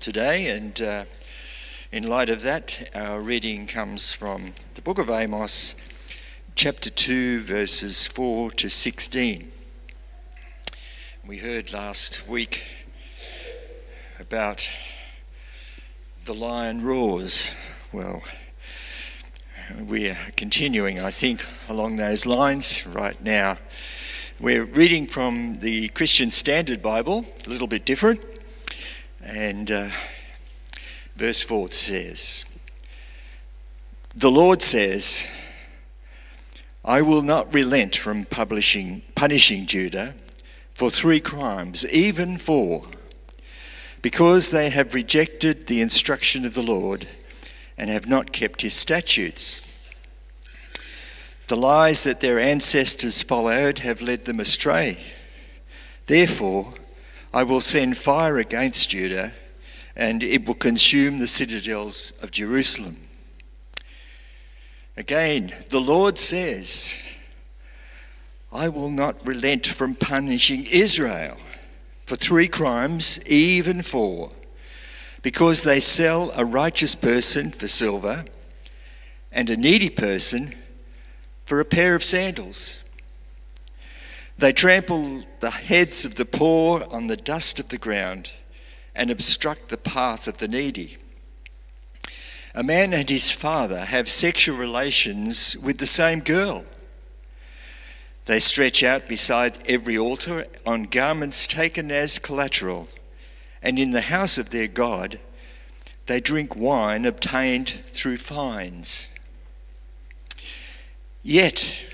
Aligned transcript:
today, 0.00 0.48
and 0.48 0.80
uh, 0.80 1.04
in 1.90 2.08
light 2.08 2.30
of 2.30 2.42
that, 2.42 2.90
our 2.94 3.20
reading 3.20 3.66
comes 3.66 4.12
from 4.12 4.52
the 4.74 4.82
book 4.82 4.98
of 4.98 5.10
Amos, 5.10 5.74
chapter 6.54 6.88
2, 6.88 7.42
verses 7.42 8.06
4 8.06 8.50
to 8.52 8.70
16. 8.70 9.50
We 11.26 11.38
heard 11.38 11.72
last 11.72 12.28
week 12.28 12.62
about 14.20 14.70
the 16.24 16.34
lion 16.34 16.82
roars. 16.82 17.52
Well, 17.92 18.22
we 19.84 20.10
are 20.10 20.18
continuing, 20.36 21.00
I 21.00 21.10
think, 21.10 21.44
along 21.68 21.96
those 21.96 22.24
lines 22.24 22.86
right 22.86 23.20
now. 23.22 23.56
We're 24.40 24.64
reading 24.64 25.06
from 25.06 25.58
the 25.58 25.88
Christian 25.88 26.30
Standard 26.30 26.82
Bible, 26.82 27.26
a 27.46 27.50
little 27.50 27.66
bit 27.66 27.84
different. 27.84 28.37
And 29.28 29.70
uh, 29.70 29.90
verse 31.14 31.42
4 31.42 31.68
says, 31.68 32.46
The 34.16 34.30
Lord 34.30 34.62
says, 34.62 35.28
I 36.82 37.02
will 37.02 37.20
not 37.20 37.52
relent 37.52 37.94
from 37.94 38.24
publishing, 38.24 39.02
punishing 39.14 39.66
Judah 39.66 40.14
for 40.72 40.88
three 40.88 41.20
crimes, 41.20 41.86
even 41.88 42.38
four, 42.38 42.86
because 44.00 44.50
they 44.50 44.70
have 44.70 44.94
rejected 44.94 45.66
the 45.66 45.82
instruction 45.82 46.46
of 46.46 46.54
the 46.54 46.62
Lord 46.62 47.06
and 47.76 47.90
have 47.90 48.08
not 48.08 48.32
kept 48.32 48.62
his 48.62 48.72
statutes. 48.72 49.60
The 51.48 51.56
lies 51.56 52.02
that 52.04 52.20
their 52.20 52.40
ancestors 52.40 53.22
followed 53.22 53.80
have 53.80 54.00
led 54.00 54.24
them 54.24 54.40
astray. 54.40 54.98
Therefore, 56.06 56.72
I 57.32 57.42
will 57.42 57.60
send 57.60 57.98
fire 57.98 58.38
against 58.38 58.90
Judah, 58.90 59.32
and 59.94 60.22
it 60.22 60.46
will 60.46 60.54
consume 60.54 61.18
the 61.18 61.26
citadels 61.26 62.12
of 62.22 62.30
Jerusalem. 62.30 62.96
Again, 64.96 65.54
the 65.68 65.80
Lord 65.80 66.18
says, 66.18 66.98
I 68.52 68.68
will 68.68 68.90
not 68.90 69.26
relent 69.26 69.66
from 69.66 69.94
punishing 69.94 70.64
Israel 70.66 71.36
for 72.06 72.16
three 72.16 72.48
crimes, 72.48 73.20
even 73.26 73.82
four, 73.82 74.32
because 75.22 75.62
they 75.62 75.80
sell 75.80 76.32
a 76.34 76.44
righteous 76.44 76.94
person 76.94 77.50
for 77.50 77.68
silver 77.68 78.24
and 79.30 79.50
a 79.50 79.56
needy 79.56 79.90
person 79.90 80.54
for 81.44 81.60
a 81.60 81.64
pair 81.64 81.94
of 81.94 82.02
sandals. 82.02 82.82
They 84.38 84.52
trample 84.52 85.24
the 85.40 85.50
heads 85.50 86.04
of 86.04 86.14
the 86.14 86.24
poor 86.24 86.86
on 86.90 87.08
the 87.08 87.16
dust 87.16 87.58
of 87.58 87.70
the 87.70 87.78
ground 87.78 88.32
and 88.94 89.10
obstruct 89.10 89.68
the 89.68 89.76
path 89.76 90.28
of 90.28 90.38
the 90.38 90.46
needy. 90.46 90.96
A 92.54 92.62
man 92.62 92.92
and 92.92 93.10
his 93.10 93.32
father 93.32 93.84
have 93.84 94.08
sexual 94.08 94.56
relations 94.56 95.56
with 95.58 95.78
the 95.78 95.86
same 95.86 96.20
girl. 96.20 96.64
They 98.26 98.38
stretch 98.38 98.84
out 98.84 99.08
beside 99.08 99.68
every 99.68 99.98
altar 99.98 100.46
on 100.64 100.84
garments 100.84 101.46
taken 101.48 101.90
as 101.90 102.20
collateral, 102.20 102.88
and 103.60 103.78
in 103.78 103.90
the 103.90 104.02
house 104.02 104.38
of 104.38 104.50
their 104.50 104.68
God, 104.68 105.18
they 106.06 106.20
drink 106.20 106.54
wine 106.54 107.06
obtained 107.06 107.80
through 107.88 108.18
fines. 108.18 109.08
Yet 111.22 111.84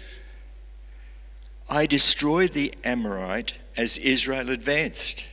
I 1.68 1.86
destroyed 1.86 2.52
the 2.52 2.74
Amorite 2.84 3.54
as 3.76 3.98
Israel 3.98 4.50
advanced. 4.50 5.26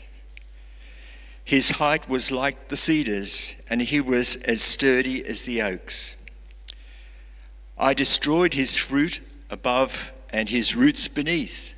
His 1.43 1.71
height 1.71 2.07
was 2.07 2.31
like 2.31 2.69
the 2.69 2.77
cedars, 2.77 3.55
and 3.69 3.81
he 3.81 3.99
was 3.99 4.37
as 4.37 4.61
sturdy 4.61 5.25
as 5.25 5.45
the 5.45 5.61
oaks. 5.61 6.15
I 7.77 7.93
destroyed 7.93 8.53
his 8.53 8.77
fruit 8.77 9.21
above 9.49 10.13
and 10.29 10.49
his 10.49 10.75
roots 10.75 11.07
beneath. 11.07 11.73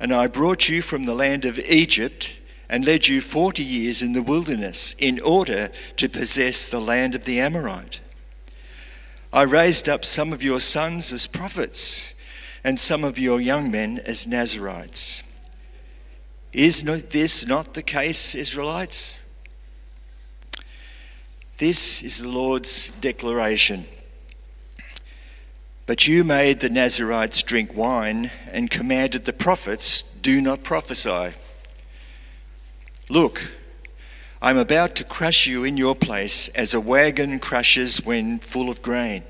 And 0.00 0.12
I 0.12 0.26
brought 0.26 0.68
you 0.68 0.82
from 0.82 1.04
the 1.04 1.14
land 1.14 1.44
of 1.44 1.58
Egypt 1.60 2.38
and 2.68 2.84
led 2.84 3.06
you 3.06 3.20
forty 3.20 3.62
years 3.62 4.02
in 4.02 4.14
the 4.14 4.22
wilderness 4.22 4.96
in 4.98 5.20
order 5.20 5.70
to 5.96 6.08
possess 6.08 6.66
the 6.66 6.80
land 6.80 7.14
of 7.14 7.24
the 7.24 7.38
Amorite. 7.38 8.00
I 9.32 9.42
raised 9.42 9.88
up 9.88 10.04
some 10.04 10.32
of 10.32 10.42
your 10.42 10.58
sons 10.58 11.12
as 11.12 11.26
prophets 11.26 12.14
and 12.64 12.78
some 12.78 13.04
of 13.04 13.18
your 13.18 13.40
young 13.40 13.70
men 13.70 14.00
as 14.04 14.26
Nazarites. 14.26 15.22
Is 16.52 16.84
not 16.84 17.10
this 17.10 17.46
not 17.46 17.74
the 17.74 17.82
case, 17.82 18.34
Israelites? 18.34 19.20
This 21.58 22.02
is 22.02 22.22
the 22.22 22.28
Lord's 22.28 22.88
declaration. 23.00 23.84
But 25.86 26.06
you 26.06 26.24
made 26.24 26.60
the 26.60 26.68
Nazarites 26.68 27.42
drink 27.42 27.76
wine 27.76 28.30
and 28.50 28.70
commanded 28.70 29.24
the 29.24 29.32
prophets, 29.32 30.02
do 30.02 30.40
not 30.40 30.62
prophesy. 30.62 31.36
Look, 33.08 33.52
I'm 34.40 34.58
about 34.58 34.94
to 34.96 35.04
crush 35.04 35.46
you 35.46 35.64
in 35.64 35.76
your 35.76 35.94
place 35.94 36.48
as 36.50 36.74
a 36.74 36.80
wagon 36.80 37.38
crushes 37.38 38.04
when 38.04 38.38
full 38.38 38.70
of 38.70 38.82
grain. 38.82 39.22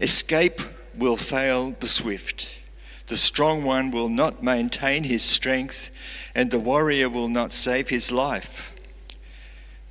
Escape 0.00 0.60
will 0.96 1.16
fail 1.16 1.74
the 1.80 1.86
swift. 1.86 2.60
The 3.06 3.16
strong 3.16 3.64
one 3.64 3.90
will 3.90 4.08
not 4.08 4.42
maintain 4.42 5.04
his 5.04 5.22
strength, 5.22 5.90
and 6.34 6.50
the 6.50 6.60
warrior 6.60 7.08
will 7.08 7.28
not 7.28 7.52
save 7.52 7.88
his 7.88 8.10
life. 8.10 8.72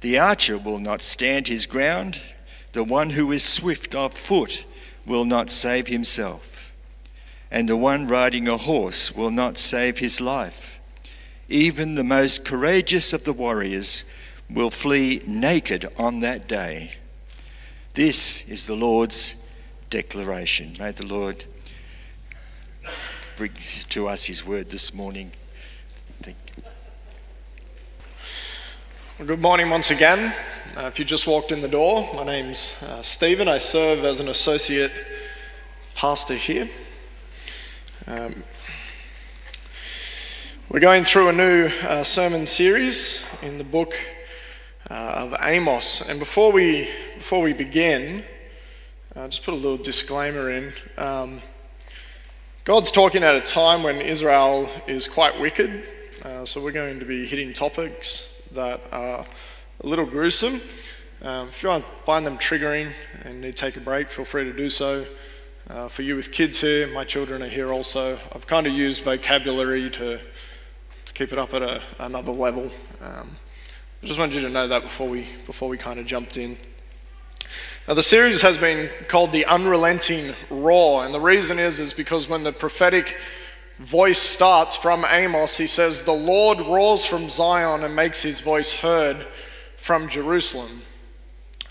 The 0.01 0.17
archer 0.17 0.57
will 0.57 0.79
not 0.79 1.01
stand 1.01 1.47
his 1.47 1.67
ground. 1.67 2.21
The 2.73 2.83
one 2.83 3.11
who 3.11 3.31
is 3.31 3.43
swift 3.43 3.93
of 3.93 4.13
foot 4.13 4.65
will 5.05 5.25
not 5.25 5.49
save 5.49 5.87
himself. 5.87 6.73
And 7.51 7.67
the 7.67 7.77
one 7.77 8.07
riding 8.07 8.47
a 8.47 8.57
horse 8.57 9.15
will 9.15 9.31
not 9.31 9.57
save 9.57 9.99
his 9.99 10.21
life. 10.21 10.79
Even 11.49 11.95
the 11.95 12.03
most 12.03 12.45
courageous 12.45 13.13
of 13.13 13.25
the 13.25 13.33
warriors 13.33 14.05
will 14.49 14.71
flee 14.71 15.21
naked 15.27 15.87
on 15.97 16.21
that 16.21 16.47
day. 16.47 16.93
This 17.93 18.47
is 18.47 18.67
the 18.67 18.75
Lord's 18.75 19.35
declaration. 19.91 20.73
May 20.79 20.91
the 20.93 21.05
Lord 21.05 21.43
bring 23.35 23.51
to 23.89 24.07
us 24.07 24.25
his 24.25 24.45
word 24.45 24.69
this 24.69 24.93
morning. 24.93 25.33
Thank 26.21 26.37
you. 26.55 26.63
Well, 29.19 29.27
good 29.27 29.41
morning 29.41 29.69
once 29.69 29.91
again. 29.91 30.33
Uh, 30.77 30.85
if 30.85 30.97
you 30.97 31.03
just 31.03 31.27
walked 31.27 31.51
in 31.51 31.59
the 31.59 31.67
door, 31.67 32.09
my 32.15 32.23
name's 32.23 32.73
uh, 32.81 33.01
Stephen. 33.01 33.49
I 33.49 33.57
serve 33.57 34.05
as 34.05 34.21
an 34.21 34.29
associate 34.29 34.93
pastor 35.93 36.35
here. 36.35 36.69
Um, 38.07 38.45
we're 40.69 40.79
going 40.79 41.03
through 41.03 41.27
a 41.27 41.33
new 41.33 41.65
uh, 41.83 42.03
sermon 42.03 42.47
series 42.47 43.21
in 43.41 43.57
the 43.57 43.65
book 43.65 43.93
uh, 44.89 44.93
of 44.93 45.35
Amos, 45.41 45.99
and 45.99 46.17
before 46.17 46.53
we 46.53 46.89
before 47.17 47.41
we 47.41 47.51
begin, 47.51 48.23
uh, 49.15 49.27
just 49.27 49.43
put 49.43 49.53
a 49.53 49.57
little 49.57 49.77
disclaimer 49.77 50.51
in. 50.51 50.73
Um, 50.97 51.41
God's 52.63 52.91
talking 52.91 53.23
at 53.23 53.35
a 53.35 53.41
time 53.41 53.83
when 53.83 54.01
Israel 54.01 54.69
is 54.87 55.07
quite 55.07 55.39
wicked, 55.39 55.87
uh, 56.23 56.45
so 56.45 56.61
we're 56.61 56.71
going 56.71 56.99
to 56.99 57.05
be 57.05 57.25
hitting 57.25 57.53
topics 57.53 58.29
that 58.51 58.81
are 58.91 59.25
a 59.79 59.87
little 59.87 60.05
gruesome. 60.05 60.61
Um, 61.21 61.49
if 61.49 61.63
you 61.63 61.83
find 62.05 62.25
them 62.25 62.37
triggering 62.37 62.91
and 63.23 63.41
need 63.41 63.55
to 63.55 63.65
take 63.65 63.77
a 63.77 63.79
break, 63.79 64.09
feel 64.09 64.25
free 64.25 64.43
to 64.45 64.53
do 64.53 64.69
so. 64.69 65.05
Uh, 65.69 65.87
for 65.87 66.01
you 66.01 66.15
with 66.15 66.31
kids 66.31 66.61
here, 66.61 66.87
my 66.87 67.03
children 67.03 67.43
are 67.43 67.49
here 67.49 67.71
also. 67.71 68.19
I've 68.33 68.47
kind 68.47 68.67
of 68.67 68.73
used 68.73 69.03
vocabulary 69.03 69.89
to 69.91 70.19
to 71.11 71.13
keep 71.13 71.33
it 71.33 71.39
up 71.39 71.53
at 71.53 71.61
a, 71.61 71.81
another 71.99 72.31
level. 72.31 72.71
Um, 73.01 73.37
I 74.01 74.05
just 74.05 74.17
wanted 74.17 74.35
you 74.35 74.41
to 74.41 74.49
know 74.49 74.67
that 74.67 74.83
before 74.83 75.09
we, 75.09 75.27
before 75.45 75.67
we 75.67 75.77
kind 75.77 75.99
of 75.99 76.05
jumped 76.05 76.37
in. 76.37 76.57
Now, 77.87 77.95
the 77.95 78.03
series 78.03 78.43
has 78.43 78.59
been 78.59 78.89
called 79.07 79.31
The 79.31 79.45
Unrelenting 79.45 80.35
Roar, 80.51 81.03
and 81.03 81.11
the 81.11 81.19
reason 81.19 81.57
is, 81.57 81.79
is 81.79 81.93
because 81.93 82.29
when 82.29 82.43
the 82.43 82.53
prophetic 82.53 83.17
voice 83.79 84.19
starts 84.19 84.75
from 84.75 85.03
Amos, 85.09 85.57
he 85.57 85.65
says, 85.65 86.03
The 86.03 86.13
Lord 86.13 86.61
roars 86.61 87.05
from 87.05 87.27
Zion 87.27 87.83
and 87.83 87.95
makes 87.95 88.21
his 88.21 88.41
voice 88.41 88.71
heard 88.71 89.25
from 89.77 90.07
Jerusalem. 90.07 90.83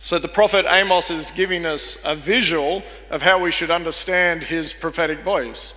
So 0.01 0.19
the 0.19 0.27
prophet 0.27 0.67
Amos 0.69 1.13
is 1.13 1.31
giving 1.31 1.65
us 1.65 1.97
a 2.05 2.17
visual 2.17 2.83
of 3.09 3.23
how 3.23 3.39
we 3.39 3.53
should 3.53 3.71
understand 3.71 4.43
his 4.43 4.73
prophetic 4.73 5.23
voice. 5.23 5.75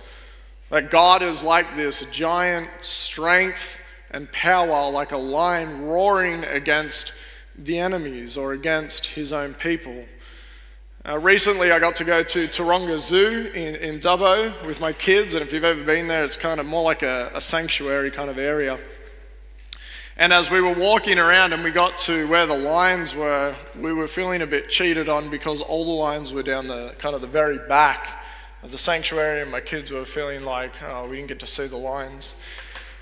That 0.68 0.90
God 0.90 1.22
is 1.22 1.44
like 1.44 1.76
this 1.76 2.04
giant 2.06 2.70
strength 2.80 3.78
and 4.10 4.30
power, 4.32 4.90
like 4.90 5.12
a 5.12 5.16
lion 5.16 5.82
roaring 5.82 6.42
against 6.42 7.12
the 7.56 7.78
enemies 7.78 8.36
or 8.36 8.52
against 8.52 9.06
his 9.06 9.32
own 9.32 9.54
people. 9.54 10.06
Uh, 11.06 11.18
recently, 11.18 11.70
I 11.70 11.78
got 11.80 11.96
to 11.96 12.04
go 12.04 12.22
to 12.22 12.48
Taronga 12.48 12.98
Zoo 12.98 13.50
in, 13.52 13.74
in 13.74 14.00
Dubbo 14.00 14.64
with 14.64 14.80
my 14.80 14.94
kids, 14.94 15.34
and 15.34 15.42
if 15.42 15.52
you've 15.52 15.62
ever 15.62 15.84
been 15.84 16.08
there, 16.08 16.24
it's 16.24 16.38
kind 16.38 16.58
of 16.58 16.64
more 16.64 16.82
like 16.82 17.02
a, 17.02 17.30
a 17.34 17.42
sanctuary 17.42 18.10
kind 18.10 18.30
of 18.30 18.38
area. 18.38 18.78
And 20.16 20.32
as 20.32 20.50
we 20.50 20.62
were 20.62 20.72
walking 20.72 21.18
around 21.18 21.52
and 21.52 21.62
we 21.62 21.72
got 21.72 21.98
to 21.98 22.26
where 22.26 22.46
the 22.46 22.56
lions 22.56 23.14
were, 23.14 23.54
we 23.78 23.92
were 23.92 24.08
feeling 24.08 24.40
a 24.40 24.46
bit 24.46 24.70
cheated 24.70 25.10
on 25.10 25.28
because 25.28 25.60
all 25.60 25.84
the 25.84 25.90
lions 25.90 26.32
were 26.32 26.42
down 26.42 26.68
the 26.68 26.94
kind 26.96 27.14
of 27.14 27.20
the 27.20 27.26
very 27.26 27.58
back 27.68 28.24
of 28.62 28.70
the 28.70 28.78
sanctuary, 28.78 29.42
and 29.42 29.50
my 29.50 29.60
kids 29.60 29.90
were 29.90 30.06
feeling 30.06 30.42
like, 30.42 30.72
oh, 30.82 31.06
we 31.06 31.16
didn't 31.16 31.28
get 31.28 31.40
to 31.40 31.46
see 31.46 31.66
the 31.66 31.76
lions. 31.76 32.34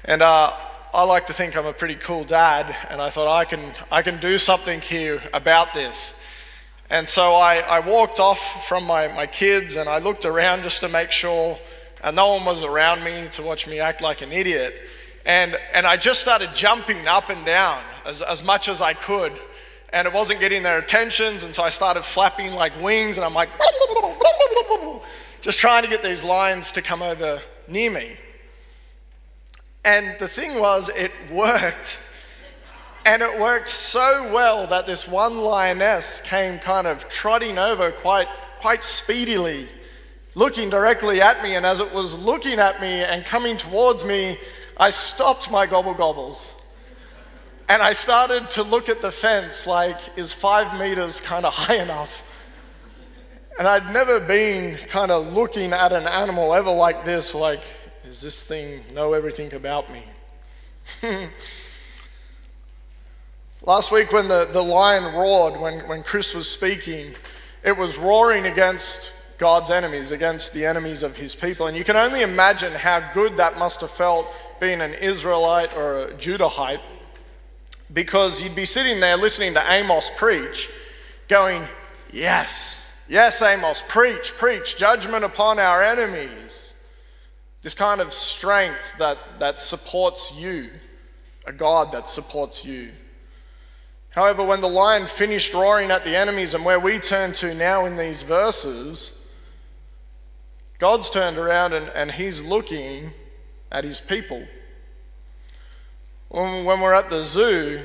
And 0.05 0.22
uh, 0.22 0.52
I 0.93 1.05
like 1.05 1.26
to 1.26 1.32
think 1.32 1.56
I'm 1.56 1.66
a 1.66 1.72
pretty 1.72 1.94
cool 1.94 2.25
dad, 2.25 2.75
and 2.90 3.00
I 3.00 3.10
thought 3.10 3.28
I 3.28 3.44
can, 3.44 3.60
I 3.93 4.02
can 4.02 4.19
do 4.19 4.38
something 4.38 4.81
here 4.81 5.22
about 5.32 5.72
this. 5.72 6.14
And 6.93 7.09
so 7.09 7.35
I, 7.37 7.61
I 7.61 7.81
walked 7.81 8.21
off 8.21 8.69
from 8.69 8.85
my, 8.85 9.09
my 9.09 9.27
kids 9.27 9.77
and 9.77 9.89
I 9.89 9.97
looked 9.97 10.27
around 10.27 10.62
just 10.62 10.81
to 10.83 10.91
make 10.91 11.11
sure 11.11 11.59
and 12.03 12.15
no 12.15 12.35
one 12.35 12.44
was 12.44 12.62
around 12.62 13.03
me 13.03 13.29
to 13.31 13.43
watch 13.43 13.67
me 13.67 13.81
act 13.81 14.03
like 14.03 14.21
an 14.21 14.31
idiot. 14.31 14.75
And, 15.25 15.56
and 15.73 15.87
I 15.87 15.97
just 15.97 16.21
started 16.21 16.55
jumping 16.55 17.09
up 17.09 17.31
and 17.31 17.47
down 17.47 17.83
as, 18.05 18.21
as 18.21 18.43
much 18.43 18.69
as 18.69 18.83
I 18.83 18.93
could. 18.93 19.33
And 19.91 20.06
it 20.06 20.12
wasn't 20.12 20.41
getting 20.41 20.62
their 20.62 20.79
attentions, 20.79 21.44
and 21.44 21.55
so 21.55 21.62
I 21.62 21.71
started 21.71 22.03
flapping 22.03 22.53
like 22.53 22.79
wings, 22.81 23.19
and 23.19 23.25
I'm 23.25 23.35
like, 23.35 23.50
just 25.43 25.59
trying 25.59 25.83
to 25.83 25.89
get 25.89 26.03
these 26.03 26.25
lions 26.25 26.73
to 26.73 26.83
come 26.83 27.03
over 27.03 27.41
near 27.69 27.91
me. 27.91 28.17
And 29.85 30.17
the 30.19 30.29
thing 30.29 30.59
was, 30.59 30.89
it 30.89 31.12
worked. 31.31 32.00
And 33.04 33.22
it 33.22 33.40
worked 33.40 33.69
so 33.69 34.32
well 34.32 34.66
that 34.69 34.87
this 34.87 35.08
one 35.08 35.38
lioness 35.38 36.20
came 36.20 36.58
kind 36.58 36.87
of 36.87 37.08
trotting 37.08 37.58
over 37.58 37.90
quite, 37.90 38.28
quite 38.58 38.84
speedily 38.84 39.69
looking 40.34 40.70
directly 40.70 41.20
at 41.20 41.43
me, 41.43 41.56
and 41.56 41.66
as 41.66 41.81
it 41.81 41.93
was 41.93 42.14
looking 42.14 42.58
at 42.58 42.81
me 42.81 43.02
and 43.02 43.25
coming 43.25 43.56
towards 43.56 44.04
me, 44.04 44.38
I 44.76 44.90
stopped 44.90 45.50
my 45.50 45.66
gobble 45.66 45.94
gobbles. 45.94 46.54
And 47.69 47.82
I 47.82 47.93
started 47.93 48.50
to 48.50 48.62
look 48.62 48.88
at 48.88 49.00
the 49.00 49.10
fence 49.10 49.66
like, 49.66 49.98
is 50.16 50.32
five 50.32 50.78
meters 50.78 51.20
kind 51.20 51.44
of 51.44 51.52
high 51.55 51.76
enough? 51.76 52.25
And 53.58 53.69
I'd 53.69 53.93
never 53.93 54.19
been 54.19 54.76
kind 54.88 55.10
of 55.10 55.32
looking 55.32 55.72
at 55.72 55.93
an 55.93 56.06
animal 56.06 56.55
ever 56.55 56.70
like 56.70 57.05
this, 57.05 57.34
like, 57.34 57.62
does 58.02 58.20
this 58.20 58.43
thing 58.44 58.82
know 58.94 59.12
everything 59.12 59.52
about 59.55 59.93
me? 59.93 60.05
Last 63.64 63.93
week, 63.93 64.11
when 64.11 64.26
the, 64.26 64.49
the 64.50 64.62
lion 64.62 65.14
roared, 65.14 65.61
when, 65.61 65.87
when 65.87 66.03
Chris 66.03 66.35
was 66.35 66.50
speaking, 66.50 67.14
it 67.62 67.76
was 67.76 67.97
roaring 67.97 68.47
against 68.47 69.12
God's 69.38 69.70
enemies, 69.70 70.11
against 70.11 70.53
the 70.53 70.67
enemies 70.67 71.05
of 71.05 71.17
his 71.17 71.37
people. 71.37 71.69
And 71.69 71.76
you 71.76 71.85
can 71.85 71.94
only 71.94 72.23
imagine 72.23 72.73
how 72.73 73.12
good 73.12 73.37
that 73.37 73.59
must 73.59 73.81
have 73.82 73.93
felt 73.93 74.26
being 74.59 74.81
an 74.81 74.94
Israelite 74.94 75.76
or 75.76 76.06
a 76.06 76.12
Judahite, 76.14 76.81
because 77.93 78.43
you'd 78.43 78.56
be 78.56 78.64
sitting 78.64 78.99
there 78.99 79.17
listening 79.17 79.55
to 79.55 79.73
Amos 79.73 80.11
preach, 80.17 80.69
going, 81.29 81.62
Yes, 82.11 82.91
yes, 83.08 83.41
Amos, 83.43 83.85
preach, 83.87 84.37
preach, 84.37 84.76
judgment 84.76 85.25
upon 85.25 85.61
our 85.61 85.85
enemies. 85.85 86.75
This 87.62 87.75
kind 87.75 88.00
of 88.00 88.12
strength 88.12 88.94
that, 88.99 89.19
that 89.38 89.61
supports 89.61 90.35
you, 90.35 90.69
a 91.47 91.53
God 91.53 91.93
that 91.93 92.08
supports 92.08 92.65
you. 92.65 92.91
However, 94.14 94.44
when 94.44 94.61
the 94.61 94.69
lion 94.69 95.06
finished 95.06 95.55
roaring 95.55 95.91
at 95.91 96.05
the 96.05 96.17
enemies, 96.17 96.55
and 96.55 96.64
where 96.64 96.79
we 96.79 96.99
turn 96.99 97.32
to 97.35 97.55
now 97.55 97.87
in 97.87 97.97
these 97.97 98.23
verses, 98.23 99.19
God's 100.79 101.09
turned 101.09 101.38
around 101.38 101.73
and, 101.73 101.88
and 101.94 102.11
He's 102.11 102.43
looking 102.43 103.12
at 103.70 103.85
His 103.85 104.00
people. 104.00 104.47
When, 106.29 106.64
when 106.64 106.81
we're 106.81 106.94
at 106.94 107.09
the 107.09 107.25
zoo, 107.25 107.81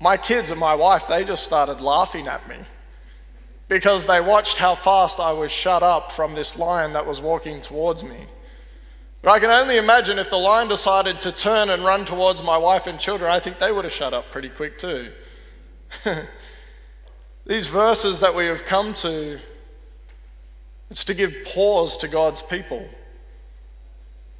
my 0.00 0.16
kids 0.16 0.50
and 0.50 0.60
my 0.60 0.74
wife, 0.74 1.06
they 1.06 1.24
just 1.24 1.44
started 1.44 1.80
laughing 1.80 2.26
at 2.26 2.48
me 2.48 2.56
because 3.66 4.06
they 4.06 4.20
watched 4.20 4.58
how 4.58 4.74
fast 4.74 5.20
I 5.20 5.32
was 5.32 5.52
shut 5.52 5.82
up 5.82 6.10
from 6.10 6.34
this 6.34 6.56
lion 6.56 6.92
that 6.92 7.06
was 7.06 7.20
walking 7.20 7.60
towards 7.60 8.02
me. 8.02 8.26
But 9.22 9.32
I 9.32 9.38
can 9.38 9.50
only 9.50 9.76
imagine 9.76 10.18
if 10.18 10.30
the 10.30 10.36
lion 10.36 10.68
decided 10.68 11.20
to 11.20 11.32
turn 11.32 11.68
and 11.68 11.84
run 11.84 12.04
towards 12.04 12.42
my 12.42 12.56
wife 12.56 12.86
and 12.86 12.98
children, 12.98 13.30
I 13.30 13.38
think 13.38 13.58
they 13.58 13.70
would 13.70 13.84
have 13.84 13.92
shut 13.92 14.14
up 14.14 14.30
pretty 14.30 14.48
quick 14.48 14.78
too. 14.78 15.12
These 17.46 17.66
verses 17.66 18.20
that 18.20 18.34
we 18.34 18.46
have 18.46 18.64
come 18.64 18.94
to 18.94 19.38
it's 20.90 21.04
to 21.04 21.14
give 21.14 21.44
pause 21.44 21.96
to 21.98 22.08
God's 22.08 22.42
people, 22.42 22.88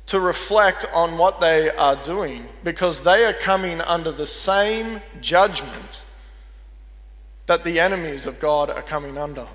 to 0.06 0.18
reflect 0.18 0.84
on 0.92 1.16
what 1.16 1.38
they 1.38 1.70
are 1.70 1.94
doing, 1.94 2.48
because 2.64 3.02
they 3.02 3.24
are 3.24 3.32
coming 3.32 3.80
under 3.80 4.10
the 4.10 4.26
same 4.26 5.00
judgment 5.20 6.04
that 7.46 7.62
the 7.62 7.78
enemies 7.78 8.26
of 8.26 8.40
God 8.40 8.68
are 8.68 8.82
coming 8.82 9.16
under. 9.16 9.46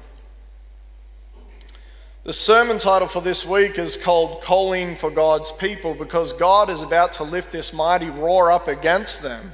The 2.25 2.33
sermon 2.33 2.80
title 2.80 3.07
for 3.07 3.22
this 3.22 3.45
week 3.45 3.77
is 3.77 3.98
called 3.98 4.42
Calling 4.42 4.95
for 4.95 5.12
God's 5.12 5.51
People 5.51 5.94
because 5.94 6.33
God 6.33 6.72
is 6.72 6.81
about 6.81 7.13
to 7.13 7.24
lift 7.24 7.51
this 7.51 7.72
mighty 7.72 8.10
roar 8.10 8.51
up 8.51 8.68
against 8.68 9.22
them, 9.22 9.51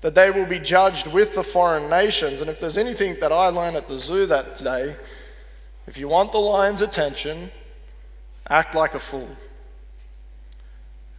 that 0.00 0.14
they 0.14 0.30
will 0.30 0.46
be 0.46 0.58
judged 0.58 1.06
with 1.08 1.34
the 1.34 1.42
foreign 1.42 1.90
nations. 1.90 2.40
And 2.40 2.48
if 2.48 2.58
there's 2.58 2.78
anything 2.78 3.18
that 3.20 3.32
I 3.32 3.48
learned 3.48 3.76
at 3.76 3.86
the 3.86 3.98
zoo 3.98 4.24
that 4.24 4.56
day, 4.56 4.96
if 5.86 5.98
you 5.98 6.08
want 6.08 6.32
the 6.32 6.38
lion's 6.38 6.80
attention, 6.80 7.50
act 8.48 8.74
like 8.74 8.94
a 8.94 8.98
fool. 8.98 9.28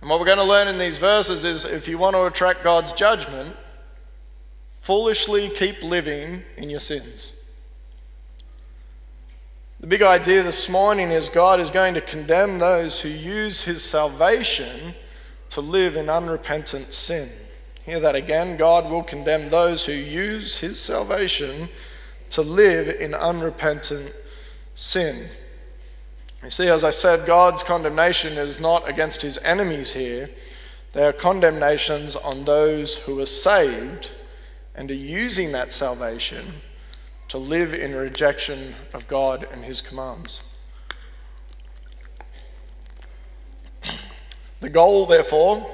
And 0.02 0.10
what 0.10 0.20
we're 0.20 0.26
going 0.26 0.40
to 0.40 0.44
learn 0.44 0.68
in 0.68 0.80
these 0.80 0.98
verses 0.98 1.46
is 1.46 1.64
if 1.64 1.88
you 1.88 2.00
want 2.00 2.16
to 2.16 2.26
attract 2.26 2.64
God's 2.64 2.92
judgment, 2.92 3.56
foolishly 4.80 5.48
keep 5.50 5.84
living 5.84 6.42
in 6.58 6.72
your 6.72 6.80
sins. 6.80 7.36
The 9.82 9.88
big 9.88 10.02
idea 10.02 10.44
this 10.44 10.68
morning 10.68 11.10
is 11.10 11.30
God 11.30 11.62
is 11.62 11.72
going 11.72 11.94
to 11.94 12.02
condemn 12.02 12.60
those 12.60 13.00
who 13.00 13.08
use 13.08 13.62
his 13.62 13.82
salvation 13.82 14.94
to 15.52 15.62
live 15.62 15.96
in 15.96 16.10
unrepentant 16.10 16.92
sin. 16.92 17.30
Hear 17.86 18.02
that 18.02 18.14
again. 18.14 18.58
God 18.58 18.92
will 18.92 19.04
condemn 19.04 19.50
those 19.50 19.86
who 19.86 19.94
use 19.94 20.60
his 20.60 20.82
salvation 20.82 21.70
to 22.32 22.42
live 22.42 22.90
in 22.90 23.14
unrepentant 23.14 24.14
sin. 24.76 25.30
You 26.44 26.50
see, 26.50 26.68
as 26.68 26.84
I 26.84 26.90
said, 26.90 27.26
God's 27.26 27.64
condemnation 27.64 28.34
is 28.34 28.60
not 28.60 28.90
against 28.90 29.22
his 29.22 29.38
enemies 29.46 29.94
here. 29.94 30.30
They 30.92 31.06
are 31.06 31.14
condemnations 31.14 32.18
on 32.18 32.44
those 32.44 32.98
who 32.98 33.18
are 33.22 33.26
saved 33.26 34.12
and 34.76 34.92
are 34.92 34.94
using 34.94 35.54
that 35.54 35.72
salvation 35.72 36.46
to 37.30 37.38
live 37.38 37.74
in 37.74 37.96
rejection 37.96 38.76
of 38.94 39.08
God 39.08 39.48
and 39.52 39.64
his 39.64 39.82
commands. 39.82 40.44
The 44.60 44.70
goal, 44.70 45.06
therefore, 45.06 45.70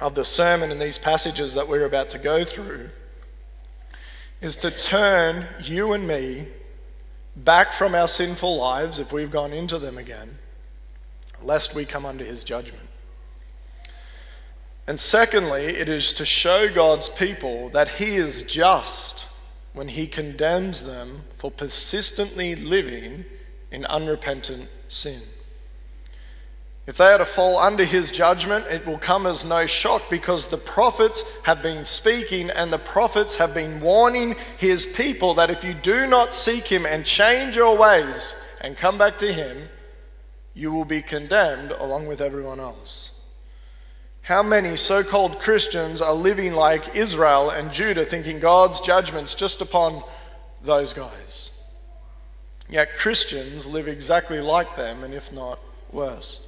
of 0.00 0.14
the 0.14 0.24
sermon 0.24 0.72
in 0.72 0.78
these 0.78 0.98
passages 0.98 1.54
that 1.54 1.68
we're 1.68 1.84
about 1.84 2.10
to 2.10 2.18
go 2.18 2.44
through 2.44 2.88
is 4.40 4.56
to 4.56 4.70
turn 4.70 5.46
you 5.62 5.92
and 5.92 6.08
me 6.08 6.48
back 7.36 7.72
from 7.72 7.94
our 7.94 8.08
sinful 8.08 8.56
lives 8.56 8.98
if 8.98 9.12
we've 9.12 9.30
gone 9.30 9.52
into 9.52 9.78
them 9.78 9.98
again, 9.98 10.38
lest 11.42 11.74
we 11.74 11.84
come 11.84 12.04
under 12.04 12.24
his 12.24 12.44
judgment. 12.44 12.88
And 14.86 14.98
secondly, 14.98 15.66
it 15.66 15.88
is 15.88 16.12
to 16.14 16.24
show 16.24 16.72
God's 16.72 17.08
people 17.08 17.68
that 17.70 17.88
he 17.88 18.16
is 18.16 18.42
just 18.42 19.28
when 19.74 19.88
he 19.88 20.06
condemns 20.06 20.84
them 20.84 21.24
for 21.34 21.50
persistently 21.50 22.54
living 22.54 23.24
in 23.70 23.84
unrepentant 23.86 24.68
sin. 24.88 25.20
If 26.86 26.98
they 26.98 27.06
are 27.06 27.18
to 27.18 27.24
fall 27.24 27.58
under 27.58 27.84
his 27.84 28.10
judgment, 28.10 28.66
it 28.66 28.86
will 28.86 28.98
come 28.98 29.26
as 29.26 29.44
no 29.44 29.64
shock 29.66 30.02
because 30.10 30.46
the 30.46 30.58
prophets 30.58 31.24
have 31.44 31.62
been 31.62 31.84
speaking 31.84 32.50
and 32.50 32.72
the 32.72 32.78
prophets 32.78 33.36
have 33.36 33.54
been 33.54 33.80
warning 33.80 34.36
his 34.58 34.84
people 34.84 35.34
that 35.34 35.50
if 35.50 35.64
you 35.64 35.72
do 35.74 36.06
not 36.06 36.34
seek 36.34 36.66
him 36.66 36.84
and 36.84 37.04
change 37.04 37.56
your 37.56 37.76
ways 37.76 38.36
and 38.60 38.76
come 38.76 38.98
back 38.98 39.16
to 39.16 39.32
him, 39.32 39.68
you 40.52 40.72
will 40.72 40.84
be 40.84 41.02
condemned 41.02 41.72
along 41.72 42.06
with 42.06 42.20
everyone 42.20 42.60
else. 42.60 43.10
How 44.24 44.42
many 44.42 44.74
so 44.76 45.04
called 45.04 45.38
Christians 45.38 46.00
are 46.00 46.14
living 46.14 46.54
like 46.54 46.96
Israel 46.96 47.50
and 47.50 47.70
Judah, 47.70 48.06
thinking 48.06 48.38
God's 48.40 48.80
judgment's 48.80 49.34
just 49.34 49.60
upon 49.60 50.02
those 50.62 50.94
guys? 50.94 51.50
Yet 52.66 52.96
Christians 52.96 53.66
live 53.66 53.86
exactly 53.86 54.40
like 54.40 54.76
them, 54.76 55.04
and 55.04 55.12
if 55.12 55.30
not 55.30 55.58
worse. 55.92 56.40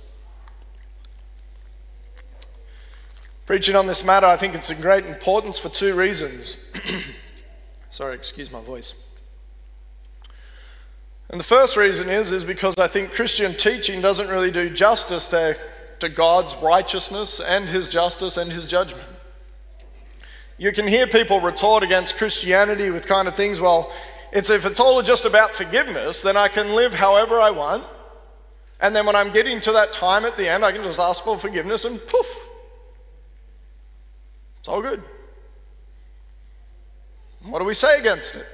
Preaching 3.45 3.77
on 3.77 3.87
this 3.87 4.03
matter, 4.03 4.27
I 4.27 4.39
think 4.39 4.55
it's 4.55 4.71
of 4.71 4.81
great 4.81 5.05
importance 5.05 5.59
for 5.59 5.69
two 5.69 5.95
reasons. 5.95 6.57
Sorry, 7.91 8.15
excuse 8.15 8.51
my 8.51 8.63
voice. 8.63 8.95
And 11.29 11.39
the 11.39 11.45
first 11.45 11.77
reason 11.77 12.09
is, 12.09 12.33
is 12.33 12.43
because 12.43 12.79
I 12.79 12.87
think 12.87 13.13
Christian 13.13 13.53
teaching 13.53 14.01
doesn't 14.01 14.29
really 14.29 14.51
do 14.51 14.71
justice 14.71 15.29
to, 15.29 15.59
to 16.01 16.09
God's 16.09 16.55
righteousness 16.57 17.41
and 17.41 17.69
his 17.69 17.89
justice 17.89 18.37
and 18.37 18.53
his 18.53 18.67
judgment. 18.67 19.09
You 20.59 20.73
can 20.73 20.89
hear 20.89 21.07
people 21.07 21.41
retort 21.41 21.83
against 21.83 22.17
Christianity 22.17 22.91
with 22.91 23.07
kind 23.07 23.29
of 23.29 23.35
things, 23.35 23.61
well, 23.61 23.93
it's 24.33 24.51
if 24.51 24.67
it's 24.67 24.81
all 24.81 25.03
just 25.03 25.25
about 25.25 25.55
forgiveness, 25.55 26.23
then 26.23 26.37
I 26.37 26.49
can 26.49 26.75
live 26.75 26.95
however 26.95 27.41
I 27.41 27.51
want. 27.51 27.85
And 28.81 28.95
then 28.95 29.07
when 29.07 29.17
I'm 29.17 29.33
getting 29.33 29.61
to 29.61 29.73
that 29.73 29.93
time 29.93 30.25
at 30.25 30.37
the 30.37 30.49
end, 30.49 30.65
I 30.65 30.73
can 30.73 30.83
just 30.83 31.01
ask 31.01 31.25
for 31.25 31.39
forgiveness 31.39 31.85
and 31.85 31.99
poof. 32.07 32.49
It's 34.59 34.69
all 34.69 34.83
good. 34.83 35.03
What 37.45 37.61
do 37.61 37.65
we 37.65 37.75
say 37.75 37.99
against 37.99 38.35
it? 38.35 38.47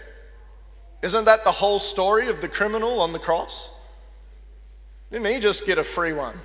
Isn't 1.02 1.24
that 1.24 1.42
the 1.42 1.50
whole 1.50 1.78
story 1.78 2.28
of 2.28 2.40
the 2.40 2.48
criminal 2.48 3.00
on 3.00 3.12
the 3.12 3.18
cross? 3.18 3.70
Didn't 5.10 5.26
he 5.26 5.40
just 5.40 5.66
get 5.66 5.78
a 5.78 5.84
free 5.84 6.12
one? 6.12 6.36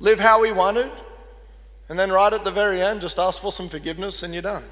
Live 0.00 0.20
how 0.20 0.42
he 0.42 0.52
wanted, 0.52 0.90
and 1.88 1.98
then 1.98 2.10
right 2.10 2.32
at 2.32 2.44
the 2.44 2.50
very 2.50 2.80
end, 2.80 3.00
just 3.00 3.18
ask 3.18 3.40
for 3.40 3.52
some 3.52 3.68
forgiveness 3.68 4.22
and 4.22 4.32
you're 4.32 4.42
done. 4.42 4.64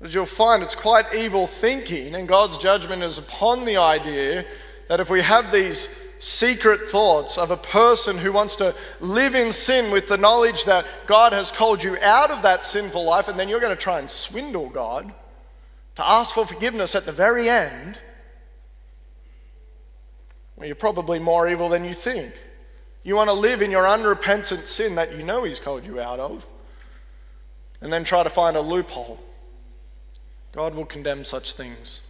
As 0.00 0.14
you'll 0.14 0.26
find, 0.26 0.62
it's 0.62 0.74
quite 0.74 1.14
evil 1.14 1.46
thinking, 1.46 2.14
and 2.14 2.28
God's 2.28 2.58
judgment 2.58 3.02
is 3.02 3.18
upon 3.18 3.64
the 3.64 3.76
idea 3.76 4.44
that 4.88 5.00
if 5.00 5.08
we 5.08 5.22
have 5.22 5.50
these 5.50 5.88
secret 6.18 6.88
thoughts 6.88 7.36
of 7.38 7.50
a 7.50 7.56
person 7.56 8.18
who 8.18 8.32
wants 8.32 8.56
to 8.56 8.74
live 9.00 9.34
in 9.34 9.52
sin 9.52 9.90
with 9.90 10.08
the 10.08 10.16
knowledge 10.16 10.64
that 10.64 10.86
God 11.06 11.32
has 11.32 11.50
called 11.50 11.82
you 11.82 11.98
out 12.00 12.30
of 12.30 12.42
that 12.42 12.64
sinful 12.64 13.04
life, 13.04 13.28
and 13.28 13.38
then 13.38 13.48
you're 13.48 13.60
going 13.60 13.76
to 13.76 13.82
try 13.82 13.98
and 13.98 14.10
swindle 14.10 14.68
God 14.68 15.12
to 15.96 16.06
ask 16.06 16.34
for 16.34 16.46
forgiveness 16.46 16.94
at 16.94 17.06
the 17.06 17.12
very 17.12 17.48
end, 17.48 17.98
well, 20.56 20.66
you're 20.66 20.76
probably 20.76 21.18
more 21.18 21.48
evil 21.48 21.68
than 21.68 21.84
you 21.84 21.94
think. 21.94 22.32
You 23.04 23.14
want 23.16 23.28
to 23.28 23.34
live 23.34 23.60
in 23.60 23.70
your 23.70 23.86
unrepentant 23.86 24.66
sin 24.66 24.94
that 24.94 25.14
you 25.14 25.22
know 25.22 25.44
He's 25.44 25.60
called 25.60 25.86
you 25.86 26.00
out 26.00 26.18
of, 26.18 26.46
and 27.80 27.92
then 27.92 28.02
try 28.02 28.22
to 28.22 28.30
find 28.30 28.56
a 28.56 28.60
loophole. 28.60 29.20
God 30.52 30.74
will 30.74 30.86
condemn 30.86 31.24
such 31.24 31.52
things. 31.52 32.00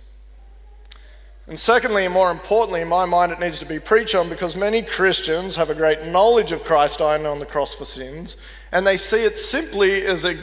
And 1.46 1.58
secondly, 1.58 2.04
and 2.04 2.14
more 2.14 2.30
importantly, 2.30 2.80
in 2.80 2.88
my 2.88 3.04
mind, 3.04 3.32
it 3.32 3.40
needs 3.40 3.58
to 3.58 3.66
be 3.66 3.78
preached 3.78 4.14
on 4.14 4.30
because 4.30 4.56
many 4.56 4.80
Christians 4.80 5.56
have 5.56 5.68
a 5.68 5.74
great 5.74 6.06
knowledge 6.06 6.52
of 6.52 6.64
Christ 6.64 7.00
dying 7.00 7.26
on 7.26 7.38
the 7.38 7.46
cross 7.46 7.74
for 7.74 7.84
sins, 7.84 8.36
and 8.72 8.86
they 8.86 8.96
see 8.96 9.24
it 9.24 9.36
simply 9.36 10.06
as 10.06 10.24
a 10.24 10.38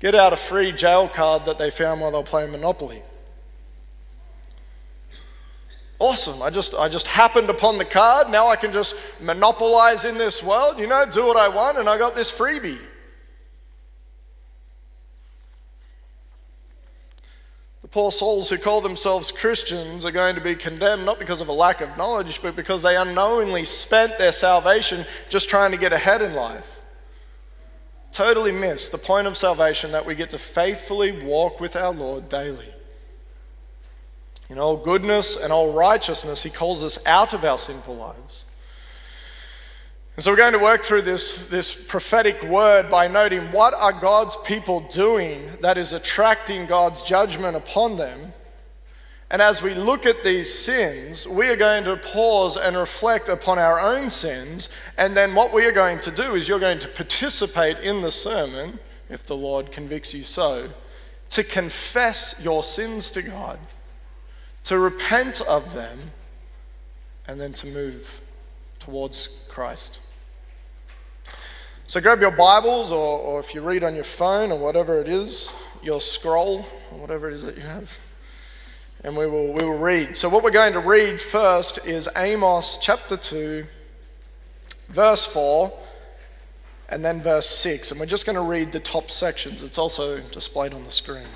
get 0.00 0.14
out 0.14 0.32
a 0.32 0.36
free 0.36 0.72
jail 0.72 1.08
card 1.08 1.44
that 1.44 1.56
they 1.58 1.70
found 1.70 2.00
while 2.00 2.10
they 2.10 2.18
were 2.18 2.24
playing 2.24 2.50
Monopoly. 2.50 3.02
Awesome. 6.02 6.42
I 6.42 6.50
just, 6.50 6.74
I 6.74 6.88
just 6.88 7.06
happened 7.06 7.48
upon 7.48 7.78
the 7.78 7.84
card. 7.84 8.28
Now 8.28 8.48
I 8.48 8.56
can 8.56 8.72
just 8.72 8.96
monopolize 9.20 10.04
in 10.04 10.18
this 10.18 10.42
world, 10.42 10.80
you 10.80 10.88
know, 10.88 11.06
do 11.06 11.24
what 11.24 11.36
I 11.36 11.46
want, 11.46 11.78
and 11.78 11.88
I 11.88 11.96
got 11.96 12.16
this 12.16 12.32
freebie. 12.32 12.80
The 17.82 17.86
poor 17.88 18.10
souls 18.10 18.50
who 18.50 18.58
call 18.58 18.80
themselves 18.80 19.30
Christians 19.30 20.04
are 20.04 20.10
going 20.10 20.34
to 20.34 20.40
be 20.40 20.56
condemned 20.56 21.06
not 21.06 21.20
because 21.20 21.40
of 21.40 21.46
a 21.46 21.52
lack 21.52 21.80
of 21.80 21.96
knowledge, 21.96 22.42
but 22.42 22.56
because 22.56 22.82
they 22.82 22.96
unknowingly 22.96 23.64
spent 23.64 24.18
their 24.18 24.32
salvation 24.32 25.06
just 25.30 25.48
trying 25.48 25.70
to 25.70 25.76
get 25.76 25.92
ahead 25.92 26.20
in 26.20 26.34
life 26.34 26.80
totally 28.10 28.52
missed 28.52 28.92
the 28.92 28.98
point 28.98 29.26
of 29.26 29.38
salvation 29.38 29.92
that 29.92 30.04
we 30.04 30.14
get 30.14 30.28
to 30.28 30.36
faithfully 30.36 31.24
walk 31.24 31.60
with 31.60 31.74
our 31.74 31.94
Lord 31.94 32.28
daily. 32.28 32.68
In 34.52 34.58
all 34.58 34.76
goodness 34.76 35.36
and 35.36 35.52
all 35.52 35.72
righteousness, 35.72 36.44
He 36.44 36.50
calls 36.50 36.84
us 36.84 37.04
out 37.06 37.32
of 37.32 37.44
our 37.44 37.58
sinful 37.58 37.96
lives. 37.96 38.44
And 40.14 40.22
so 40.22 40.30
we're 40.30 40.36
going 40.36 40.52
to 40.52 40.58
work 40.60 40.84
through 40.84 41.02
this, 41.02 41.46
this 41.46 41.74
prophetic 41.74 42.42
word 42.44 42.88
by 42.88 43.08
noting 43.08 43.50
what 43.50 43.74
are 43.74 43.92
God's 43.92 44.36
people 44.36 44.80
doing 44.80 45.48
that 45.62 45.78
is 45.78 45.92
attracting 45.92 46.66
God's 46.66 47.02
judgment 47.02 47.56
upon 47.56 47.96
them 47.96 48.34
and 49.32 49.40
as 49.40 49.62
we 49.62 49.72
look 49.72 50.04
at 50.04 50.22
these 50.22 50.52
sins, 50.52 51.26
we 51.26 51.48
are 51.48 51.56
going 51.56 51.84
to 51.84 51.96
pause 51.96 52.58
and 52.58 52.76
reflect 52.76 53.30
upon 53.30 53.58
our 53.58 53.80
own 53.80 54.10
sins. 54.10 54.68
And 54.98 55.16
then 55.16 55.34
what 55.34 55.54
we 55.54 55.64
are 55.64 55.72
going 55.72 56.00
to 56.00 56.10
do 56.10 56.34
is 56.34 56.50
you're 56.50 56.58
going 56.58 56.78
to 56.80 56.88
participate 56.88 57.78
in 57.78 58.02
the 58.02 58.10
sermon, 58.10 58.78
if 59.08 59.24
the 59.24 59.34
Lord 59.34 59.72
convicts 59.72 60.12
you 60.12 60.22
so, 60.22 60.68
to 61.30 61.42
confess 61.42 62.34
your 62.42 62.62
sins 62.62 63.10
to 63.12 63.22
God, 63.22 63.58
to 64.64 64.78
repent 64.78 65.40
of 65.42 65.74
them, 65.74 65.98
and 67.26 67.40
then 67.40 67.52
to 67.54 67.66
move 67.66 68.20
towards 68.78 69.28
Christ. 69.48 70.00
So 71.84 72.00
grab 72.00 72.20
your 72.20 72.30
Bibles, 72.30 72.90
or, 72.90 73.18
or 73.18 73.40
if 73.40 73.54
you 73.54 73.60
read 73.60 73.84
on 73.84 73.94
your 73.94 74.04
phone 74.04 74.50
or 74.50 74.58
whatever 74.58 75.00
it 75.00 75.08
is, 75.08 75.52
your 75.82 76.00
scroll, 76.00 76.66
or 76.90 76.98
whatever 76.98 77.28
it 77.28 77.34
is 77.34 77.42
that 77.42 77.56
you 77.56 77.62
have 77.62 77.98
and 79.04 79.16
we 79.16 79.26
will, 79.26 79.52
we 79.52 79.64
will 79.64 79.78
read. 79.78 80.16
So, 80.16 80.28
what 80.28 80.44
we're 80.44 80.50
going 80.50 80.72
to 80.74 80.80
read 80.80 81.20
first 81.20 81.84
is 81.84 82.08
Amos 82.16 82.78
chapter 82.80 83.16
2, 83.16 83.66
verse 84.88 85.26
4, 85.26 85.72
and 86.88 87.04
then 87.04 87.20
verse 87.20 87.48
6. 87.48 87.90
And 87.90 88.00
we're 88.00 88.06
just 88.06 88.26
going 88.26 88.36
to 88.36 88.42
read 88.42 88.72
the 88.72 88.80
top 88.80 89.10
sections. 89.10 89.62
It's 89.62 89.78
also 89.78 90.20
displayed 90.20 90.72
on 90.74 90.84
the 90.84 90.90
screen. 90.90 91.26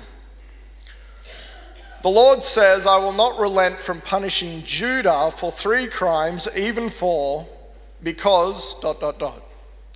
The 2.03 2.09
Lord 2.09 2.43
says, 2.43 2.85
I 2.85 2.97
will 2.97 3.13
not 3.13 3.39
relent 3.39 3.79
from 3.79 4.01
punishing 4.01 4.61
Judah 4.63 5.31
for 5.31 5.51
three 5.51 5.87
crimes, 5.87 6.47
even 6.55 6.89
four, 6.89 7.47
because 8.03 8.75
dot 8.81 8.99
dot 8.99 9.17
dot. 9.17 9.41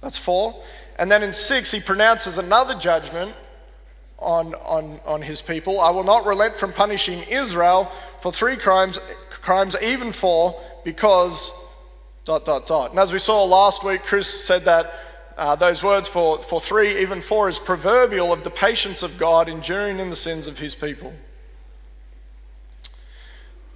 That's 0.01 0.17
four. 0.17 0.63
And 0.97 1.11
then 1.11 1.21
in 1.21 1.31
six, 1.31 1.71
he 1.71 1.79
pronounces 1.79 2.37
another 2.37 2.73
judgment 2.73 3.33
on, 4.17 4.55
on, 4.55 4.99
on 5.05 5.21
his 5.21 5.41
people. 5.41 5.79
I 5.79 5.91
will 5.91 6.03
not 6.03 6.25
relent 6.25 6.57
from 6.57 6.73
punishing 6.73 7.23
Israel 7.29 7.91
for 8.19 8.31
three 8.31 8.55
crimes, 8.55 8.99
crimes 9.29 9.75
even 9.81 10.11
four, 10.11 10.59
because 10.83 11.53
dot, 12.25 12.45
dot, 12.45 12.65
dot. 12.65 12.91
And 12.91 12.99
as 12.99 13.13
we 13.13 13.19
saw 13.19 13.43
last 13.43 13.83
week, 13.83 14.03
Chris 14.03 14.27
said 14.27 14.65
that 14.65 14.93
uh, 15.37 15.55
those 15.55 15.83
words 15.83 16.07
for, 16.07 16.39
for 16.39 16.59
three, 16.59 16.99
even 17.01 17.21
four, 17.21 17.47
is 17.47 17.59
proverbial 17.59 18.33
of 18.33 18.43
the 18.43 18.51
patience 18.51 19.01
of 19.01 19.17
God 19.17 19.47
enduring 19.47 19.99
in 19.99 20.09
the 20.09 20.15
sins 20.15 20.47
of 20.47 20.59
his 20.59 20.75
people. 20.75 21.13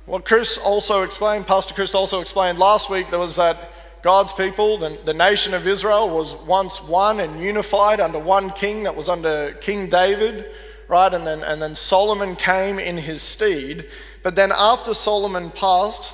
What 0.05 0.23
Chris 0.23 0.59
also 0.59 1.01
explained, 1.01 1.47
Pastor 1.47 1.73
Chris 1.73 1.95
also 1.95 2.21
explained 2.21 2.59
last 2.59 2.91
week, 2.91 3.09
there 3.09 3.17
was 3.17 3.37
that 3.37 3.71
God's 4.03 4.33
people, 4.33 4.77
the, 4.77 4.99
the 5.03 5.15
nation 5.15 5.55
of 5.55 5.65
Israel, 5.65 6.11
was 6.11 6.35
once 6.35 6.79
one 6.83 7.19
and 7.19 7.41
unified 7.41 7.99
under 7.99 8.19
one 8.19 8.51
king 8.51 8.83
that 8.83 8.95
was 8.95 9.09
under 9.09 9.53
King 9.61 9.89
David, 9.89 10.45
right? 10.87 11.11
And 11.11 11.25
then, 11.25 11.41
and 11.41 11.59
then 11.59 11.73
Solomon 11.73 12.35
came 12.35 12.77
in 12.77 12.97
his 12.97 13.23
stead. 13.23 13.89
But 14.21 14.35
then 14.35 14.51
after 14.55 14.93
Solomon 14.93 15.49
passed, 15.49 16.13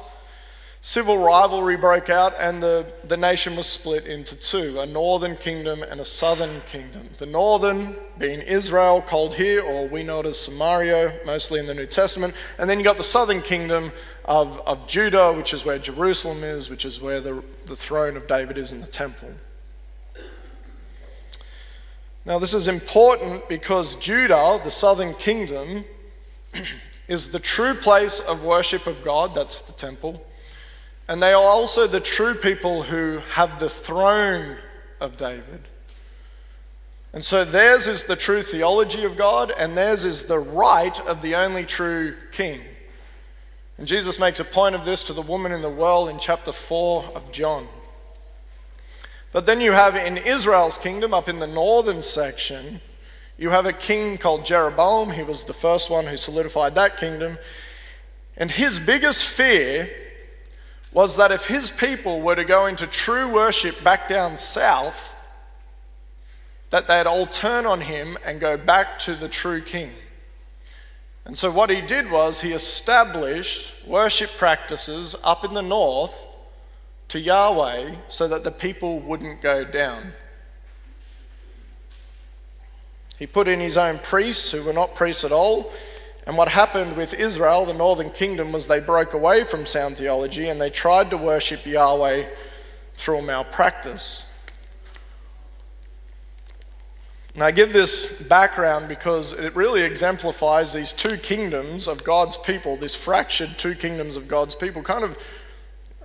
Civil 0.83 1.19
rivalry 1.19 1.77
broke 1.77 2.09
out, 2.09 2.33
and 2.39 2.61
the, 2.61 2.91
the 3.03 3.15
nation 3.15 3.55
was 3.55 3.67
split 3.67 4.07
into 4.07 4.35
two 4.35 4.79
a 4.79 4.85
northern 4.85 5.35
kingdom 5.35 5.83
and 5.83 6.01
a 6.01 6.05
southern 6.05 6.59
kingdom. 6.61 7.07
The 7.19 7.27
northern 7.27 7.95
being 8.17 8.41
Israel, 8.41 8.99
called 8.99 9.35
here, 9.35 9.61
or 9.61 9.87
we 9.87 10.01
know 10.01 10.21
it 10.21 10.25
as 10.25 10.39
Samaria, 10.39 11.19
mostly 11.23 11.59
in 11.59 11.67
the 11.67 11.75
New 11.75 11.85
Testament. 11.85 12.33
And 12.57 12.67
then 12.67 12.79
you 12.79 12.83
got 12.83 12.97
the 12.97 13.03
southern 13.03 13.43
kingdom 13.43 13.91
of, 14.25 14.59
of 14.61 14.87
Judah, 14.87 15.31
which 15.33 15.53
is 15.53 15.63
where 15.63 15.77
Jerusalem 15.77 16.43
is, 16.43 16.67
which 16.67 16.83
is 16.83 16.99
where 16.99 17.21
the, 17.21 17.43
the 17.67 17.75
throne 17.75 18.17
of 18.17 18.25
David 18.25 18.57
is 18.57 18.71
in 18.71 18.81
the 18.81 18.87
temple. 18.87 19.33
Now, 22.25 22.39
this 22.39 22.55
is 22.55 22.67
important 22.67 23.47
because 23.47 23.95
Judah, 23.95 24.59
the 24.63 24.71
southern 24.71 25.13
kingdom, 25.13 25.85
is 27.07 27.29
the 27.29 27.39
true 27.39 27.75
place 27.75 28.19
of 28.19 28.43
worship 28.43 28.87
of 28.87 29.03
God, 29.03 29.35
that's 29.35 29.61
the 29.61 29.73
temple. 29.73 30.25
And 31.11 31.21
they 31.21 31.33
are 31.33 31.43
also 31.43 31.87
the 31.87 31.99
true 31.99 32.35
people 32.35 32.83
who 32.83 33.17
have 33.31 33.59
the 33.59 33.67
throne 33.67 34.55
of 35.01 35.17
David. 35.17 35.67
And 37.11 37.25
so 37.25 37.43
theirs 37.43 37.85
is 37.85 38.05
the 38.05 38.15
true 38.15 38.41
theology 38.41 39.03
of 39.03 39.17
God, 39.17 39.51
and 39.57 39.75
theirs 39.75 40.05
is 40.05 40.23
the 40.23 40.39
right 40.39 40.97
of 41.01 41.21
the 41.21 41.35
only 41.35 41.65
true 41.65 42.15
king. 42.31 42.61
And 43.77 43.87
Jesus 43.87 44.21
makes 44.21 44.39
a 44.39 44.45
point 44.45 44.73
of 44.73 44.85
this 44.85 45.03
to 45.03 45.11
the 45.11 45.21
woman 45.21 45.51
in 45.51 45.61
the 45.61 45.69
well 45.69 46.07
in 46.07 46.17
chapter 46.17 46.53
4 46.53 47.03
of 47.13 47.29
John. 47.33 47.67
But 49.33 49.45
then 49.45 49.59
you 49.59 49.73
have 49.73 49.97
in 49.97 50.15
Israel's 50.15 50.77
kingdom, 50.77 51.13
up 51.13 51.27
in 51.27 51.39
the 51.39 51.45
northern 51.45 52.03
section, 52.03 52.79
you 53.37 53.49
have 53.49 53.65
a 53.65 53.73
king 53.73 54.17
called 54.17 54.45
Jeroboam. 54.45 55.11
He 55.11 55.23
was 55.23 55.43
the 55.43 55.51
first 55.51 55.89
one 55.89 56.05
who 56.05 56.15
solidified 56.15 56.73
that 56.75 56.95
kingdom. 56.95 57.37
And 58.37 58.49
his 58.49 58.79
biggest 58.79 59.25
fear 59.25 59.89
was 60.91 61.15
that 61.17 61.31
if 61.31 61.45
his 61.45 61.71
people 61.71 62.21
were 62.21 62.35
to 62.35 62.43
go 62.43 62.65
into 62.65 62.85
true 62.85 63.27
worship 63.27 63.83
back 63.83 64.07
down 64.07 64.37
south, 64.37 65.15
that 66.69 66.87
they'd 66.87 67.07
all 67.07 67.27
turn 67.27 67.65
on 67.65 67.81
him 67.81 68.17
and 68.25 68.39
go 68.39 68.57
back 68.57 68.99
to 68.99 69.15
the 69.15 69.29
true 69.29 69.61
king. 69.61 69.91
And 71.25 71.37
so, 71.37 71.51
what 71.51 71.69
he 71.69 71.81
did 71.81 72.09
was 72.09 72.41
he 72.41 72.51
established 72.51 73.73
worship 73.85 74.31
practices 74.37 75.15
up 75.23 75.45
in 75.45 75.53
the 75.53 75.61
north 75.61 76.27
to 77.09 77.19
Yahweh 77.19 77.95
so 78.07 78.27
that 78.27 78.43
the 78.43 78.51
people 78.51 78.99
wouldn't 78.99 79.41
go 79.41 79.63
down. 79.63 80.13
He 83.19 83.27
put 83.27 83.47
in 83.47 83.59
his 83.59 83.77
own 83.77 83.99
priests 83.99 84.49
who 84.49 84.63
were 84.63 84.73
not 84.73 84.95
priests 84.95 85.23
at 85.23 85.31
all. 85.31 85.71
And 86.27 86.37
what 86.37 86.49
happened 86.49 86.95
with 86.95 87.13
Israel, 87.13 87.65
the 87.65 87.73
northern 87.73 88.11
kingdom, 88.11 88.51
was 88.51 88.67
they 88.67 88.79
broke 88.79 89.13
away 89.13 89.43
from 89.43 89.65
sound 89.65 89.97
theology 89.97 90.49
and 90.49 90.61
they 90.61 90.69
tried 90.69 91.09
to 91.09 91.17
worship 91.17 91.65
Yahweh 91.65 92.27
through 92.93 93.23
malpractice. 93.23 94.23
And 97.33 97.43
I 97.43 97.51
give 97.51 97.71
this 97.71 98.05
background 98.05 98.89
because 98.89 99.31
it 99.31 99.55
really 99.55 99.83
exemplifies 99.83 100.73
these 100.73 100.91
two 100.91 101.17
kingdoms 101.17 101.87
of 101.87 102.03
God's 102.03 102.37
people, 102.37 102.77
this 102.77 102.93
fractured 102.93 103.57
two 103.57 103.73
kingdoms 103.73 104.17
of 104.17 104.27
God's 104.27 104.53
people, 104.53 104.83
kind 104.83 105.05
of 105.05 105.17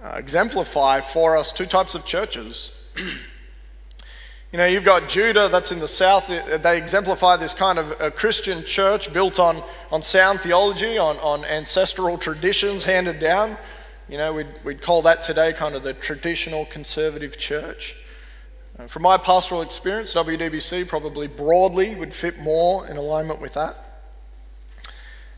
uh, 0.03 0.15
exemplify 0.17 1.01
for 1.01 1.37
us 1.37 1.51
two 1.51 1.67
types 1.67 1.95
of 1.95 2.05
churches. 2.05 2.73
you 4.53 4.59
know, 4.59 4.67
you've 4.67 4.85
got 4.85 5.09
Judah 5.09 5.49
that's 5.49 5.73
in 5.73 5.81
the 5.81 5.89
south, 5.89 6.29
they 6.29 6.79
exemplify 6.79 7.37
this 7.37 7.53
kind 7.53 7.79
of 7.79 8.01
a 8.01 8.11
Christian 8.11 8.65
church 8.65 9.13
built 9.13 9.41
on, 9.41 9.63
on 9.91 10.03
sound 10.03 10.41
theology, 10.41 10.97
on, 10.99 11.17
on 11.19 11.45
ancestral 11.45 12.17
traditions 12.17 12.85
handed 12.85 13.19
down. 13.19 13.57
You 14.09 14.19
know, 14.19 14.33
we'd, 14.33 14.47
we'd 14.63 14.81
call 14.81 15.03
that 15.03 15.21
today 15.21 15.53
kind 15.53 15.75
of 15.75 15.83
the 15.83 15.93
traditional 15.93 16.65
conservative 16.65 17.37
church. 17.37 17.97
Uh, 18.79 18.87
from 18.87 19.03
my 19.03 19.19
pastoral 19.19 19.63
experience, 19.63 20.15
WDBC 20.15 20.87
probably 20.87 21.27
broadly 21.27 21.97
would 21.97 22.15
fit 22.15 22.39
more 22.39 22.87
in 22.87 22.97
alignment 22.97 23.41
with 23.41 23.55
that. 23.55 24.01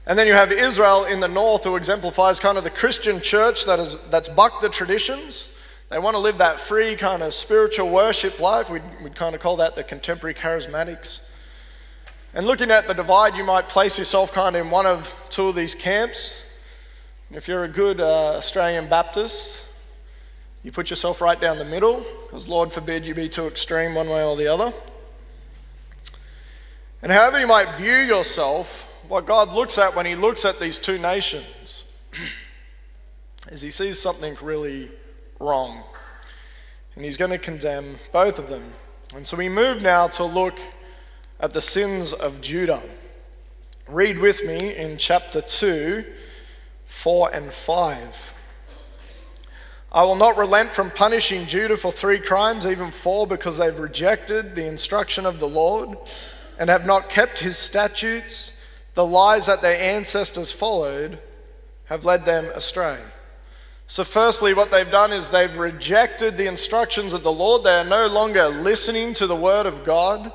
And 0.06 0.18
then 0.18 0.26
you 0.26 0.34
have 0.34 0.52
Israel 0.52 1.04
in 1.04 1.20
the 1.20 1.28
north, 1.28 1.64
who 1.64 1.76
exemplifies 1.76 2.40
kind 2.40 2.58
of 2.58 2.64
the 2.64 2.70
Christian 2.70 3.20
church 3.20 3.64
that 3.64 3.78
is, 3.78 3.98
that's 4.10 4.28
bucked 4.28 4.60
the 4.60 4.68
traditions. 4.68 5.48
They 5.88 5.98
want 5.98 6.14
to 6.14 6.18
live 6.18 6.38
that 6.38 6.60
free 6.60 6.96
kind 6.96 7.22
of 7.22 7.32
spiritual 7.32 7.88
worship 7.88 8.40
life. 8.40 8.68
We'd, 8.68 8.82
we'd 9.02 9.14
kind 9.14 9.34
of 9.34 9.40
call 9.40 9.56
that 9.56 9.74
the 9.74 9.82
contemporary 9.82 10.34
charismatics. 10.34 11.22
And 12.34 12.46
looking 12.46 12.70
at 12.70 12.86
the 12.86 12.92
divide, 12.92 13.36
you 13.36 13.44
might 13.44 13.70
place 13.70 13.96
yourself 13.96 14.30
kind 14.30 14.54
of 14.54 14.66
in 14.66 14.70
one 14.70 14.84
of 14.84 15.14
two 15.30 15.48
of 15.48 15.54
these 15.54 15.74
camps. 15.74 16.42
If 17.30 17.48
you're 17.48 17.64
a 17.64 17.68
good 17.68 18.00
uh, 18.00 18.36
Australian 18.36 18.88
Baptist, 18.88 19.64
you 20.62 20.72
put 20.72 20.90
yourself 20.90 21.22
right 21.22 21.40
down 21.40 21.56
the 21.56 21.64
middle, 21.64 22.04
because 22.24 22.48
Lord 22.48 22.70
forbid 22.70 23.06
you 23.06 23.14
be 23.14 23.30
too 23.30 23.46
extreme 23.46 23.94
one 23.94 24.10
way 24.10 24.22
or 24.22 24.36
the 24.36 24.46
other. 24.46 24.74
And 27.00 27.10
however 27.10 27.40
you 27.40 27.46
might 27.46 27.78
view 27.78 27.96
yourself, 27.96 28.84
what 29.08 29.24
God 29.24 29.54
looks 29.54 29.78
at 29.78 29.96
when 29.96 30.04
He 30.04 30.14
looks 30.14 30.44
at 30.44 30.60
these 30.60 30.78
two 30.78 30.98
nations 30.98 31.86
is 33.50 33.62
He 33.62 33.70
sees 33.70 33.98
something 33.98 34.36
really 34.42 34.90
wrong. 35.38 35.82
And 36.94 37.04
He's 37.04 37.16
going 37.16 37.30
to 37.30 37.38
condemn 37.38 37.96
both 38.12 38.38
of 38.38 38.48
them. 38.48 38.64
And 39.14 39.26
so 39.26 39.36
we 39.36 39.48
move 39.48 39.82
now 39.82 40.08
to 40.08 40.24
look 40.24 40.58
at 41.40 41.52
the 41.52 41.60
sins 41.60 42.12
of 42.12 42.40
Judah. 42.40 42.82
Read 43.86 44.18
with 44.18 44.44
me 44.44 44.76
in 44.76 44.98
chapter 44.98 45.40
2, 45.40 46.04
4 46.86 47.34
and 47.34 47.52
5. 47.52 48.34
I 49.90 50.02
will 50.02 50.16
not 50.16 50.36
relent 50.36 50.74
from 50.74 50.90
punishing 50.90 51.46
Judah 51.46 51.76
for 51.76 51.90
three 51.90 52.18
crimes, 52.18 52.66
even 52.66 52.90
four, 52.90 53.26
because 53.26 53.56
they've 53.56 53.78
rejected 53.78 54.54
the 54.54 54.66
instruction 54.66 55.24
of 55.24 55.40
the 55.40 55.48
Lord 55.48 55.96
and 56.58 56.68
have 56.68 56.84
not 56.84 57.08
kept 57.08 57.38
his 57.38 57.56
statutes. 57.56 58.52
The 58.92 59.06
lies 59.06 59.46
that 59.46 59.62
their 59.62 59.80
ancestors 59.80 60.52
followed 60.52 61.18
have 61.86 62.04
led 62.04 62.26
them 62.26 62.44
astray. 62.54 62.98
So, 63.90 64.04
firstly, 64.04 64.52
what 64.52 64.70
they've 64.70 64.90
done 64.90 65.14
is 65.14 65.30
they've 65.30 65.56
rejected 65.56 66.36
the 66.36 66.46
instructions 66.46 67.14
of 67.14 67.22
the 67.22 67.32
Lord. 67.32 67.64
They 67.64 67.74
are 67.74 67.84
no 67.84 68.06
longer 68.06 68.46
listening 68.46 69.14
to 69.14 69.26
the 69.26 69.34
word 69.34 69.64
of 69.64 69.82
God. 69.82 70.30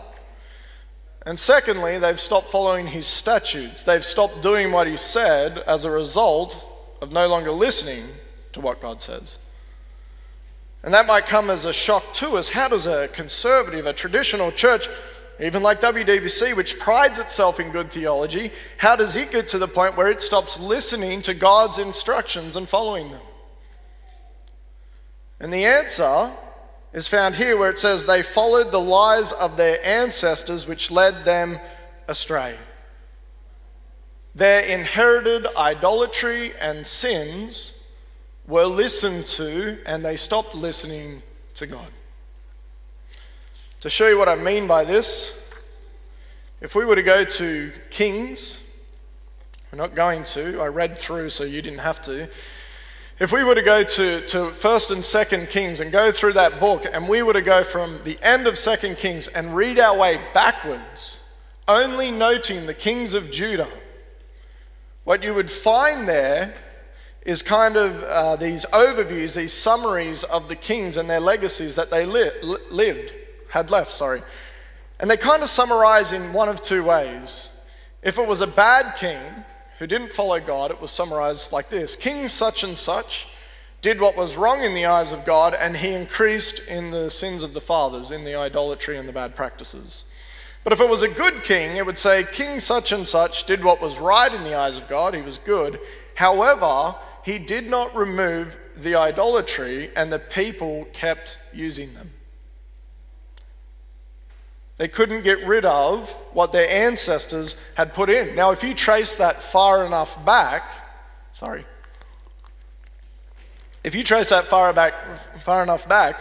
And 1.23 1.37
secondly, 1.37 1.99
they've 1.99 2.19
stopped 2.19 2.49
following 2.49 2.87
his 2.87 3.05
statutes. 3.05 3.83
They've 3.83 4.03
stopped 4.03 4.41
doing 4.41 4.71
what 4.71 4.87
he 4.87 4.97
said 4.97 5.59
as 5.59 5.85
a 5.85 5.91
result 5.91 6.67
of 6.99 7.11
no 7.11 7.27
longer 7.27 7.51
listening 7.51 8.05
to 8.53 8.59
what 8.59 8.81
God 8.81 9.03
says. 9.03 9.37
And 10.81 10.91
that 10.91 11.05
might 11.05 11.27
come 11.27 11.51
as 11.51 11.65
a 11.65 11.71
shock 11.71 12.11
to 12.15 12.37
us. 12.37 12.49
How 12.49 12.69
does 12.69 12.87
a 12.87 13.07
conservative, 13.09 13.85
a 13.85 13.93
traditional 13.93 14.51
church, 14.51 14.89
even 15.39 15.61
like 15.61 15.79
WDBC, 15.79 16.55
which 16.55 16.79
prides 16.79 17.19
itself 17.19 17.59
in 17.59 17.69
good 17.69 17.91
theology, 17.91 18.51
how 18.77 18.95
does 18.95 19.15
it 19.15 19.29
get 19.29 19.47
to 19.49 19.59
the 19.59 19.67
point 19.67 19.95
where 19.95 20.09
it 20.09 20.23
stops 20.23 20.59
listening 20.59 21.21
to 21.21 21.35
God's 21.35 21.77
instructions 21.77 22.55
and 22.55 22.67
following 22.67 23.11
them? 23.11 23.21
And 25.43 25.51
the 25.51 25.65
answer 25.65 26.31
is 26.93 27.09
found 27.09 27.35
here 27.35 27.57
where 27.57 27.69
it 27.69 27.77
says, 27.77 28.05
They 28.05 28.21
followed 28.21 28.71
the 28.71 28.79
lies 28.79 29.33
of 29.33 29.57
their 29.57 29.85
ancestors, 29.85 30.65
which 30.65 30.89
led 30.89 31.25
them 31.25 31.59
astray. 32.07 32.55
Their 34.33 34.61
inherited 34.61 35.45
idolatry 35.57 36.53
and 36.61 36.87
sins 36.87 37.73
were 38.47 38.63
listened 38.63 39.27
to 39.27 39.79
and 39.85 40.03
they 40.03 40.15
stopped 40.15 40.55
listening 40.55 41.21
to 41.55 41.67
God. 41.67 41.89
To 43.81 43.89
show 43.89 44.07
you 44.07 44.17
what 44.17 44.29
I 44.29 44.35
mean 44.35 44.65
by 44.65 44.85
this, 44.85 45.37
if 46.61 46.73
we 46.73 46.85
were 46.85 46.95
to 46.95 47.03
go 47.03 47.25
to 47.25 47.71
Kings, 47.89 48.63
we're 49.73 49.77
not 49.77 49.93
going 49.93 50.23
to, 50.23 50.61
I 50.61 50.67
read 50.67 50.97
through 50.97 51.31
so 51.31 51.43
you 51.43 51.61
didn't 51.61 51.79
have 51.79 52.01
to. 52.03 52.29
If 53.23 53.31
we 53.31 53.45
were 53.45 53.55
to 53.55 53.61
go 53.61 53.85
to, 53.85 54.19
to 54.27 54.37
1st 54.37 54.91
and 54.91 55.01
2nd 55.01 55.49
Kings 55.49 55.79
and 55.79 55.93
go 55.93 56.11
through 56.11 56.33
that 56.33 56.59
book, 56.59 56.85
and 56.91 57.07
we 57.07 57.23
were 57.23 57.31
to 57.31 57.41
go 57.41 57.63
from 57.63 58.01
the 58.03 58.17
end 58.21 58.47
of 58.47 58.55
2nd 58.55 58.97
Kings 58.97 59.29
and 59.29 59.55
read 59.55 59.79
our 59.79 59.97
way 59.97 60.19
backwards, 60.33 61.21
only 61.65 62.11
noting 62.11 62.65
the 62.65 62.73
kings 62.73 63.13
of 63.13 63.31
Judah, 63.31 63.69
what 65.05 65.23
you 65.23 65.33
would 65.33 65.49
find 65.49 66.05
there 66.05 66.53
is 67.25 67.41
kind 67.41 67.77
of 67.77 68.03
uh, 68.03 68.35
these 68.35 68.65
overviews, 68.73 69.37
these 69.37 69.53
summaries 69.53 70.25
of 70.25 70.49
the 70.49 70.55
kings 70.57 70.97
and 70.97 71.09
their 71.09 71.21
legacies 71.21 71.77
that 71.77 71.89
they 71.89 72.05
li- 72.05 72.31
li- 72.41 72.57
lived, 72.71 73.13
had 73.51 73.71
left, 73.71 73.93
sorry. 73.93 74.21
And 74.99 75.09
they 75.09 75.15
kind 75.15 75.41
of 75.41 75.47
summarize 75.47 76.11
in 76.11 76.33
one 76.33 76.49
of 76.49 76.61
two 76.61 76.83
ways. 76.83 77.47
If 78.01 78.17
it 78.17 78.27
was 78.27 78.41
a 78.41 78.47
bad 78.47 78.97
king 78.97 79.45
who 79.83 79.87
didn't 79.87 80.13
follow 80.13 80.39
God, 80.39 80.71
it 80.71 80.79
was 80.79 80.91
summarized 80.91 81.51
like 81.51 81.67
this 81.67 81.97
King 81.97 82.29
such 82.29 82.63
and 82.63 82.77
such 82.77 83.27
did 83.81 83.99
what 83.99 84.15
was 84.15 84.37
wrong 84.37 84.63
in 84.63 84.73
the 84.73 84.85
eyes 84.85 85.11
of 85.11 85.25
God, 85.25 85.53
and 85.53 85.75
he 85.75 85.91
increased 85.91 86.59
in 86.69 86.91
the 86.91 87.09
sins 87.09 87.43
of 87.43 87.53
the 87.53 87.59
fathers, 87.59 88.09
in 88.09 88.23
the 88.23 88.33
idolatry 88.33 88.97
and 88.97 89.09
the 89.09 89.11
bad 89.11 89.35
practices. 89.35 90.05
But 90.63 90.71
if 90.71 90.79
it 90.79 90.87
was 90.87 91.03
a 91.03 91.09
good 91.09 91.43
king, 91.43 91.75
it 91.75 91.85
would 91.85 91.99
say, 91.99 92.23
King 92.23 92.61
such 92.61 92.93
and 92.93 93.05
such 93.05 93.43
did 93.43 93.61
what 93.61 93.81
was 93.81 93.99
right 93.99 94.33
in 94.33 94.43
the 94.43 94.57
eyes 94.57 94.77
of 94.77 94.87
God, 94.87 95.13
he 95.15 95.21
was 95.21 95.37
good. 95.37 95.81
However, 96.15 96.95
he 97.25 97.37
did 97.37 97.69
not 97.69 97.93
remove 97.93 98.57
the 98.77 98.95
idolatry, 98.95 99.91
and 99.97 100.13
the 100.13 100.19
people 100.19 100.87
kept 100.93 101.39
using 101.51 101.93
them. 101.93 102.09
They 104.77 104.87
couldn't 104.87 105.23
get 105.23 105.45
rid 105.45 105.65
of 105.65 106.09
what 106.31 106.51
their 106.51 106.67
ancestors 106.69 107.55
had 107.75 107.93
put 107.93 108.09
in. 108.09 108.35
Now, 108.35 108.51
if 108.51 108.63
you 108.63 108.73
trace 108.73 109.15
that 109.15 109.41
far 109.41 109.85
enough 109.85 110.23
back, 110.25 110.71
sorry, 111.31 111.65
if 113.83 113.93
you 113.93 114.03
trace 114.03 114.29
that 114.29 114.45
far 114.45 114.73
back, 114.73 115.17
far 115.41 115.61
enough 115.61 115.87
back 115.87 116.19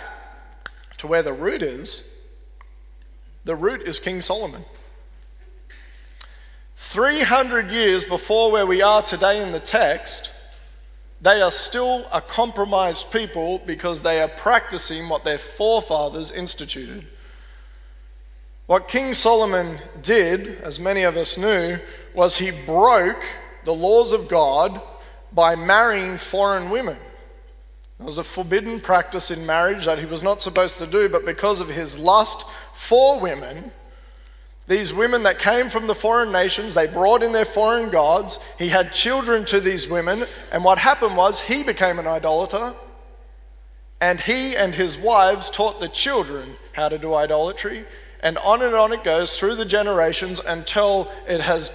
to 0.99 1.07
where 1.07 1.23
the 1.23 1.33
root 1.33 1.63
is, 1.63 2.03
the 3.45 3.57
root 3.57 3.83
is 3.83 3.99
King 3.99 4.21
Solomon. 4.21 4.65
300 6.77 7.71
years 7.71 8.05
before 8.05 8.51
where 8.51 8.67
we 8.67 8.83
are 8.83 9.03
today 9.03 9.41
in 9.41 9.53
the 9.53 9.61
text, 9.61 10.31
they 11.21 11.41
are 11.41 11.53
still 11.53 12.05
a 12.13 12.21
compromised 12.21 13.13
people 13.13 13.61
because 13.65 14.03
they 14.03 14.21
are 14.21 14.29
practicing 14.29 15.09
what 15.09 15.25
their 15.25 15.39
forefathers 15.39 16.33
instituted. 16.33 17.07
What 18.73 18.89
King 18.89 19.13
Solomon 19.13 19.81
did, 20.01 20.63
as 20.63 20.81
many 20.81 21.03
of 21.03 21.15
us 21.19 21.37
knew, 21.37 21.79
was 22.15 22.39
he 22.39 22.51
broke 22.51 23.23
the 23.67 23.75
laws 23.75 24.15
of 24.15 24.29
God 24.29 24.81
by 25.31 25.55
marrying 25.55 26.17
foreign 26.17 26.71
women. 26.71 26.97
It 28.01 28.03
was 28.03 28.17
a 28.17 28.25
forbidden 28.25 28.81
practice 28.81 29.31
in 29.31 29.45
marriage 29.45 29.85
that 29.85 29.99
he 29.99 30.07
was 30.07 30.23
not 30.23 30.41
supposed 30.41 30.79
to 30.79 30.87
do, 30.87 31.11
but 31.11 31.27
because 31.27 31.61
of 31.61 31.69
his 31.69 31.99
lust 31.99 32.47
for 32.73 33.21
women, 33.21 33.73
these 34.69 34.91
women 34.91 35.23
that 35.25 35.39
came 35.39 35.69
from 35.69 35.87
the 35.87 35.95
foreign 35.95 36.33
nations, 36.33 36.73
they 36.73 36.87
brought 36.87 37.23
in 37.23 37.33
their 37.33 37.45
foreign 37.45 37.91
gods. 37.91 38.39
He 38.59 38.71
had 38.71 38.95
children 38.95 39.45
to 39.45 39.61
these 39.61 39.87
women, 39.87 40.25
and 40.51 40.65
what 40.65 40.79
happened 40.79 41.19
was 41.19 41.43
he 41.43 41.63
became 41.63 41.99
an 41.99 42.07
idolater, 42.07 42.75
and 44.01 44.19
he 44.19 44.57
and 44.57 44.75
his 44.75 44.97
wives 44.97 45.51
taught 45.51 45.79
the 45.79 45.89
children 45.89 46.57
how 46.73 46.89
to 46.89 46.97
do 46.97 47.13
idolatry, 47.13 47.85
and 48.23 48.39
on 48.39 48.63
and 48.63 48.75
on 48.75 48.93
it 48.93 49.03
goes 49.03 49.39
through 49.39 49.57
the 49.57 49.65
generations 49.65 50.41
until 50.47 51.11
it 51.27 51.41
has 51.41 51.71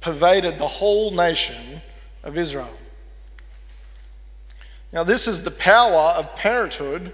pervaded 0.00 0.58
the 0.58 0.68
whole 0.68 1.10
nation 1.10 1.82
of 2.22 2.36
Israel. 2.36 2.74
Now, 4.92 5.04
this 5.04 5.28
is 5.28 5.42
the 5.42 5.50
power 5.50 6.12
of 6.16 6.34
parenthood 6.34 7.12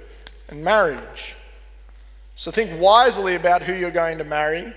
and 0.48 0.62
marriage. 0.62 1.36
So 2.36 2.50
think 2.50 2.80
wisely 2.80 3.34
about 3.34 3.62
who 3.62 3.74
you're 3.74 3.90
going 3.90 4.18
to 4.18 4.24
marry. 4.24 4.74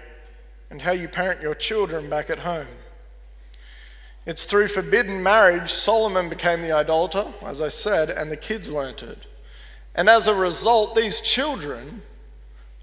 and 0.69 0.81
how 0.81 0.91
you 0.91 1.07
parent 1.07 1.41
your 1.41 1.55
children 1.55 2.09
back 2.09 2.29
at 2.29 2.39
home. 2.39 2.67
It's 4.25 4.43
through 4.43 4.67
forbidden 4.67 5.23
marriage 5.23 5.71
Solomon 5.71 6.27
became 6.27 6.61
the 6.61 6.73
idolater, 6.73 7.27
as 7.45 7.61
I 7.61 7.69
said, 7.69 8.09
and 8.09 8.29
the 8.29 8.35
kids 8.35 8.69
learnt 8.69 9.01
it. 9.01 9.19
And 9.95 10.09
as 10.09 10.27
a 10.27 10.35
result, 10.35 10.93
these 10.93 11.21
children 11.21 12.01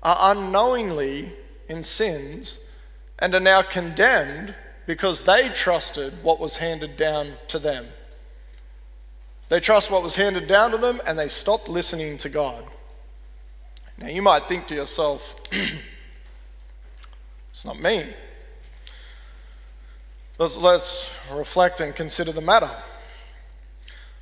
are 0.05 0.33
unknowingly 0.33 1.33
in 1.69 1.83
sins 1.83 2.59
and 3.19 3.35
are 3.35 3.40
now 3.40 3.62
condemned 3.62 4.55
because 4.87 5.23
they 5.23 5.49
trusted 5.49 6.23
what 6.23 6.38
was 6.38 6.59
handed 6.59 6.97
down 6.97 7.33
to 7.49 7.59
them. 7.59 7.87
They 9.49 9.61
trust 9.61 9.90
what 9.90 10.03
was 10.03 10.17
handed 10.17 10.47
down 10.47 10.73
to 10.73 10.79
them 10.79 11.01
and 11.07 11.19
they 11.19 11.29
stopped 11.29 11.69
listening 11.69 12.19
to 12.19 12.29
God. 12.29 12.64
Now, 13.97 14.09
you 14.09 14.23
might 14.23 14.49
think 14.49 14.67
to 14.69 14.75
yourself, 14.75 15.37
it's 17.51 17.64
not 17.64 17.81
me. 17.81 18.12
Let's, 20.38 20.57
let's 20.57 21.17
reflect 21.33 21.81
and 21.81 21.95
consider 21.95 22.33
the 22.33 22.40
matter. 22.40 22.71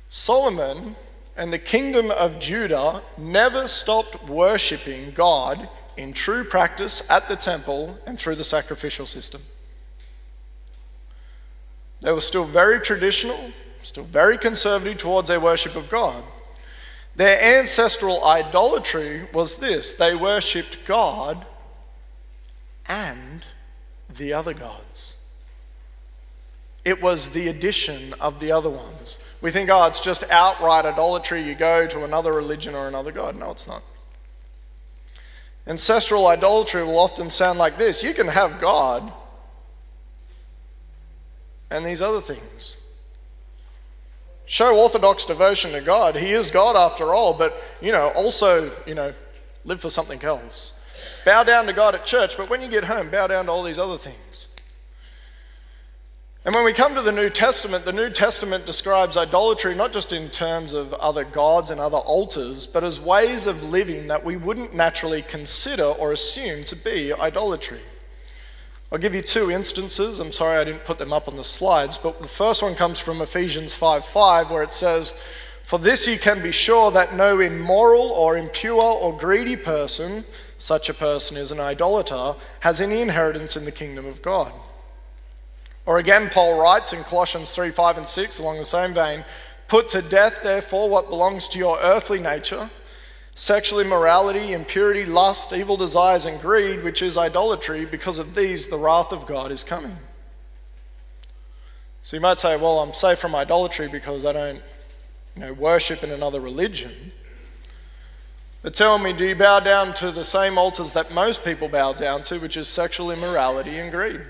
Solomon 0.09 0.95
and 1.35 1.51
the 1.51 1.59
kingdom 1.59 2.11
of 2.11 2.39
Judah 2.39 3.01
never 3.17 3.67
stopped 3.67 4.29
worshipping 4.29 5.11
God 5.11 5.67
in 5.97 6.13
true 6.13 6.43
practice 6.43 7.03
at 7.09 7.27
the 7.27 7.35
temple 7.35 7.97
and 8.05 8.19
through 8.19 8.35
the 8.35 8.43
sacrificial 8.43 9.05
system. 9.05 9.41
They 12.01 12.11
were 12.11 12.21
still 12.21 12.43
very 12.43 12.79
traditional, 12.79 13.51
still 13.81 14.03
very 14.03 14.37
conservative 14.37 14.97
towards 14.97 15.29
their 15.29 15.39
worship 15.39 15.75
of 15.75 15.89
God. 15.89 16.23
Their 17.15 17.59
ancestral 17.59 18.23
idolatry 18.23 19.27
was 19.33 19.57
this 19.57 19.93
they 19.93 20.15
worshipped 20.15 20.85
God 20.85 21.45
and 22.87 23.45
the 24.09 24.33
other 24.33 24.53
gods. 24.53 25.15
It 26.83 27.01
was 27.01 27.29
the 27.29 27.47
addition 27.47 28.13
of 28.19 28.39
the 28.39 28.51
other 28.51 28.69
ones. 28.69 29.19
We 29.43 29.51
think, 29.51 29.69
oh, 29.69 29.83
it's 29.87 29.99
just 29.99 30.23
outright 30.31 30.85
idolatry. 30.85 31.43
You 31.43 31.53
go 31.53 31.85
to 31.85 32.05
another 32.05 32.31
religion 32.31 32.75
or 32.75 32.87
another 32.87 33.11
God. 33.11 33.37
No, 33.37 33.51
it's 33.51 33.67
not. 33.67 33.83
Ancestral 35.67 36.25
idolatry 36.27 36.81
will 36.81 36.97
often 36.97 37.29
sound 37.29 37.59
like 37.59 37.77
this 37.77 38.03
you 38.03 38.13
can 38.13 38.29
have 38.29 38.61
God 38.61 39.11
and 41.69 41.85
these 41.85 42.01
other 42.01 42.21
things. 42.21 42.77
Show 44.45 44.77
orthodox 44.77 45.25
devotion 45.25 45.73
to 45.73 45.81
God. 45.81 46.15
He 46.15 46.31
is 46.31 46.49
God 46.49 46.77
after 46.77 47.13
all, 47.13 47.33
but, 47.33 47.61
you 47.81 47.91
know, 47.91 48.13
also, 48.15 48.71
you 48.85 48.95
know, 48.95 49.13
live 49.65 49.81
for 49.81 49.89
something 49.89 50.23
else. 50.23 50.71
Bow 51.25 51.43
down 51.43 51.65
to 51.65 51.73
God 51.73 51.95
at 51.95 52.05
church, 52.05 52.37
but 52.37 52.49
when 52.49 52.61
you 52.61 52.69
get 52.69 52.85
home, 52.85 53.09
bow 53.09 53.27
down 53.27 53.47
to 53.47 53.51
all 53.51 53.63
these 53.63 53.79
other 53.79 53.97
things. 53.97 54.47
And 56.45 56.53
when 56.53 56.65
we 56.65 56.73
come 56.73 56.93
to 56.95 57.01
the 57.01 57.13
New 57.13 57.29
Testament, 57.29 57.85
the 57.85 57.93
New 57.93 58.09
Testament 58.09 58.65
describes 58.65 59.15
idolatry 59.15 59.73
not 59.75 59.93
just 59.93 60.11
in 60.11 60.29
terms 60.29 60.73
of 60.73 60.93
other 60.95 61.23
gods 61.23 61.71
and 61.71 61.79
other 61.79 61.99
altars, 61.99 62.67
but 62.67 62.83
as 62.83 62.99
ways 62.99 63.47
of 63.47 63.63
living 63.63 64.07
that 64.07 64.25
we 64.25 64.35
wouldn't 64.35 64.73
naturally 64.73 65.21
consider 65.21 65.85
or 65.85 66.11
assume 66.11 66.65
to 66.65 66.75
be 66.75 67.13
idolatry. 67.13 67.79
I'll 68.91 68.97
give 68.97 69.15
you 69.15 69.21
two 69.21 69.51
instances. 69.51 70.19
I'm 70.19 70.33
sorry 70.33 70.57
I 70.57 70.65
didn't 70.65 70.83
put 70.83 70.97
them 70.97 71.13
up 71.13 71.29
on 71.29 71.37
the 71.37 71.45
slides, 71.45 71.97
but 71.97 72.21
the 72.21 72.27
first 72.27 72.61
one 72.61 72.75
comes 72.75 72.99
from 72.99 73.21
Ephesians 73.21 73.73
5 73.73 74.03
5, 74.03 74.51
where 74.51 74.63
it 74.63 74.73
says, 74.73 75.13
For 75.63 75.79
this 75.79 76.07
you 76.07 76.19
can 76.19 76.43
be 76.43 76.51
sure 76.51 76.91
that 76.91 77.15
no 77.15 77.39
immoral 77.39 78.11
or 78.11 78.37
impure 78.37 78.83
or 78.83 79.17
greedy 79.17 79.55
person, 79.55 80.25
such 80.57 80.89
a 80.89 80.93
person 80.93 81.37
is 81.37 81.53
an 81.53 81.61
idolater, 81.61 82.35
has 82.59 82.81
any 82.81 83.01
inheritance 83.01 83.55
in 83.55 83.63
the 83.63 83.71
kingdom 83.71 84.05
of 84.05 84.21
God. 84.21 84.51
Or 85.85 85.99
again, 85.99 86.29
Paul 86.29 86.59
writes 86.59 86.93
in 86.93 87.03
Colossians 87.03 87.51
3 87.51 87.69
5 87.69 87.97
and 87.97 88.07
6, 88.07 88.39
along 88.39 88.57
the 88.57 88.65
same 88.65 88.93
vein 88.93 89.25
Put 89.67 89.89
to 89.89 90.01
death, 90.01 90.43
therefore, 90.43 90.89
what 90.89 91.09
belongs 91.09 91.47
to 91.49 91.59
your 91.59 91.79
earthly 91.81 92.19
nature 92.19 92.69
sexual 93.35 93.79
immorality, 93.79 94.53
impurity, 94.53 95.05
lust, 95.05 95.53
evil 95.53 95.75
desires, 95.75 96.27
and 96.27 96.39
greed, 96.39 96.83
which 96.83 97.01
is 97.01 97.17
idolatry. 97.17 97.85
Because 97.85 98.19
of 98.19 98.35
these, 98.35 98.67
the 98.67 98.77
wrath 98.77 99.11
of 99.11 99.25
God 99.25 99.49
is 99.49 99.63
coming. 99.63 99.97
So 102.03 102.17
you 102.17 102.21
might 102.21 102.39
say, 102.39 102.55
well, 102.57 102.79
I'm 102.79 102.93
safe 102.93 103.17
from 103.17 103.33
idolatry 103.33 103.87
because 103.87 104.25
I 104.25 104.33
don't 104.33 104.61
you 105.35 105.41
know, 105.41 105.53
worship 105.53 106.03
in 106.03 106.11
another 106.11 106.39
religion. 106.39 107.11
But 108.61 108.75
tell 108.75 108.99
me, 108.99 109.13
do 109.13 109.25
you 109.25 109.35
bow 109.35 109.59
down 109.61 109.93
to 109.95 110.11
the 110.11 110.23
same 110.23 110.57
altars 110.57 110.93
that 110.93 111.11
most 111.11 111.43
people 111.43 111.67
bow 111.67 111.93
down 111.93 112.23
to, 112.23 112.37
which 112.39 112.55
is 112.55 112.67
sexual 112.67 113.09
immorality 113.09 113.77
and 113.77 113.91
greed? 113.91 114.21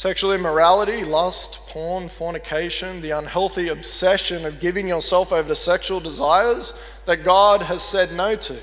Sexual 0.00 0.32
immorality, 0.32 1.04
lust, 1.04 1.58
porn, 1.66 2.08
fornication, 2.08 3.02
the 3.02 3.10
unhealthy 3.10 3.68
obsession 3.68 4.46
of 4.46 4.58
giving 4.58 4.88
yourself 4.88 5.30
over 5.30 5.46
to 5.46 5.54
sexual 5.54 6.00
desires 6.00 6.72
that 7.04 7.16
God 7.22 7.60
has 7.64 7.82
said 7.82 8.10
no 8.14 8.34
to. 8.34 8.58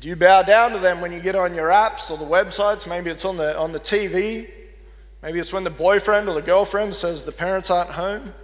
Do 0.00 0.08
you 0.08 0.16
bow 0.16 0.42
down 0.42 0.72
to 0.72 0.80
them 0.80 1.00
when 1.00 1.12
you 1.12 1.20
get 1.20 1.36
on 1.36 1.54
your 1.54 1.68
apps 1.68 2.10
or 2.10 2.18
the 2.18 2.24
websites? 2.24 2.84
Maybe 2.84 3.10
it's 3.10 3.24
on 3.24 3.36
the, 3.36 3.56
on 3.56 3.70
the 3.70 3.78
TV. 3.78 4.50
Maybe 5.22 5.38
it's 5.38 5.52
when 5.52 5.62
the 5.62 5.70
boyfriend 5.70 6.28
or 6.28 6.34
the 6.34 6.42
girlfriend 6.42 6.96
says 6.96 7.22
the 7.22 7.30
parents 7.30 7.70
aren't 7.70 7.90
home. 7.90 8.34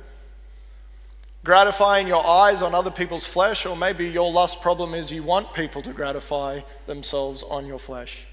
Gratifying 1.42 2.06
your 2.06 2.24
eyes 2.24 2.62
on 2.62 2.72
other 2.72 2.92
people's 2.92 3.26
flesh, 3.26 3.66
or 3.66 3.76
maybe 3.76 4.08
your 4.08 4.30
lust 4.30 4.60
problem 4.60 4.94
is 4.94 5.10
you 5.10 5.24
want 5.24 5.52
people 5.52 5.82
to 5.82 5.92
gratify 5.92 6.60
themselves 6.86 7.42
on 7.42 7.66
your 7.66 7.80
flesh. 7.80 8.28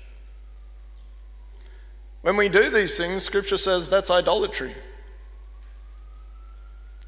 When 2.22 2.36
we 2.36 2.50
do 2.50 2.70
these 2.70 2.98
things, 2.98 3.24
Scripture 3.24 3.58
says 3.58 3.90
that's 3.90 4.12
idolatry. 4.12 4.76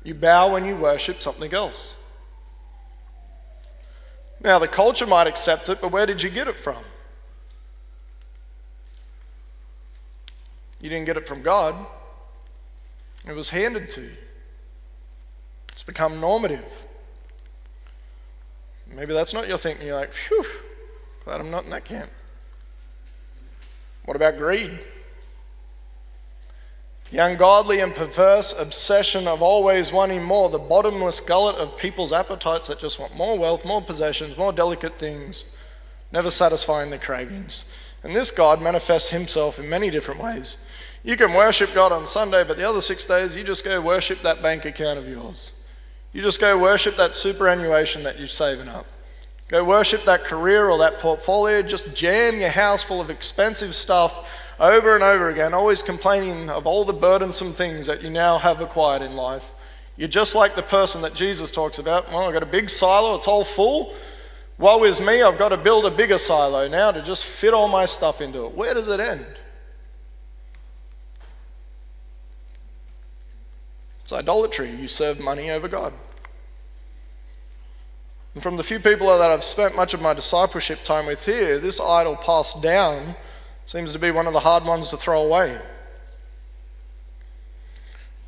You 0.03 0.15
bow 0.15 0.53
when 0.53 0.65
you 0.65 0.75
worship 0.75 1.21
something 1.21 1.53
else. 1.53 1.97
Now, 4.43 4.57
the 4.57 4.67
culture 4.67 5.05
might 5.05 5.27
accept 5.27 5.69
it, 5.69 5.81
but 5.81 5.91
where 5.91 6.05
did 6.05 6.23
you 6.23 6.29
get 6.29 6.47
it 6.47 6.57
from? 6.57 6.83
You 10.79 10.89
didn't 10.89 11.05
get 11.05 11.17
it 11.17 11.27
from 11.27 11.43
God, 11.43 11.75
it 13.27 13.35
was 13.35 13.49
handed 13.49 13.89
to 13.91 14.01
you. 14.01 14.17
It's 15.71 15.83
become 15.83 16.19
normative. 16.19 16.87
Maybe 18.93 19.13
that's 19.13 19.33
not 19.33 19.47
your 19.47 19.57
thinking. 19.57 19.87
You're 19.87 19.95
like, 19.95 20.11
phew, 20.11 20.43
glad 21.23 21.39
I'm 21.39 21.51
not 21.51 21.63
in 21.63 21.69
that 21.69 21.85
camp. 21.85 22.09
What 24.05 24.15
about 24.15 24.37
greed? 24.37 24.79
The 27.11 27.17
ungodly 27.17 27.81
and 27.81 27.93
perverse 27.93 28.55
obsession 28.57 29.27
of 29.27 29.41
always 29.41 29.91
wanting 29.91 30.23
more, 30.23 30.49
the 30.49 30.57
bottomless 30.57 31.19
gullet 31.19 31.57
of 31.57 31.75
people's 31.75 32.13
appetites 32.13 32.69
that 32.69 32.79
just 32.79 32.99
want 32.99 33.17
more 33.17 33.37
wealth, 33.37 33.65
more 33.65 33.81
possessions, 33.81 34.37
more 34.37 34.53
delicate 34.53 34.97
things, 34.97 35.43
never 36.13 36.31
satisfying 36.31 36.89
their 36.89 36.99
cravings. 36.99 37.65
And 38.01 38.15
this 38.15 38.31
God 38.31 38.61
manifests 38.61 39.09
himself 39.09 39.59
in 39.59 39.69
many 39.69 39.89
different 39.89 40.21
ways. 40.21 40.57
You 41.03 41.17
can 41.17 41.33
worship 41.33 41.73
God 41.73 41.91
on 41.91 42.07
Sunday, 42.07 42.45
but 42.45 42.55
the 42.55 42.67
other 42.67 42.79
six 42.79 43.03
days 43.03 43.35
you 43.35 43.43
just 43.43 43.65
go 43.65 43.81
worship 43.81 44.21
that 44.21 44.41
bank 44.41 44.63
account 44.63 44.97
of 44.97 45.07
yours. 45.07 45.51
You 46.13 46.21
just 46.21 46.39
go 46.39 46.57
worship 46.57 46.95
that 46.95 47.13
superannuation 47.13 48.03
that 48.03 48.19
you're 48.19 48.27
saving 48.29 48.69
up. 48.69 48.85
Go 49.49 49.65
worship 49.65 50.05
that 50.05 50.23
career 50.23 50.69
or 50.69 50.77
that 50.77 50.99
portfolio. 50.99 51.61
Just 51.61 51.93
jam 51.93 52.39
your 52.39 52.49
house 52.49 52.83
full 52.83 53.01
of 53.01 53.09
expensive 53.09 53.75
stuff 53.75 54.40
over 54.61 54.93
and 54.93 55.03
over 55.03 55.29
again, 55.29 55.55
always 55.55 55.81
complaining 55.81 56.49
of 56.49 56.67
all 56.67 56.85
the 56.85 56.93
burdensome 56.93 57.51
things 57.51 57.87
that 57.87 58.03
you 58.03 58.09
now 58.11 58.37
have 58.37 58.61
acquired 58.61 59.01
in 59.01 59.13
life. 59.13 59.51
You're 59.97 60.07
just 60.07 60.35
like 60.35 60.55
the 60.55 60.61
person 60.61 61.01
that 61.01 61.15
Jesus 61.15 61.49
talks 61.49 61.79
about. 61.79 62.07
Well, 62.09 62.27
I've 62.27 62.33
got 62.33 62.43
a 62.43 62.47
big 62.47 62.69
silo, 62.69 63.15
it's 63.15 63.27
all 63.27 63.43
full. 63.43 63.93
Woe 64.59 64.83
is 64.83 65.01
me, 65.01 65.23
I've 65.23 65.39
got 65.39 65.49
to 65.49 65.57
build 65.57 65.87
a 65.87 65.91
bigger 65.91 66.19
silo 66.19 66.67
now 66.67 66.91
to 66.91 67.01
just 67.01 67.25
fit 67.25 67.55
all 67.55 67.67
my 67.67 67.85
stuff 67.85 68.21
into 68.21 68.45
it. 68.45 68.55
Where 68.55 68.75
does 68.75 68.87
it 68.87 68.99
end? 68.99 69.25
It's 74.03 74.13
idolatry. 74.13 74.69
You 74.69 74.87
serve 74.87 75.19
money 75.19 75.49
over 75.49 75.67
God. 75.67 75.93
And 78.35 78.43
from 78.43 78.57
the 78.57 78.63
few 78.63 78.79
people 78.79 79.07
that 79.07 79.31
I've 79.31 79.43
spent 79.43 79.75
much 79.75 79.95
of 79.95 80.01
my 80.01 80.13
discipleship 80.13 80.83
time 80.83 81.07
with 81.07 81.25
here, 81.25 81.57
this 81.57 81.79
idol 81.79 82.15
passed 82.15 82.61
down 82.61 83.15
Seems 83.71 83.93
to 83.93 83.99
be 83.99 84.11
one 84.11 84.27
of 84.27 84.33
the 84.33 84.41
hard 84.41 84.65
ones 84.65 84.89
to 84.89 84.97
throw 84.97 85.23
away. 85.23 85.57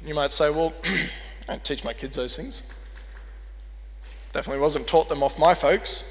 You 0.06 0.16
might 0.16 0.32
say, 0.32 0.50
well, 0.50 0.74
I 0.86 1.10
don't 1.48 1.64
teach 1.66 1.84
my 1.84 1.92
kids 1.92 2.16
those 2.16 2.38
things. 2.38 2.64
Definitely 4.32 4.62
wasn't 4.62 4.88
taught 4.88 5.10
them 5.10 5.22
off 5.22 5.38
my 5.38 5.54
folks. 5.54 6.06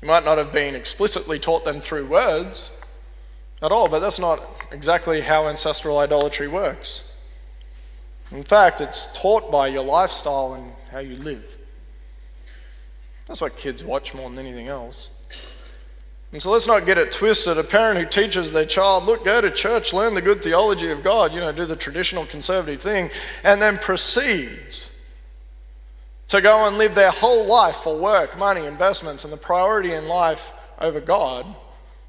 You 0.00 0.08
might 0.08 0.24
not 0.24 0.38
have 0.38 0.54
been 0.54 0.74
explicitly 0.74 1.38
taught 1.38 1.66
them 1.66 1.82
through 1.82 2.06
words 2.06 2.72
at 3.60 3.70
all, 3.72 3.90
but 3.90 3.98
that's 3.98 4.18
not 4.18 4.42
exactly 4.72 5.20
how 5.20 5.48
ancestral 5.48 5.98
idolatry 5.98 6.48
works. 6.48 7.02
In 8.32 8.42
fact, 8.42 8.80
it's 8.80 9.06
taught 9.12 9.52
by 9.52 9.68
your 9.68 9.84
lifestyle 9.84 10.54
and 10.54 10.72
how 10.90 11.00
you 11.00 11.16
live. 11.16 11.58
That's 13.26 13.42
what 13.42 13.58
kids 13.58 13.84
watch 13.84 14.14
more 14.14 14.30
than 14.30 14.38
anything 14.38 14.68
else. 14.68 15.10
And 16.32 16.42
so 16.42 16.50
let's 16.50 16.66
not 16.66 16.84
get 16.84 16.98
it 16.98 17.10
twisted. 17.10 17.56
A 17.56 17.64
parent 17.64 17.98
who 17.98 18.04
teaches 18.04 18.52
their 18.52 18.66
child, 18.66 19.04
look, 19.04 19.24
go 19.24 19.40
to 19.40 19.50
church, 19.50 19.92
learn 19.92 20.14
the 20.14 20.20
good 20.20 20.42
theology 20.42 20.90
of 20.90 21.02
God, 21.02 21.32
you 21.32 21.40
know, 21.40 21.52
do 21.52 21.64
the 21.64 21.76
traditional 21.76 22.26
conservative 22.26 22.82
thing, 22.82 23.10
and 23.42 23.62
then 23.62 23.78
proceeds 23.78 24.90
to 26.28 26.42
go 26.42 26.68
and 26.68 26.76
live 26.76 26.94
their 26.94 27.10
whole 27.10 27.46
life 27.46 27.76
for 27.76 27.96
work, 27.96 28.38
money, 28.38 28.66
investments, 28.66 29.24
and 29.24 29.32
the 29.32 29.38
priority 29.38 29.92
in 29.92 30.06
life 30.06 30.52
over 30.78 31.00
God 31.00 31.46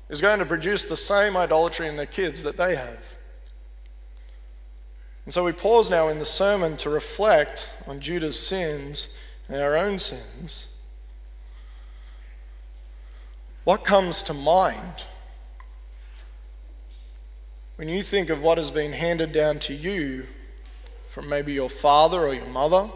is 0.10 0.20
going 0.20 0.40
to 0.40 0.46
produce 0.46 0.84
the 0.84 0.98
same 0.98 1.38
idolatry 1.38 1.88
in 1.88 1.96
their 1.96 2.06
kids 2.06 2.44
that 2.44 2.58
they 2.58 2.76
have. 2.76 3.16
And 5.24 5.34
so 5.34 5.46
we 5.46 5.54
pause 5.54 5.90
now 5.90 6.10
in 6.10 6.20
the 6.20 6.26
sermon 6.26 6.76
to 6.78 6.90
reflect 6.90 7.72
on 7.88 8.02
Judah's 8.02 8.38
sins 8.38 9.10
and 9.48 9.62
our 9.62 9.78
own 9.78 10.00
sins 10.00 10.69
what 13.64 13.84
comes 13.84 14.24
to 14.24 14.34
mind 14.34 15.06
when 17.76 17.88
you 17.88 18.04
think 18.04 18.30
of 18.30 18.42
what 18.42 18.58
has 18.58 18.72
been 18.72 18.92
handed 18.92 19.32
down 19.32 19.60
to 19.60 19.74
you 19.74 20.26
from 21.10 21.30
maybe 21.30 21.54
your 21.54 21.70
father 21.70 22.28
or 22.28 22.34
your 22.34 22.48
mother? 22.48 22.90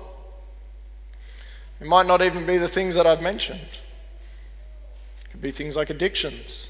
It 1.80 1.88
might 1.88 2.06
not 2.06 2.22
even 2.22 2.46
be 2.46 2.58
the 2.58 2.68
things 2.68 2.96
that 2.96 3.06
I've 3.06 3.22
mentioned. 3.22 3.60
It 5.22 5.32
could 5.32 5.42
be 5.42 5.52
things 5.52 5.76
like 5.76 5.90
addictions, 5.90 6.70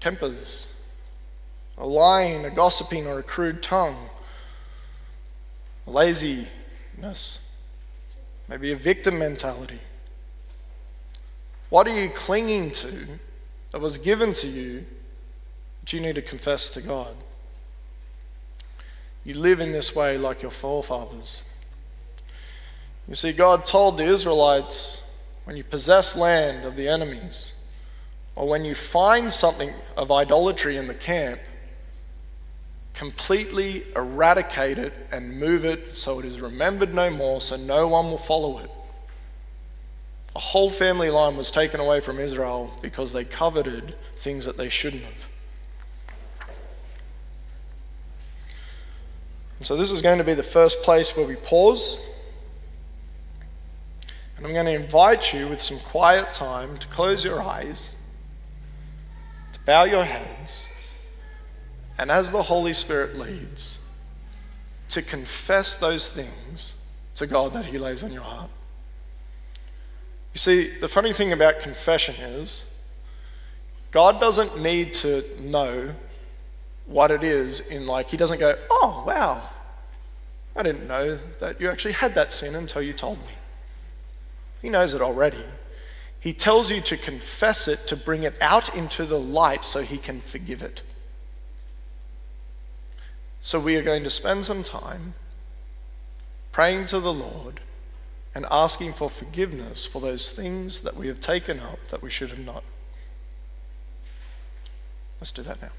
tempers, 0.00 0.68
a 1.78 1.86
lying, 1.86 2.44
a 2.44 2.50
gossiping, 2.50 3.06
or 3.06 3.18
a 3.20 3.22
crude 3.22 3.62
tongue, 3.62 4.10
laziness, 5.86 7.40
maybe 8.48 8.72
a 8.72 8.76
victim 8.76 9.18
mentality. 9.18 9.80
What 11.70 11.86
are 11.86 11.98
you 11.98 12.10
clinging 12.10 12.72
to 12.72 13.06
that 13.70 13.80
was 13.80 13.96
given 13.96 14.34
to 14.34 14.48
you 14.48 14.84
that 15.80 15.92
you 15.92 16.00
need 16.00 16.16
to 16.16 16.22
confess 16.22 16.68
to 16.70 16.82
God? 16.82 17.14
You 19.24 19.34
live 19.34 19.60
in 19.60 19.72
this 19.72 19.94
way 19.94 20.18
like 20.18 20.42
your 20.42 20.50
forefathers. 20.50 21.42
You 23.08 23.14
see, 23.14 23.32
God 23.32 23.64
told 23.64 23.96
the 23.96 24.04
Israelites 24.04 25.02
when 25.44 25.56
you 25.56 25.64
possess 25.64 26.16
land 26.16 26.64
of 26.64 26.76
the 26.76 26.88
enemies, 26.88 27.52
or 28.34 28.48
when 28.48 28.64
you 28.64 28.74
find 28.74 29.32
something 29.32 29.72
of 29.96 30.10
idolatry 30.10 30.76
in 30.76 30.86
the 30.86 30.94
camp, 30.94 31.40
completely 32.94 33.84
eradicate 33.94 34.78
it 34.78 34.92
and 35.10 35.38
move 35.38 35.64
it 35.64 35.96
so 35.96 36.18
it 36.18 36.24
is 36.24 36.40
remembered 36.40 36.94
no 36.94 37.10
more, 37.10 37.40
so 37.40 37.56
no 37.56 37.86
one 37.88 38.06
will 38.06 38.18
follow 38.18 38.58
it. 38.58 38.70
A 40.36 40.38
whole 40.38 40.70
family 40.70 41.10
line 41.10 41.36
was 41.36 41.50
taken 41.50 41.80
away 41.80 42.00
from 42.00 42.20
Israel 42.20 42.72
because 42.82 43.12
they 43.12 43.24
coveted 43.24 43.94
things 44.16 44.44
that 44.44 44.56
they 44.56 44.68
shouldn't 44.68 45.02
have. 45.02 45.28
And 49.58 49.66
so, 49.66 49.76
this 49.76 49.92
is 49.92 50.00
going 50.00 50.18
to 50.18 50.24
be 50.24 50.34
the 50.34 50.42
first 50.42 50.82
place 50.82 51.16
where 51.16 51.26
we 51.26 51.36
pause. 51.36 51.98
And 54.36 54.46
I'm 54.46 54.54
going 54.54 54.66
to 54.66 54.72
invite 54.72 55.34
you 55.34 55.48
with 55.48 55.60
some 55.60 55.78
quiet 55.80 56.32
time 56.32 56.78
to 56.78 56.86
close 56.86 57.24
your 57.24 57.42
eyes, 57.42 57.94
to 59.52 59.60
bow 59.60 59.84
your 59.84 60.04
heads, 60.04 60.66
and 61.98 62.10
as 62.10 62.30
the 62.30 62.44
Holy 62.44 62.72
Spirit 62.72 63.18
leads, 63.18 63.80
to 64.88 65.02
confess 65.02 65.76
those 65.76 66.10
things 66.10 66.74
to 67.16 67.26
God 67.26 67.52
that 67.52 67.66
He 67.66 67.78
lays 67.78 68.02
on 68.02 68.12
your 68.12 68.22
heart. 68.22 68.48
You 70.32 70.38
see, 70.38 70.78
the 70.78 70.88
funny 70.88 71.12
thing 71.12 71.32
about 71.32 71.60
confession 71.60 72.14
is 72.16 72.66
God 73.90 74.20
doesn't 74.20 74.60
need 74.60 74.92
to 74.94 75.24
know 75.40 75.94
what 76.86 77.10
it 77.10 77.22
is 77.22 77.60
in 77.60 77.86
like, 77.86 78.10
He 78.10 78.16
doesn't 78.16 78.38
go, 78.38 78.56
oh, 78.70 79.04
wow, 79.06 79.48
I 80.56 80.62
didn't 80.62 80.88
know 80.88 81.18
that 81.38 81.60
you 81.60 81.68
actually 81.68 81.94
had 81.94 82.14
that 82.14 82.32
sin 82.32 82.54
until 82.54 82.82
you 82.82 82.92
told 82.92 83.18
me. 83.20 83.34
He 84.60 84.68
knows 84.68 84.94
it 84.94 85.00
already. 85.00 85.44
He 86.18 86.32
tells 86.32 86.70
you 86.70 86.80
to 86.82 86.96
confess 86.96 87.66
it, 87.66 87.86
to 87.86 87.96
bring 87.96 88.24
it 88.24 88.36
out 88.40 88.74
into 88.76 89.06
the 89.06 89.18
light 89.18 89.64
so 89.64 89.82
He 89.82 89.98
can 89.98 90.20
forgive 90.20 90.62
it. 90.62 90.82
So 93.40 93.58
we 93.58 93.76
are 93.76 93.82
going 93.82 94.04
to 94.04 94.10
spend 94.10 94.44
some 94.44 94.62
time 94.62 95.14
praying 96.52 96.86
to 96.86 97.00
the 97.00 97.12
Lord 97.12 97.60
and 98.34 98.46
asking 98.50 98.92
for 98.92 99.10
forgiveness 99.10 99.84
for 99.84 100.00
those 100.00 100.32
things 100.32 100.82
that 100.82 100.96
we 100.96 101.08
have 101.08 101.20
taken 101.20 101.58
up 101.58 101.78
that 101.88 102.02
we 102.02 102.10
should 102.10 102.30
have 102.30 102.44
not. 102.44 102.62
Let's 105.20 105.32
do 105.32 105.42
that 105.42 105.60
now. 105.60 105.70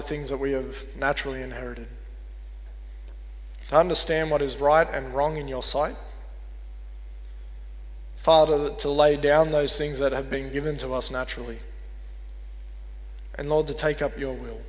The 0.00 0.08
things 0.08 0.30
that 0.30 0.38
we 0.38 0.52
have 0.52 0.84
naturally 0.96 1.42
inherited. 1.42 1.86
To 3.68 3.76
understand 3.76 4.30
what 4.30 4.40
is 4.40 4.56
right 4.56 4.88
and 4.90 5.14
wrong 5.14 5.36
in 5.36 5.46
your 5.46 5.62
sight. 5.62 5.96
Father, 8.16 8.70
to 8.70 8.90
lay 8.90 9.16
down 9.16 9.52
those 9.52 9.76
things 9.76 9.98
that 9.98 10.12
have 10.12 10.30
been 10.30 10.52
given 10.52 10.76
to 10.78 10.92
us 10.92 11.10
naturally. 11.10 11.58
And 13.36 13.48
Lord, 13.48 13.66
to 13.68 13.74
take 13.74 14.02
up 14.02 14.18
your 14.18 14.34
will. 14.34 14.60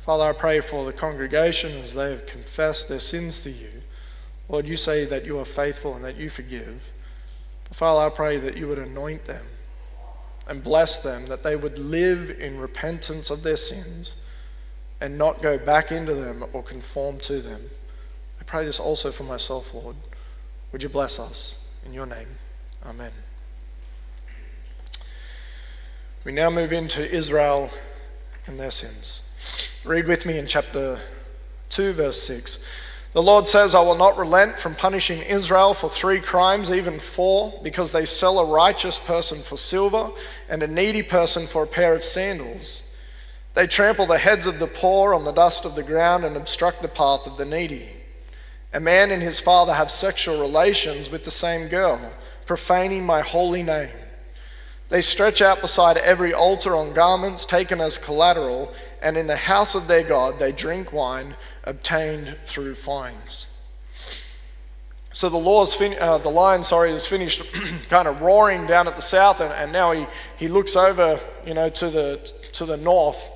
Father, 0.00 0.24
I 0.24 0.32
pray 0.32 0.60
for 0.60 0.84
the 0.84 0.92
congregation 0.92 1.72
as 1.78 1.94
they 1.94 2.10
have 2.10 2.26
confessed 2.26 2.88
their 2.88 2.98
sins 2.98 3.40
to 3.40 3.50
you. 3.50 3.82
Lord, 4.48 4.68
you 4.68 4.76
say 4.76 5.04
that 5.06 5.24
you 5.24 5.38
are 5.38 5.46
faithful 5.46 5.94
and 5.94 6.04
that 6.04 6.16
you 6.16 6.28
forgive. 6.28 6.92
Father, 7.72 8.06
I 8.06 8.14
pray 8.14 8.36
that 8.36 8.56
you 8.56 8.68
would 8.68 8.78
anoint 8.78 9.24
them 9.24 9.46
and 10.46 10.62
bless 10.62 10.98
them, 10.98 11.26
that 11.26 11.42
they 11.42 11.56
would 11.56 11.78
live 11.78 12.30
in 12.30 12.58
repentance 12.58 13.30
of 13.30 13.42
their 13.42 13.56
sins 13.56 14.16
and 15.00 15.18
not 15.18 15.42
go 15.42 15.58
back 15.58 15.90
into 15.90 16.14
them 16.14 16.44
or 16.52 16.62
conform 16.62 17.18
to 17.18 17.40
them. 17.40 17.70
I 18.40 18.44
pray 18.44 18.64
this 18.64 18.78
also 18.78 19.10
for 19.10 19.22
myself, 19.22 19.72
Lord. 19.74 19.96
Would 20.72 20.82
you 20.82 20.88
bless 20.88 21.18
us 21.18 21.56
in 21.84 21.92
your 21.92 22.06
name? 22.06 22.28
Amen. 22.84 23.12
We 26.24 26.32
now 26.32 26.50
move 26.50 26.72
into 26.72 27.08
Israel 27.10 27.70
and 28.46 28.58
their 28.58 28.70
sins. 28.70 29.22
Read 29.84 30.06
with 30.06 30.24
me 30.24 30.38
in 30.38 30.46
chapter 30.46 30.98
2, 31.68 31.92
verse 31.92 32.22
6. 32.22 32.58
The 33.14 33.22
Lord 33.22 33.46
says, 33.46 33.76
I 33.76 33.80
will 33.80 33.94
not 33.94 34.18
relent 34.18 34.58
from 34.58 34.74
punishing 34.74 35.22
Israel 35.22 35.72
for 35.72 35.88
three 35.88 36.18
crimes, 36.18 36.72
even 36.72 36.98
four, 36.98 37.54
because 37.62 37.92
they 37.92 38.04
sell 38.04 38.40
a 38.40 38.44
righteous 38.44 38.98
person 38.98 39.38
for 39.38 39.56
silver 39.56 40.10
and 40.48 40.64
a 40.64 40.66
needy 40.66 41.04
person 41.04 41.46
for 41.46 41.62
a 41.62 41.66
pair 41.68 41.94
of 41.94 42.02
sandals. 42.02 42.82
They 43.54 43.68
trample 43.68 44.06
the 44.06 44.18
heads 44.18 44.48
of 44.48 44.58
the 44.58 44.66
poor 44.66 45.14
on 45.14 45.24
the 45.24 45.30
dust 45.30 45.64
of 45.64 45.76
the 45.76 45.84
ground 45.84 46.24
and 46.24 46.36
obstruct 46.36 46.82
the 46.82 46.88
path 46.88 47.28
of 47.28 47.36
the 47.36 47.44
needy. 47.44 47.88
A 48.72 48.80
man 48.80 49.12
and 49.12 49.22
his 49.22 49.38
father 49.38 49.74
have 49.74 49.92
sexual 49.92 50.40
relations 50.40 51.08
with 51.08 51.22
the 51.22 51.30
same 51.30 51.68
girl, 51.68 52.00
profaning 52.46 53.06
my 53.06 53.20
holy 53.20 53.62
name. 53.62 53.90
They 54.88 55.00
stretch 55.00 55.40
out 55.40 55.60
beside 55.60 55.98
every 55.98 56.34
altar 56.34 56.74
on 56.74 56.92
garments 56.92 57.46
taken 57.46 57.80
as 57.80 57.96
collateral, 57.96 58.72
and 59.00 59.16
in 59.16 59.28
the 59.28 59.36
house 59.36 59.76
of 59.76 59.86
their 59.86 60.02
God 60.02 60.40
they 60.40 60.50
drink 60.50 60.92
wine 60.92 61.36
obtained 61.64 62.36
through 62.44 62.74
fines. 62.74 63.48
So 65.12 65.28
the, 65.28 65.38
law's 65.38 65.74
fin- 65.74 65.96
uh, 66.00 66.18
the 66.18 66.28
lion, 66.28 66.64
sorry, 66.64 66.92
is 66.92 67.06
finished 67.06 67.42
kind 67.88 68.08
of 68.08 68.20
roaring 68.20 68.66
down 68.66 68.88
at 68.88 68.96
the 68.96 69.02
south, 69.02 69.40
and, 69.40 69.52
and 69.52 69.72
now 69.72 69.92
he, 69.92 70.06
he 70.36 70.48
looks 70.48 70.74
over, 70.74 71.20
you 71.46 71.54
know, 71.54 71.68
to 71.68 71.88
the, 71.88 72.32
to 72.52 72.66
the 72.66 72.76
north. 72.76 73.30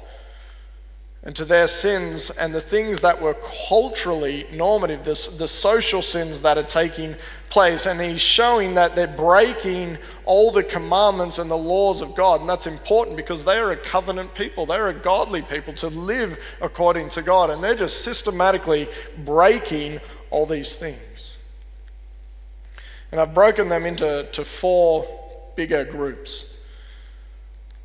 And 1.29 1.37
to 1.37 1.45
their 1.45 1.67
sins 1.67 2.31
and 2.31 2.55
the 2.55 2.61
things 2.63 3.01
that 3.01 3.21
were 3.21 3.37
culturally 3.69 4.47
normative, 4.51 5.05
the, 5.05 5.35
the 5.37 5.47
social 5.47 6.01
sins 6.01 6.41
that 6.41 6.57
are 6.57 6.63
taking 6.63 7.15
place. 7.51 7.85
And 7.85 8.01
he's 8.01 8.23
showing 8.23 8.73
that 8.77 8.95
they're 8.95 9.07
breaking 9.07 9.99
all 10.25 10.51
the 10.51 10.63
commandments 10.63 11.39
and 11.39 11.51
the 11.51 11.59
laws 11.59 12.01
of 12.01 12.15
God. 12.15 12.41
And 12.41 12.49
that's 12.49 12.67
important 12.67 13.19
because 13.19 13.45
they 13.45 13.59
are 13.59 13.73
a 13.73 13.77
covenant 13.77 14.33
people, 14.33 14.65
they're 14.65 14.89
a 14.89 14.95
godly 14.95 15.43
people 15.43 15.75
to 15.75 15.89
live 15.89 16.43
according 16.63 17.11
to 17.11 17.21
God. 17.21 17.51
And 17.51 17.63
they're 17.63 17.75
just 17.75 18.03
systematically 18.03 18.89
breaking 19.19 20.01
all 20.31 20.47
these 20.47 20.77
things. 20.77 21.37
And 23.13 23.21
I've 23.21 23.35
broken 23.35 23.69
them 23.69 23.85
into 23.85 24.27
to 24.33 24.45
four 24.47 25.07
bigger 25.57 25.85
groups. 25.85 26.55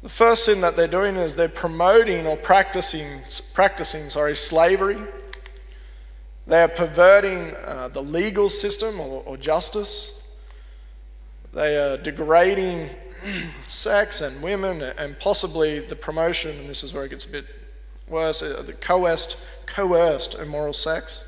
The 0.04 0.10
first 0.10 0.44
sin 0.44 0.60
that 0.60 0.76
they're 0.76 0.86
doing 0.86 1.16
is 1.16 1.38
they're 1.38 1.48
promoting 1.48 2.28
or 2.28 2.36
practicing, 2.36 3.22
practicing 3.54 4.10
sorry, 4.10 4.36
slavery. 4.36 5.02
They 6.46 6.62
are 6.62 6.68
perverting 6.68 7.56
uh, 7.66 7.88
the 7.88 8.04
legal 8.04 8.50
system 8.50 9.00
or, 9.00 9.24
or 9.26 9.38
justice. 9.38 10.22
They 11.54 11.78
are 11.78 11.96
degrading 11.96 12.90
sex 13.68 14.20
and 14.20 14.42
women 14.42 14.82
and 14.82 15.18
possibly 15.20 15.80
the 15.80 15.96
promotion, 15.96 16.60
and 16.60 16.68
this 16.68 16.84
is 16.84 16.94
where 16.94 17.06
it 17.06 17.10
gets 17.10 17.24
a 17.24 17.30
bit 17.30 17.46
worse, 18.10 18.44
uh, 18.44 18.62
the 18.62 18.74
coerced, 18.74 19.38
coerced 19.66 20.36
immoral 20.36 20.74
sex. 20.74 21.24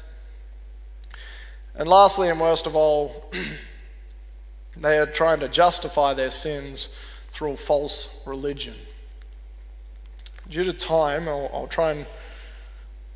And 1.76 1.88
lastly, 1.88 2.28
and 2.28 2.42
worst 2.42 2.68
of 2.68 2.76
all, 2.76 3.32
they 4.76 4.98
are 4.98 5.06
trying 5.06 5.40
to 5.40 5.48
justify 5.48 6.14
their 6.14 6.30
sins 6.30 6.90
through 7.36 7.52
a 7.52 7.58
false 7.58 8.08
religion. 8.26 8.76
Due 10.50 10.64
to 10.64 10.72
time, 10.72 11.28
I'll, 11.28 11.50
I'll 11.54 11.68
try 11.68 11.92
and 11.92 12.08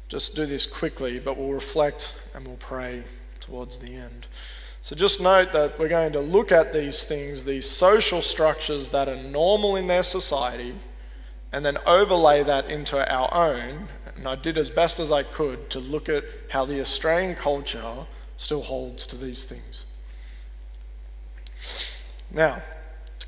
just 0.10 0.36
do 0.36 0.46
this 0.46 0.68
quickly, 0.68 1.20
but 1.20 1.38
we'll 1.38 1.54
reflect 1.54 2.16
and 2.36 2.46
we'll 2.46 2.58
pray 2.58 3.04
towards 3.40 3.78
the 3.78 3.96
end. 3.96 4.28
So 4.82 4.94
just 4.94 5.22
note 5.22 5.54
that 5.54 5.80
we're 5.80 5.88
going 5.88 6.12
to 6.14 6.20
look 6.20 6.52
at 6.52 6.74
these 6.74 7.06
things, 7.06 7.46
these 7.46 7.70
social 7.70 8.22
structures 8.22 8.90
that 8.90 9.08
are 9.08 9.16
normal 9.16 9.78
in 9.78 9.88
their 9.88 10.04
society, 10.04 10.76
and 11.54 11.66
then 11.66 11.78
overlay 11.86 12.44
that 12.44 12.70
into 12.70 12.98
our 13.10 13.34
own. 13.34 13.88
And 14.18 14.28
I 14.28 14.36
did 14.36 14.58
as 14.58 14.70
best 14.70 15.00
as 15.00 15.14
I 15.14 15.24
could 15.24 15.70
to 15.70 15.80
look 15.80 16.10
at 16.10 16.26
how 16.50 16.66
the 16.66 16.82
Australian 16.82 17.36
culture 17.36 18.06
still 18.36 18.64
holds 18.64 19.08
to 19.08 19.16
these 19.16 19.46
things. 19.46 19.86
Now, 22.30 22.62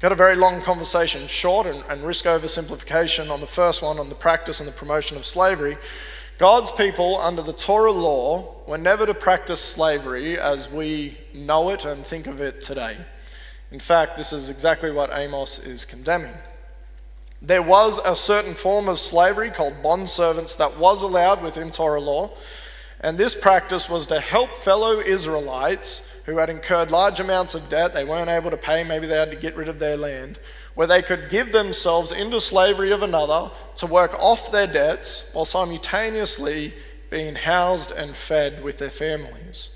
got 0.02 0.12
a 0.12 0.16
very 0.16 0.36
long 0.36 0.60
conversation 0.62 1.28
short 1.28 1.68
and, 1.68 1.84
and 1.88 2.02
risk 2.02 2.26
oversimplification 2.26 3.30
on 3.30 3.40
the 3.40 3.46
first 3.46 3.84
one 3.84 4.00
on 4.00 4.10
the 4.10 4.16
practice 4.16 4.60
and 4.60 4.68
the 4.68 4.74
promotion 4.74 5.16
of 5.16 5.24
slavery. 5.24 5.78
God's 6.40 6.72
people 6.72 7.20
under 7.20 7.44
the 7.44 7.54
Torah 7.54 7.92
law 7.92 8.56
were 8.66 8.80
never 8.80 9.06
to 9.06 9.14
practice 9.14 9.62
slavery 9.62 10.40
as 10.40 10.68
we 10.72 11.20
know 11.36 11.70
it 11.70 11.86
and 11.86 12.04
think 12.04 12.26
of 12.26 12.42
it 12.42 12.62
today. 12.62 12.98
In 13.72 13.80
fact, 13.80 14.18
this 14.18 14.34
is 14.34 14.50
exactly 14.50 14.92
what 14.92 15.12
Amos 15.14 15.60
is 15.60 15.86
condemning. 15.86 16.34
There 17.40 17.62
was 17.62 18.00
a 18.04 18.16
certain 18.16 18.56
form 18.56 18.90
of 18.90 18.98
slavery 18.98 19.52
called 19.52 19.84
bond 19.84 20.10
servants 20.10 20.56
that 20.56 20.80
was 20.80 21.04
allowed 21.04 21.44
within 21.44 21.70
Torah 21.70 22.02
law, 22.02 22.32
and 23.02 23.18
this 23.18 23.36
practice 23.36 23.90
was 23.90 24.06
to 24.08 24.20
help 24.20 24.56
fellow 24.56 25.00
Israelites 25.00 26.08
who 26.26 26.38
had 26.38 26.52
incurred 26.52 26.92
large 26.92 27.20
amounts 27.20 27.56
of 27.56 27.68
debt, 27.68 27.94
they 27.94 28.06
weren't 28.06 28.30
able 28.30 28.52
to 28.52 28.58
pay, 28.58 28.84
maybe 28.84 29.08
they 29.08 29.18
had 29.18 29.32
to 29.32 29.38
get 29.38 29.56
rid 29.56 29.68
of 29.68 29.80
their 29.80 29.98
land, 29.98 30.40
where 30.76 30.86
they 30.86 31.02
could 31.02 31.30
give 31.30 31.52
themselves 31.52 32.12
into 32.12 32.40
slavery 32.40 32.92
of 32.92 33.02
another 33.02 33.52
to 33.76 33.88
work 33.88 34.14
off 34.20 34.52
their 34.52 34.68
debts 34.68 35.32
while 35.34 35.46
simultaneously 35.46 36.74
being 37.10 37.36
housed 37.36 37.92
and 37.92 38.16
fed 38.16 38.64
with 38.64 38.78
their 38.78 38.92
families. 38.92 39.72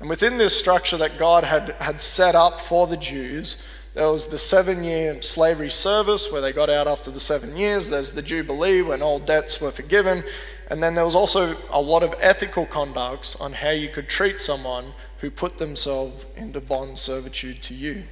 And 0.00 0.08
within 0.08 0.38
this 0.38 0.58
structure 0.58 0.96
that 0.96 1.16
God 1.16 1.44
had, 1.44 1.70
had 1.80 2.00
set 2.00 2.34
up 2.34 2.58
for 2.58 2.88
the 2.88 2.96
Jews, 2.96 3.56
there 3.94 4.10
was 4.12 4.28
the 4.28 4.38
seven 4.38 4.84
year 4.84 5.20
slavery 5.22 5.70
service 5.70 6.30
where 6.30 6.40
they 6.40 6.52
got 6.52 6.70
out 6.70 6.86
after 6.86 7.10
the 7.10 7.18
seven 7.18 7.56
years. 7.56 7.90
There's 7.90 8.12
the 8.12 8.22
Jubilee 8.22 8.82
when 8.82 9.02
all 9.02 9.18
debts 9.18 9.60
were 9.60 9.72
forgiven. 9.72 10.22
And 10.68 10.82
then 10.82 10.94
there 10.94 11.04
was 11.04 11.14
also 11.14 11.56
a 11.70 11.80
lot 11.80 12.02
of 12.02 12.14
ethical 12.20 12.66
conducts 12.66 13.34
on 13.36 13.54
how 13.54 13.70
you 13.70 13.88
could 13.88 14.08
treat 14.08 14.38
someone 14.38 14.92
who 15.18 15.30
put 15.30 15.58
themselves 15.58 16.26
into 16.36 16.60
bond 16.60 16.98
servitude 16.98 17.62
to 17.62 17.74
you. 17.74 18.04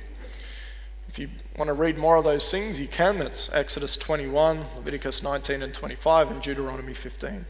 If 1.08 1.18
you 1.18 1.28
want 1.56 1.68
to 1.68 1.74
read 1.74 1.98
more 1.98 2.16
of 2.16 2.24
those 2.24 2.50
things, 2.50 2.80
you 2.80 2.88
can. 2.88 3.18
That's 3.18 3.52
Exodus 3.52 3.96
21, 3.96 4.64
Leviticus 4.76 5.22
19 5.22 5.62
and 5.62 5.72
25, 5.72 6.30
and 6.30 6.42
Deuteronomy 6.42 6.94
15. 6.94 7.44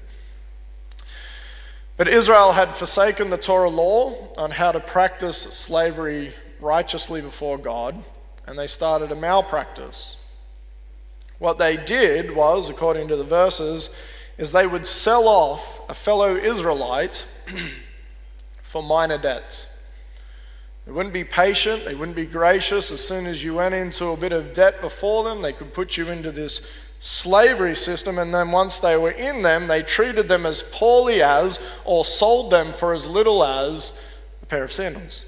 But 1.96 2.08
Israel 2.08 2.52
had 2.52 2.76
forsaken 2.76 3.30
the 3.30 3.38
Torah 3.38 3.70
law 3.70 4.28
on 4.36 4.50
how 4.50 4.72
to 4.72 4.80
practice 4.80 5.38
slavery 5.38 6.34
righteously 6.60 7.20
before 7.20 7.58
God, 7.58 8.02
and 8.46 8.58
they 8.58 8.66
started 8.66 9.12
a 9.12 9.16
malpractice. 9.16 10.16
What 11.38 11.58
they 11.58 11.76
did 11.76 12.34
was, 12.34 12.68
according 12.68 13.08
to 13.08 13.16
the 13.16 13.24
verses, 13.24 13.90
is 14.38 14.52
they 14.52 14.66
would 14.66 14.86
sell 14.86 15.28
off 15.28 15.80
a 15.88 15.94
fellow 15.94 16.36
Israelite 16.36 17.26
for 18.62 18.82
minor 18.82 19.18
debts. 19.18 19.68
They 20.84 20.92
wouldn't 20.92 21.14
be 21.14 21.24
patient, 21.24 21.84
they 21.84 21.94
wouldn't 21.94 22.16
be 22.16 22.26
gracious. 22.26 22.92
As 22.92 23.06
soon 23.06 23.26
as 23.26 23.42
you 23.42 23.54
went 23.54 23.74
into 23.74 24.06
a 24.06 24.16
bit 24.16 24.32
of 24.32 24.52
debt 24.52 24.80
before 24.80 25.24
them, 25.24 25.42
they 25.42 25.52
could 25.52 25.74
put 25.74 25.96
you 25.96 26.08
into 26.08 26.30
this 26.30 26.62
slavery 26.98 27.74
system, 27.74 28.18
and 28.18 28.32
then 28.32 28.52
once 28.52 28.78
they 28.78 28.96
were 28.96 29.10
in 29.10 29.42
them, 29.42 29.66
they 29.66 29.82
treated 29.82 30.28
them 30.28 30.46
as 30.46 30.62
poorly 30.62 31.22
as 31.22 31.58
or 31.84 32.04
sold 32.04 32.50
them 32.50 32.72
for 32.72 32.94
as 32.94 33.06
little 33.06 33.44
as 33.44 34.00
a 34.42 34.46
pair 34.46 34.62
of 34.62 34.72
sandals. 34.72 35.24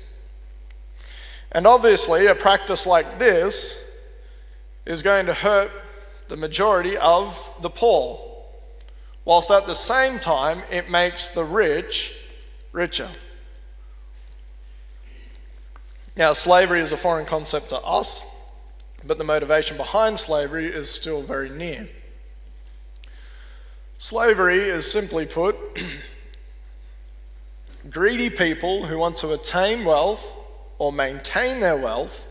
And 1.51 1.67
obviously, 1.67 2.27
a 2.27 2.35
practice 2.35 2.87
like 2.87 3.19
this 3.19 3.83
is 4.87 5.03
going 5.03 5.27
to 5.27 5.35
hurt 5.35 5.71
the 6.29 6.37
majority 6.37 6.97
of 6.97 7.53
the 7.61 7.71
poor 7.71 8.28
whilst 9.29 9.51
at 9.51 9.67
the 9.67 9.75
same 9.75 10.19
time 10.19 10.63
it 10.71 10.89
makes 10.89 11.29
the 11.29 11.45
rich 11.45 12.15
richer. 12.73 13.11
Now, 16.17 16.33
slavery 16.33 16.81
is 16.81 16.93
a 16.93 16.97
foreign 16.97 17.27
concept 17.27 17.69
to 17.69 17.77
us, 17.77 18.25
but 19.05 19.19
the 19.19 19.25
motivation 19.25 19.77
behind 19.77 20.19
slavery 20.19 20.67
is 20.67 20.91
still 20.91 21.23
very 21.23 21.51
near. 21.51 21.91
Slavery 23.99 24.61
is 24.61 24.91
simply 24.91 25.27
put 25.27 25.57
greedy 27.91 28.31
people 28.31 28.87
who 28.87 28.97
want 28.97 29.19
to 29.19 29.33
attain 29.33 29.85
wealth 29.85 30.37
or 30.79 30.91
maintain 30.91 31.61
their 31.61 31.77
wealth 31.77 32.27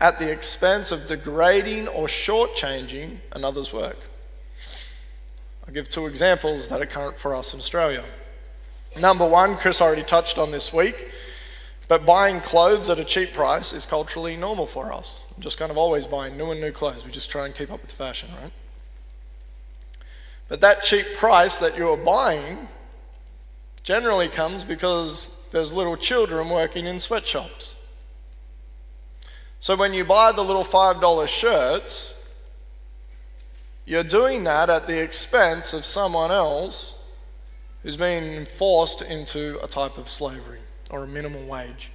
at 0.00 0.20
the 0.20 0.30
expense 0.30 0.92
of 0.92 1.06
degrading 1.06 1.88
or 1.88 2.06
shortchanging 2.06 3.18
another's 3.32 3.72
work. 3.72 4.07
I'll 5.68 5.74
give 5.74 5.90
two 5.90 6.06
examples 6.06 6.68
that 6.68 6.80
are 6.80 6.86
current 6.86 7.18
for 7.18 7.34
us 7.34 7.52
in 7.52 7.60
Australia. 7.60 8.02
Number 8.98 9.26
one, 9.26 9.58
Chris 9.58 9.82
already 9.82 10.02
touched 10.02 10.38
on 10.38 10.50
this 10.50 10.72
week, 10.72 11.10
but 11.88 12.06
buying 12.06 12.40
clothes 12.40 12.88
at 12.88 12.98
a 12.98 13.04
cheap 13.04 13.34
price 13.34 13.74
is 13.74 13.84
culturally 13.84 14.34
normal 14.34 14.64
for 14.66 14.90
us. 14.90 15.20
I'm 15.36 15.42
just 15.42 15.58
kind 15.58 15.70
of 15.70 15.76
always 15.76 16.06
buying 16.06 16.38
new 16.38 16.52
and 16.52 16.60
new 16.62 16.72
clothes. 16.72 17.04
We 17.04 17.10
just 17.10 17.28
try 17.28 17.44
and 17.44 17.54
keep 17.54 17.70
up 17.70 17.82
with 17.82 17.92
fashion, 17.92 18.30
right? 18.40 18.50
But 20.48 20.62
that 20.62 20.82
cheap 20.82 21.14
price 21.14 21.58
that 21.58 21.76
you're 21.76 21.98
buying 21.98 22.68
generally 23.82 24.28
comes 24.28 24.64
because 24.64 25.32
there's 25.50 25.74
little 25.74 25.98
children 25.98 26.48
working 26.48 26.86
in 26.86 26.98
sweatshops. 26.98 27.74
So 29.60 29.76
when 29.76 29.92
you 29.92 30.06
buy 30.06 30.32
the 30.32 30.42
little 30.42 30.64
$5 30.64 31.28
shirts, 31.28 32.17
you're 33.88 34.04
doing 34.04 34.44
that 34.44 34.68
at 34.68 34.86
the 34.86 35.00
expense 35.00 35.72
of 35.72 35.86
someone 35.86 36.30
else 36.30 36.94
who's 37.82 37.96
been 37.96 38.44
forced 38.44 39.00
into 39.00 39.58
a 39.64 39.66
type 39.66 39.96
of 39.96 40.10
slavery 40.10 40.58
or 40.90 41.04
a 41.04 41.06
minimum 41.08 41.48
wage. 41.48 41.90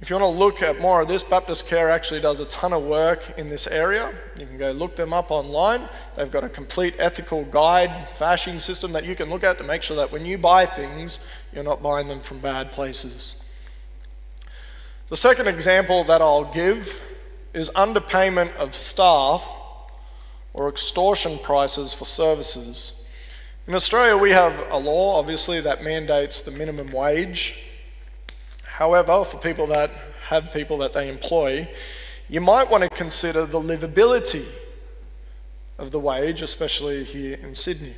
If 0.00 0.08
you 0.08 0.16
want 0.16 0.32
to 0.32 0.38
look 0.38 0.62
at 0.62 0.80
more 0.80 1.02
of 1.02 1.08
this, 1.08 1.22
Baptist 1.22 1.68
Care 1.68 1.90
actually 1.90 2.20
does 2.22 2.40
a 2.40 2.46
ton 2.46 2.72
of 2.72 2.82
work 2.82 3.38
in 3.38 3.50
this 3.50 3.66
area. 3.66 4.14
You 4.40 4.46
can 4.46 4.56
go 4.56 4.70
look 4.70 4.96
them 4.96 5.12
up 5.12 5.30
online. 5.30 5.82
They've 6.16 6.30
got 6.30 6.44
a 6.44 6.48
complete 6.48 6.94
ethical 6.98 7.44
guide, 7.44 8.08
fashion 8.08 8.58
system 8.58 8.92
that 8.92 9.04
you 9.04 9.14
can 9.14 9.28
look 9.28 9.44
at 9.44 9.58
to 9.58 9.64
make 9.64 9.82
sure 9.82 9.98
that 9.98 10.10
when 10.10 10.24
you 10.24 10.38
buy 10.38 10.64
things, 10.64 11.20
you're 11.52 11.62
not 11.62 11.82
buying 11.82 12.08
them 12.08 12.20
from 12.20 12.38
bad 12.38 12.72
places. 12.72 13.36
The 15.10 15.16
second 15.16 15.46
example 15.46 16.04
that 16.04 16.22
I'll 16.22 16.50
give 16.50 17.02
is 17.52 17.68
underpayment 17.76 18.54
of 18.56 18.74
staff 18.74 19.55
or 20.56 20.70
extortion 20.70 21.38
prices 21.38 21.92
for 21.92 22.06
services. 22.06 22.94
In 23.66 23.74
Australia, 23.74 24.16
we 24.16 24.30
have 24.30 24.58
a 24.70 24.78
law, 24.78 25.18
obviously, 25.18 25.60
that 25.60 25.84
mandates 25.84 26.40
the 26.40 26.50
minimum 26.50 26.90
wage. 26.90 27.62
However, 28.64 29.22
for 29.24 29.36
people 29.38 29.66
that 29.68 29.90
have 30.28 30.50
people 30.52 30.78
that 30.78 30.94
they 30.94 31.10
employ, 31.10 31.68
you 32.28 32.40
might 32.40 32.70
want 32.70 32.82
to 32.82 32.88
consider 32.88 33.44
the 33.44 33.60
livability 33.60 34.46
of 35.78 35.90
the 35.90 36.00
wage, 36.00 36.40
especially 36.40 37.04
here 37.04 37.38
in 37.42 37.54
Sydney. 37.54 37.94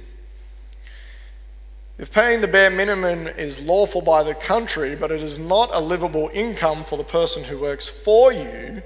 If 1.96 2.12
paying 2.12 2.40
the 2.40 2.48
bare 2.48 2.70
minimum 2.70 3.28
is 3.28 3.60
lawful 3.60 4.02
by 4.02 4.24
the 4.24 4.34
country, 4.34 4.96
but 4.96 5.12
it 5.12 5.20
is 5.20 5.38
not 5.38 5.70
a 5.72 5.80
livable 5.80 6.28
income 6.32 6.82
for 6.82 6.98
the 6.98 7.04
person 7.04 7.44
who 7.44 7.58
works 7.58 7.88
for 7.88 8.32
you, 8.32 8.82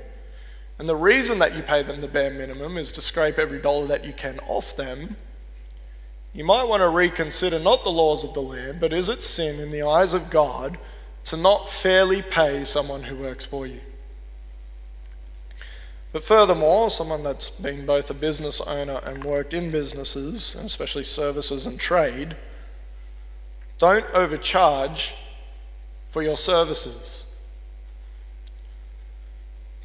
and 0.83 0.89
the 0.89 0.97
reason 0.97 1.39
that 1.39 1.55
you 1.55 1.63
pay 1.63 1.85
them 1.85 2.01
the 2.01 2.09
bare 2.09 2.33
minimum 2.33 2.77
is 2.77 2.91
to 2.91 3.01
scrape 3.01 3.39
every 3.39 3.61
dollar 3.61 3.87
that 3.87 4.05
you 4.05 4.13
can 4.13 4.41
off 4.49 4.75
them, 4.75 5.15
you 6.33 6.43
might 6.43 6.65
want 6.65 6.81
to 6.81 6.89
reconsider 6.89 7.61
not 7.61 7.85
the 7.85 7.91
laws 7.93 8.25
of 8.25 8.35
the 8.35 8.43
land, 8.43 8.81
but 8.81 8.93
is 8.93 9.09
it 9.09 9.23
sin 9.23 9.61
in 9.61 9.71
the 9.71 9.85
eyes 9.85 10.13
of 10.13 10.29
God 10.29 10.79
to 11.27 11.37
not 11.37 11.69
fairly 11.69 12.21
pay 12.21 12.65
someone 12.65 13.05
who 13.05 13.15
works 13.15 13.47
for 13.47 13.65
you? 13.65 13.79
But 16.11 16.25
furthermore, 16.25 16.91
someone 16.91 17.23
that's 17.23 17.49
been 17.49 17.87
both 17.87 18.11
a 18.11 18.15
business 18.15 18.61
owner 18.63 19.01
and 19.05 19.23
worked 19.23 19.55
in 19.55 19.71
businesses, 19.71 20.57
and 20.57 20.67
especially 20.67 21.05
services 21.05 21.65
and 21.65 21.79
trade, 21.79 22.35
don't 23.79 24.07
overcharge 24.13 25.15
for 26.09 26.25
your 26.25 26.37
services. 26.37 27.25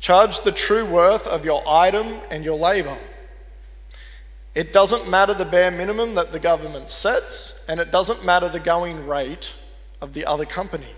Charge 0.07 0.39
the 0.39 0.53
true 0.53 0.85
worth 0.85 1.27
of 1.27 1.43
your 1.43 1.61
item 1.67 2.21
and 2.31 2.45
your 2.45 2.57
labour. 2.57 2.97
It 4.55 4.71
doesn't 4.71 5.09
matter 5.09 5.33
the 5.33 5.43
bare 5.43 5.69
minimum 5.69 6.15
that 6.15 6.31
the 6.31 6.39
government 6.39 6.89
sets, 6.89 7.59
and 7.67 7.81
it 7.81 7.91
doesn't 7.91 8.23
matter 8.23 8.47
the 8.47 8.61
going 8.61 9.05
rate 9.05 9.53
of 9.99 10.13
the 10.13 10.25
other 10.25 10.45
company. 10.45 10.95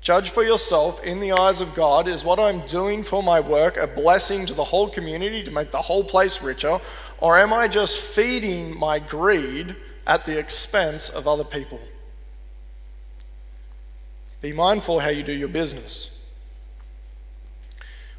Judge 0.00 0.30
for 0.30 0.42
yourself 0.42 1.04
in 1.04 1.20
the 1.20 1.32
eyes 1.32 1.60
of 1.60 1.74
God 1.74 2.08
is 2.08 2.24
what 2.24 2.40
I'm 2.40 2.64
doing 2.64 3.02
for 3.02 3.22
my 3.22 3.40
work 3.40 3.76
a 3.76 3.86
blessing 3.86 4.46
to 4.46 4.54
the 4.54 4.64
whole 4.64 4.88
community 4.88 5.42
to 5.42 5.50
make 5.50 5.70
the 5.70 5.82
whole 5.82 6.02
place 6.02 6.40
richer, 6.40 6.80
or 7.18 7.38
am 7.38 7.52
I 7.52 7.68
just 7.68 7.98
feeding 7.98 8.74
my 8.74 9.00
greed 9.00 9.76
at 10.06 10.24
the 10.24 10.38
expense 10.38 11.10
of 11.10 11.28
other 11.28 11.44
people? 11.44 11.80
Be 14.40 14.54
mindful 14.54 15.00
how 15.00 15.10
you 15.10 15.22
do 15.22 15.34
your 15.34 15.48
business. 15.48 16.08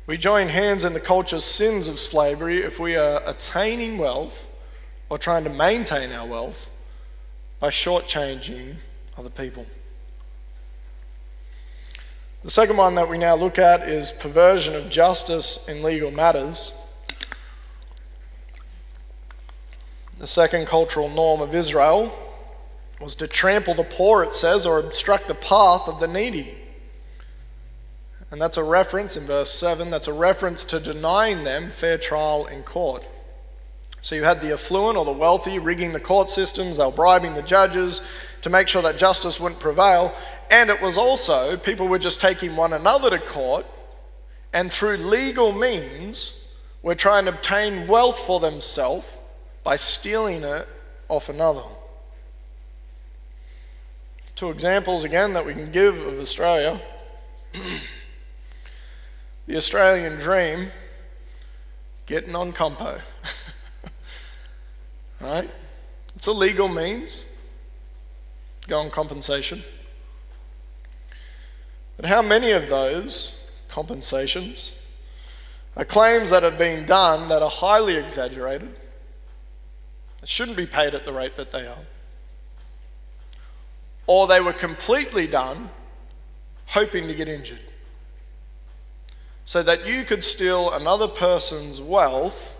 We 0.09 0.17
join 0.17 0.47
hands 0.47 0.85
in 0.85 0.93
the 0.93 0.99
culture's 0.99 1.43
sins 1.43 1.87
of 1.87 1.99
slavery 1.99 2.63
if 2.63 2.79
we 2.79 2.95
are 2.95 3.21
attaining 3.27 3.99
wealth 3.99 4.49
or 5.07 5.19
trying 5.19 5.43
to 5.43 5.51
maintain 5.51 6.11
our 6.11 6.25
wealth 6.25 6.71
by 7.59 7.69
shortchanging 7.69 8.77
other 9.19 9.29
people. 9.29 9.67
The 12.41 12.49
second 12.49 12.77
one 12.77 12.95
that 12.95 13.07
we 13.07 13.19
now 13.19 13.35
look 13.35 13.59
at 13.59 13.87
is 13.87 14.11
perversion 14.11 14.73
of 14.73 14.89
justice 14.89 15.59
in 15.67 15.83
legal 15.83 16.09
matters. 16.09 16.73
The 20.17 20.25
second 20.25 20.65
cultural 20.65 21.09
norm 21.09 21.39
of 21.39 21.53
Israel 21.53 22.11
was 22.99 23.13
to 23.13 23.27
trample 23.27 23.75
the 23.75 23.83
poor, 23.83 24.23
it 24.23 24.33
says, 24.33 24.65
or 24.65 24.79
obstruct 24.79 25.27
the 25.27 25.35
path 25.35 25.87
of 25.87 25.99
the 25.99 26.07
needy. 26.07 26.58
And 28.31 28.39
that's 28.39 28.57
a 28.57 28.63
reference 28.63 29.17
in 29.17 29.25
verse 29.25 29.51
7, 29.51 29.89
that's 29.89 30.07
a 30.07 30.13
reference 30.13 30.63
to 30.65 30.79
denying 30.79 31.43
them 31.43 31.69
fair 31.69 31.97
trial 31.97 32.45
in 32.45 32.63
court. 32.63 33.03
So 34.01 34.15
you 34.15 34.23
had 34.23 34.41
the 34.41 34.53
affluent 34.53 34.97
or 34.97 35.03
the 35.03 35.11
wealthy 35.11 35.59
rigging 35.59 35.93
the 35.93 35.99
court 35.99 36.29
systems, 36.29 36.77
they 36.77 36.85
were 36.85 36.91
bribing 36.91 37.33
the 37.33 37.41
judges 37.41 38.01
to 38.41 38.49
make 38.49 38.67
sure 38.67 38.81
that 38.83 38.97
justice 38.97 39.39
wouldn't 39.39 39.59
prevail. 39.59 40.13
And 40.49 40.69
it 40.69 40.81
was 40.81 40.97
also, 40.97 41.57
people 41.57 41.87
were 41.87 41.99
just 41.99 42.21
taking 42.21 42.55
one 42.55 42.73
another 42.73 43.09
to 43.09 43.19
court 43.19 43.65
and 44.53 44.71
through 44.71 44.97
legal 44.97 45.51
means 45.51 46.45
were 46.81 46.95
trying 46.95 47.25
to 47.25 47.31
obtain 47.31 47.87
wealth 47.87 48.19
for 48.19 48.39
themselves 48.39 49.17
by 49.63 49.75
stealing 49.75 50.43
it 50.43 50.67
off 51.09 51.29
another. 51.29 51.63
Two 54.35 54.49
examples 54.49 55.03
again 55.03 55.33
that 55.33 55.45
we 55.45 55.53
can 55.53 55.71
give 55.71 55.99
of 55.99 56.19
Australia. 56.19 56.79
the 59.49 59.57
Australian 59.57 60.19
dream, 60.19 60.67
getting 62.05 62.35
on 62.35 62.53
compo. 62.53 62.99
right? 65.19 65.49
It's 66.15 66.27
a 66.27 66.31
legal 66.31 66.67
means, 66.67 67.25
go 68.67 68.77
on 68.77 68.91
compensation. 68.91 69.63
But 71.97 72.05
how 72.05 72.21
many 72.21 72.51
of 72.51 72.69
those 72.69 73.43
compensations 73.69 74.79
are 75.75 75.83
claims 75.83 76.29
that 76.29 76.43
have 76.43 76.59
been 76.59 76.85
done 76.85 77.27
that 77.29 77.41
are 77.41 77.49
highly 77.49 77.95
exaggerated, 77.95 78.75
that 80.19 80.29
shouldn't 80.29 80.57
be 80.57 80.67
paid 80.67 80.93
at 80.93 81.05
the 81.05 81.11
rate 81.11 81.35
that 81.37 81.51
they 81.51 81.65
are? 81.65 81.87
Or 84.05 84.27
they 84.27 84.41
were 84.41 84.53
completely 84.53 85.25
done 85.25 85.71
hoping 86.67 87.07
to 87.07 87.15
get 87.15 87.27
injured. 87.27 87.63
So 89.49 89.63
that 89.63 89.87
you 89.87 90.03
could 90.03 90.23
steal 90.23 90.69
another 90.69 91.07
person's 91.07 91.81
wealth 91.81 92.55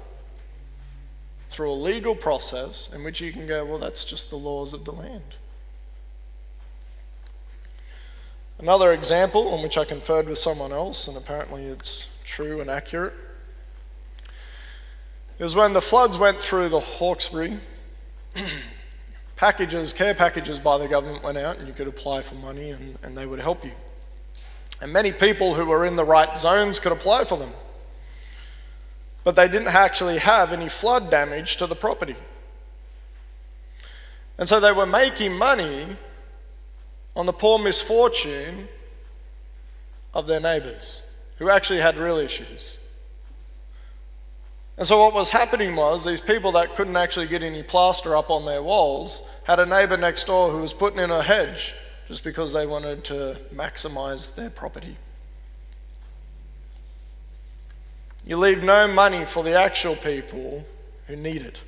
through 1.48 1.70
a 1.70 1.74
legal 1.74 2.16
process 2.16 2.90
in 2.92 3.04
which 3.04 3.22
you 3.22 3.32
can 3.32 3.46
go, 3.46 3.64
well, 3.64 3.78
that's 3.78 4.04
just 4.04 4.32
the 4.32 4.38
laws 4.38 4.74
of 4.74 4.86
the 4.86 4.92
land. 4.92 5.36
Another 8.58 8.92
example 8.92 9.50
on 9.50 9.62
which 9.62 9.78
I 9.78 9.86
conferred 9.86 10.28
with 10.28 10.40
someone 10.40 10.72
else, 10.72 11.08
and 11.08 11.16
apparently 11.16 11.66
it's 11.66 12.08
true 12.24 12.60
and 12.60 12.72
accurate, 12.72 13.14
is 15.38 15.56
when 15.56 15.74
the 15.74 15.82
floods 15.82 16.18
went 16.18 16.42
through 16.42 16.70
the 16.70 16.80
Hawkesbury. 16.80 17.60
packages, 19.36 19.94
care 19.94 20.16
packages 20.16 20.60
by 20.60 20.80
the 20.80 20.88
government 20.88 21.24
went 21.24 21.38
out, 21.38 21.60
and 21.60 21.68
you 21.68 21.74
could 21.76 21.88
apply 21.88 22.24
for 22.24 22.34
money 22.34 22.72
and, 22.72 22.98
and 23.04 23.16
they 23.16 23.28
would 23.28 23.40
help 23.40 23.64
you. 23.64 23.74
And 24.82 24.94
many 24.94 25.12
people 25.12 25.56
who 25.56 25.66
were 25.66 25.86
in 25.86 25.96
the 25.96 26.06
right 26.06 26.36
zones 26.38 26.80
could 26.80 26.92
apply 26.92 27.26
for 27.26 27.38
them. 27.38 27.52
But 29.24 29.36
they 29.36 29.48
didn't 29.48 29.68
actually 29.68 30.20
have 30.20 30.54
any 30.54 30.70
flood 30.70 31.10
damage 31.12 31.58
to 31.58 31.68
the 31.68 31.76
property. 31.76 32.16
And 34.38 34.48
so 34.48 34.60
they 34.60 34.72
were 34.72 34.86
making 34.86 35.34
money 35.34 35.98
on 37.16 37.26
the 37.26 37.34
poor 37.34 37.60
misfortune 37.60 38.70
of 40.14 40.28
their 40.28 40.40
neighbors 40.40 41.04
who 41.38 41.50
actually 41.50 41.80
had 41.80 41.98
real 41.98 42.18
issues. 42.18 42.78
And 44.78 44.88
so, 44.88 44.98
what 44.98 45.14
was 45.14 45.30
happening 45.32 45.76
was 45.76 46.06
these 46.06 46.22
people 46.22 46.54
that 46.54 46.74
couldn't 46.74 46.96
actually 46.96 47.28
get 47.28 47.44
any 47.44 47.64
plaster 47.64 48.16
up 48.16 48.30
on 48.30 48.46
their 48.46 48.64
walls 48.64 49.22
had 49.44 49.60
a 49.60 49.66
neighbor 49.66 49.98
next 49.98 50.28
door 50.28 50.52
who 50.52 50.60
was 50.60 50.74
putting 50.74 51.00
in 51.00 51.12
a 51.12 51.22
hedge 51.22 51.76
just 52.10 52.24
because 52.24 52.52
they 52.54 52.66
wanted 52.66 53.04
to 53.04 53.38
maximize 53.54 54.34
their 54.34 54.50
property. 54.50 54.98
You 58.26 58.38
leave 58.38 58.64
no 58.64 58.88
money 58.88 59.26
for 59.26 59.44
the 59.44 59.54
actual 59.54 59.96
people 59.96 60.66
who 61.06 61.16
need 61.16 61.44
it. 61.44 61.62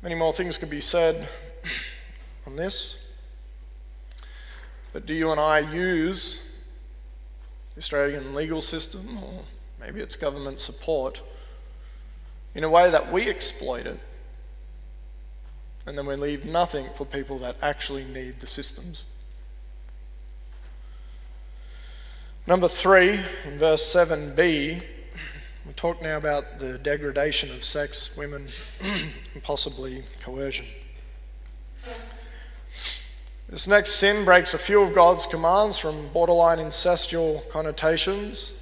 Many 0.00 0.14
more 0.14 0.32
things 0.32 0.56
could 0.56 0.70
be 0.70 0.80
said 0.80 1.28
on 2.46 2.56
this. 2.56 3.04
But 4.94 5.04
do 5.04 5.12
you 5.12 5.30
and 5.30 5.38
I 5.38 5.58
use 5.58 6.40
the 7.74 7.80
Australian 7.80 8.34
legal 8.34 8.62
system, 8.62 9.18
or 9.22 9.42
maybe 9.78 10.00
it's 10.00 10.16
government 10.16 10.58
support, 10.58 11.20
in 12.54 12.64
a 12.64 12.70
way 12.70 12.90
that 12.90 13.12
we 13.12 13.28
exploit 13.28 13.84
it, 13.84 14.00
and 15.86 15.96
then 15.96 16.06
we 16.06 16.16
leave 16.16 16.44
nothing 16.44 16.88
for 16.94 17.04
people 17.04 17.38
that 17.38 17.56
actually 17.62 18.04
need 18.04 18.40
the 18.40 18.46
systems? 18.46 19.06
Number 22.46 22.68
three, 22.68 23.20
in 23.44 23.58
verse 23.58 23.82
7b, 23.82 24.82
we 25.66 25.72
talk 25.72 26.00
now 26.00 26.16
about 26.16 26.60
the 26.60 26.78
degradation 26.78 27.50
of 27.50 27.64
sex, 27.64 28.16
women, 28.16 28.46
and 29.34 29.42
possibly 29.42 30.04
coercion. 30.20 30.66
This 33.48 33.68
next 33.68 33.92
sin 33.92 34.24
breaks 34.24 34.54
a 34.54 34.58
few 34.58 34.80
of 34.82 34.92
God's 34.92 35.26
commands 35.26 35.78
from 35.78 36.08
borderline 36.08 36.58
incestual 36.58 37.48
connotations 37.48 38.52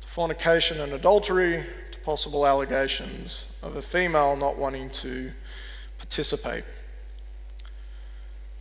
to 0.00 0.08
fornication 0.08 0.80
and 0.80 0.92
adultery 0.92 1.66
to 1.90 1.98
possible 2.00 2.46
allegations 2.46 3.48
of 3.62 3.76
a 3.76 3.82
female 3.82 4.36
not 4.36 4.56
wanting 4.56 4.90
to 4.90 5.32
participate. 6.10 6.64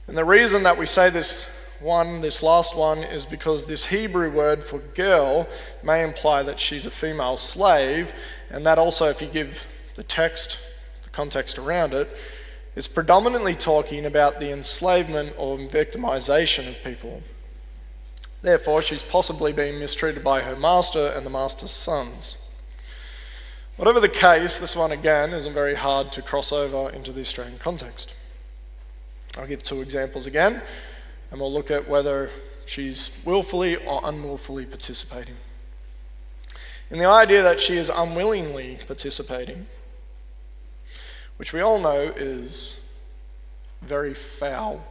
And 0.05 0.15
the 0.15 0.23
reason 0.23 0.61
that 0.63 0.77
we 0.77 0.85
say 0.85 1.09
this 1.09 1.47
one, 1.79 2.21
this 2.21 2.43
last 2.43 2.75
one, 2.75 2.99
is 2.99 3.25
because 3.25 3.65
this 3.65 3.87
Hebrew 3.87 4.29
word 4.29 4.63
for 4.63 4.77
girl 4.77 5.47
may 5.83 6.03
imply 6.03 6.43
that 6.43 6.59
she's 6.59 6.85
a 6.85 6.91
female 6.91 7.37
slave, 7.37 8.13
and 8.51 8.63
that 8.67 8.77
also, 8.77 9.09
if 9.09 9.19
you 9.19 9.27
give 9.27 9.65
the 9.95 10.03
text, 10.03 10.59
the 11.01 11.09
context 11.09 11.57
around 11.57 11.95
it, 11.95 12.15
it's 12.75 12.87
predominantly 12.87 13.55
talking 13.55 14.05
about 14.05 14.39
the 14.39 14.51
enslavement 14.51 15.33
or 15.35 15.57
victimization 15.57 16.69
of 16.69 16.83
people. 16.83 17.23
Therefore, 18.43 18.83
she's 18.83 19.01
possibly 19.01 19.53
being 19.53 19.79
mistreated 19.79 20.23
by 20.23 20.41
her 20.41 20.55
master 20.55 21.07
and 21.07 21.25
the 21.25 21.31
master's 21.31 21.71
sons. 21.71 22.37
Whatever 23.79 24.01
the 24.01 24.09
case, 24.09 24.59
this 24.59 24.75
one 24.75 24.91
again 24.91 25.31
isn't 25.31 25.53
very 25.53 25.75
hard 25.75 26.11
to 26.11 26.21
cross 26.21 26.51
over 26.51 26.89
into 26.93 27.13
the 27.13 27.21
Australian 27.21 27.57
context. 27.59 28.13
I'll 29.37 29.47
give 29.47 29.63
two 29.63 29.79
examples 29.79 30.27
again, 30.27 30.61
and 31.31 31.39
we'll 31.39 31.53
look 31.53 31.71
at 31.71 31.87
whether 31.87 32.29
she's 32.65 33.09
willfully 33.23 33.77
or 33.77 34.01
unwillfully 34.03 34.65
participating. 34.65 35.37
In 36.91 36.99
the 36.99 37.05
idea 37.05 37.41
that 37.41 37.61
she 37.61 37.77
is 37.77 37.89
unwillingly 37.89 38.79
participating, 38.85 39.67
which 41.37 41.53
we 41.53 41.61
all 41.61 41.79
know 41.79 42.11
is 42.17 42.81
very 43.81 44.13
foul, 44.13 44.85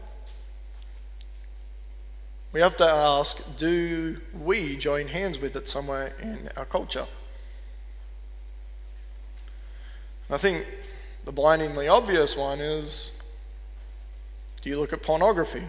we 2.54 2.60
have 2.60 2.78
to 2.78 2.88
ask 2.88 3.38
do 3.58 4.22
we 4.32 4.78
join 4.78 5.08
hands 5.08 5.38
with 5.38 5.56
it 5.56 5.68
somewhere 5.68 6.14
in 6.22 6.48
our 6.56 6.64
culture? 6.64 7.06
I 10.30 10.36
think 10.36 10.66
the 11.24 11.32
blindingly 11.32 11.88
obvious 11.88 12.36
one 12.36 12.60
is 12.60 13.12
do 14.60 14.68
you 14.70 14.78
look 14.78 14.92
at 14.92 15.02
pornography? 15.02 15.60
You 15.60 15.68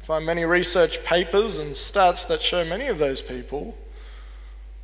find 0.00 0.24
many 0.24 0.44
research 0.44 1.02
papers 1.04 1.58
and 1.58 1.72
stats 1.72 2.26
that 2.28 2.42
show 2.42 2.64
many 2.64 2.86
of 2.86 2.98
those 2.98 3.22
people 3.22 3.76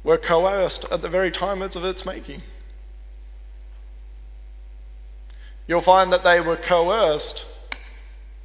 were 0.02 0.16
coerced 0.16 0.84
at 0.90 1.02
the 1.02 1.08
very 1.08 1.30
time 1.30 1.62
of 1.62 1.84
its 1.84 2.06
making. 2.06 2.42
You'll 5.66 5.80
find 5.80 6.12
that 6.12 6.22
they 6.22 6.40
were 6.40 6.56
coerced 6.56 7.46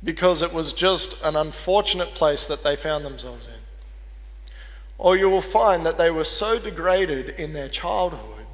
because 0.04 0.42
it 0.42 0.54
was 0.54 0.74
just 0.74 1.22
an 1.24 1.36
unfortunate 1.36 2.16
place 2.16 2.48
that 2.48 2.64
they 2.64 2.76
found 2.76 3.06
themselves 3.06 3.48
in. 3.48 3.61
Or 5.02 5.18
you 5.18 5.32
will 5.32 5.42
find 5.42 5.84
that 5.84 5.98
they 5.98 6.12
were 6.12 6.24
so 6.24 6.60
degraded 6.60 7.30
in 7.30 7.54
their 7.54 7.68
childhood 7.68 8.46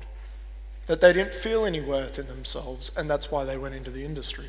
that 0.85 1.01
they 1.01 1.11
didn't 1.11 1.33
feel 1.33 1.65
any 1.65 1.81
worth 1.81 2.17
in 2.17 2.27
themselves, 2.27 2.89
and 2.95 3.09
that's 3.09 3.29
why 3.29 3.43
they 3.43 3.57
went 3.57 3.75
into 3.75 3.91
the 3.91 4.05
industry. 4.05 4.47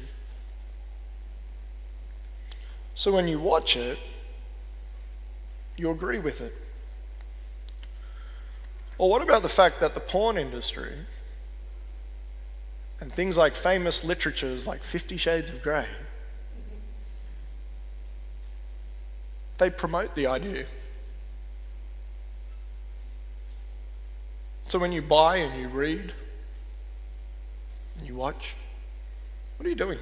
So 2.94 3.10
when 3.10 3.26
you 3.26 3.40
watch 3.40 3.76
it, 3.76 3.98
you 5.76 5.90
agree 5.90 6.20
with 6.20 6.40
it. 6.40 6.54
Or 8.96 9.10
what 9.10 9.20
about 9.20 9.42
the 9.42 9.48
fact 9.48 9.80
that 9.80 9.94
the 9.94 10.00
porn 10.00 10.38
industry 10.38 10.92
and 13.00 13.12
things 13.12 13.36
like 13.36 13.56
famous 13.56 14.04
literatures 14.04 14.68
like 14.68 14.84
Fifty 14.84 15.16
Shades 15.16 15.50
of 15.50 15.64
Grey 15.64 15.86
They 19.58 19.70
promote 19.70 20.14
the 20.14 20.28
idea. 20.28 20.66
So 24.68 24.78
when 24.78 24.92
you 24.92 25.00
buy 25.00 25.36
and 25.36 25.58
you 25.58 25.68
read, 25.68 26.12
and 27.98 28.06
you 28.06 28.14
watch, 28.14 28.54
what 29.56 29.66
are 29.66 29.70
you 29.70 29.74
doing? 29.74 29.98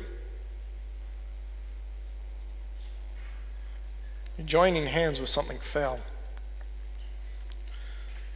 You're 4.36 4.46
joining 4.46 4.86
hands 4.86 5.20
with 5.20 5.28
something 5.28 5.58
foul. 5.58 6.00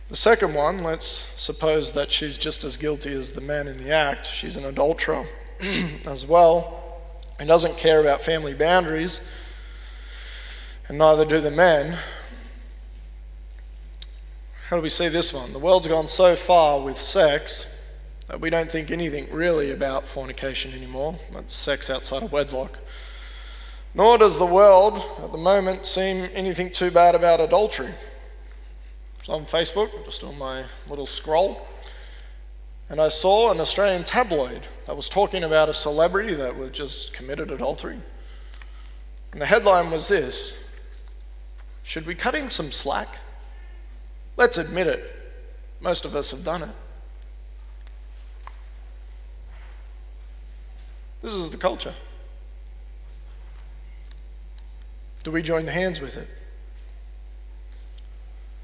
The 0.09 0.17
second 0.17 0.55
one, 0.55 0.83
let's 0.83 1.07
suppose 1.07 1.93
that 1.93 2.13
she's 2.13 2.39
just 2.39 2.65
as 2.65 2.77
guilty 2.77 3.13
as 3.13 3.33
the 3.33 3.41
man 3.41 3.67
in 3.67 3.77
the 3.77 3.93
act. 3.93 4.27
She's 4.27 4.57
an 4.57 4.65
adulterer 4.65 5.27
as 6.07 6.25
well 6.25 7.01
and 7.39 7.49
doesn't 7.49 7.77
care 7.77 8.01
about 8.01 8.23
family 8.23 8.55
boundaries 8.55 9.21
and 10.89 10.97
neither 10.97 11.25
do 11.25 11.41
the 11.41 11.51
men. 11.51 11.99
How 14.71 14.77
do 14.77 14.83
we 14.83 14.89
see 14.89 15.09
this 15.09 15.33
one? 15.33 15.53
The 15.53 15.59
world's 15.59 15.89
gone 15.89 16.07
so 16.07 16.37
far 16.37 16.81
with 16.81 16.97
sex 16.97 17.67
that 18.29 18.41
we 18.41 18.51
don't 18.51 18.71
think 18.71 18.93
anything 18.93 19.29
really 19.33 19.73
about 19.73 20.07
fornication 20.07 20.73
anymore. 20.73 21.19
That's 21.33 21.53
sex 21.53 21.91
outside 21.91 22.23
of 22.23 22.31
wedlock. 22.31 22.79
Nor 23.97 24.19
does 24.19 24.39
the 24.39 24.47
world 24.47 25.03
at 25.25 25.33
the 25.33 25.39
moment 25.39 25.89
seem 25.89 26.31
anything 26.35 26.71
too 26.71 26.93
bad 26.93 27.17
about 27.17 27.41
adultery. 27.41 27.93
So 29.25 29.33
on 29.33 29.45
Facebook, 29.45 30.05
just 30.05 30.23
on 30.23 30.39
my 30.39 30.67
little 30.89 31.05
scroll, 31.05 31.67
and 32.89 33.01
I 33.01 33.09
saw 33.09 33.51
an 33.51 33.59
Australian 33.59 34.05
tabloid 34.05 34.69
that 34.87 34.95
was 34.95 35.09
talking 35.09 35.43
about 35.43 35.69
a 35.69 35.75
celebrity 35.75 36.35
that 36.35 36.57
was 36.57 36.71
just 36.71 37.13
committed 37.13 37.51
adultery. 37.51 37.99
And 39.33 39.41
the 39.43 39.47
headline 39.47 39.91
was 39.91 40.07
this 40.07 40.55
should 41.83 42.07
we 42.07 42.15
cut 42.15 42.37
him 42.37 42.51
some 42.51 42.71
slack? 42.71 43.19
Let's 44.41 44.57
admit 44.57 44.87
it. 44.87 45.05
Most 45.83 46.07
of 46.07 46.17
us 46.17 46.31
have 46.31 46.43
done 46.43 46.63
it. 46.63 46.71
This 51.21 51.35
is 51.35 51.51
the 51.51 51.59
culture. 51.59 51.93
Do 55.25 55.31
we 55.31 55.43
join 55.43 55.67
hands 55.67 56.01
with 56.01 56.17
it? 56.17 56.27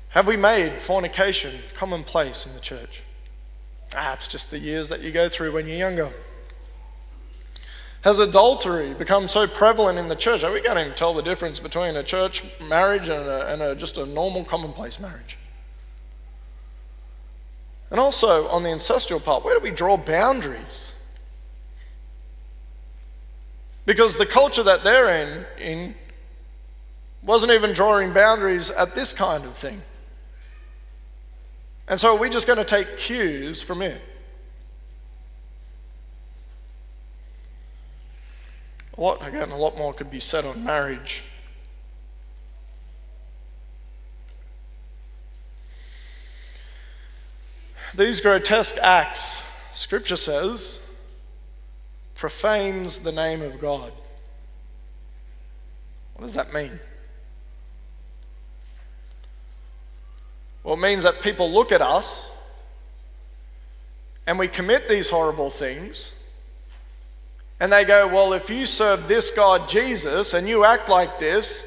Have 0.08 0.26
we 0.26 0.38
made 0.38 0.80
fornication 0.80 1.56
commonplace 1.74 2.46
in 2.46 2.54
the 2.54 2.60
church? 2.60 3.02
Ah, 3.94 4.14
it's 4.14 4.28
just 4.28 4.50
the 4.50 4.58
years 4.58 4.88
that 4.88 5.02
you 5.02 5.12
go 5.12 5.28
through 5.28 5.52
when 5.52 5.66
you're 5.66 5.76
younger. 5.76 6.10
Has 8.00 8.18
adultery 8.18 8.94
become 8.94 9.28
so 9.28 9.46
prevalent 9.46 9.98
in 9.98 10.08
the 10.08 10.16
church 10.16 10.40
that 10.40 10.50
we 10.54 10.62
can't 10.62 10.78
even 10.78 10.94
tell 10.94 11.12
the 11.12 11.22
difference 11.22 11.60
between 11.60 11.96
a 11.96 12.02
church 12.02 12.44
marriage 12.66 13.10
and, 13.10 13.28
a, 13.28 13.52
and 13.52 13.60
a, 13.60 13.74
just 13.74 13.98
a 13.98 14.06
normal 14.06 14.42
commonplace 14.42 14.98
marriage? 14.98 15.36
And 17.90 18.00
also 18.00 18.48
on 18.48 18.62
the 18.62 18.70
ancestral 18.70 19.20
part, 19.20 19.44
where 19.44 19.54
do 19.54 19.60
we 19.60 19.70
draw 19.70 19.96
boundaries? 19.96 20.92
Because 23.84 24.16
the 24.16 24.26
culture 24.26 24.64
that 24.64 24.82
they're 24.82 25.08
in, 25.08 25.46
in 25.58 25.94
wasn't 27.22 27.52
even 27.52 27.72
drawing 27.72 28.12
boundaries 28.12 28.70
at 28.70 28.94
this 28.94 29.12
kind 29.12 29.44
of 29.44 29.56
thing. 29.56 29.82
And 31.88 32.00
so 32.00 32.16
are 32.16 32.18
we 32.18 32.28
just 32.28 32.46
going 32.46 32.58
to 32.58 32.64
take 32.64 32.96
cues 32.96 33.62
from 33.62 33.82
it? 33.82 34.00
A 38.98 39.00
lot, 39.00 39.26
again, 39.26 39.50
a 39.50 39.56
lot 39.56 39.76
more 39.76 39.92
could 39.92 40.10
be 40.10 40.20
said 40.20 40.44
on 40.44 40.64
marriage. 40.64 41.22
These 47.96 48.20
grotesque 48.20 48.76
acts, 48.82 49.42
Scripture 49.72 50.16
says, 50.16 50.80
profanes 52.14 53.00
the 53.00 53.12
name 53.12 53.40
of 53.40 53.58
God. 53.58 53.90
What 56.14 56.26
does 56.26 56.34
that 56.34 56.52
mean? 56.52 56.78
Well, 60.62 60.74
it 60.74 60.80
means 60.80 61.04
that 61.04 61.22
people 61.22 61.50
look 61.50 61.72
at 61.72 61.80
us 61.80 62.32
and 64.26 64.38
we 64.38 64.48
commit 64.48 64.88
these 64.88 65.08
horrible 65.08 65.48
things 65.48 66.12
and 67.60 67.72
they 67.72 67.84
go, 67.84 68.08
Well, 68.08 68.34
if 68.34 68.50
you 68.50 68.66
serve 68.66 69.08
this 69.08 69.30
God, 69.30 69.68
Jesus, 69.68 70.34
and 70.34 70.46
you 70.46 70.64
act 70.64 70.88
like 70.90 71.18
this, 71.18 71.64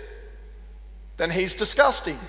then 1.17 1.32
he's 1.32 1.55
disgusting. 1.55 2.19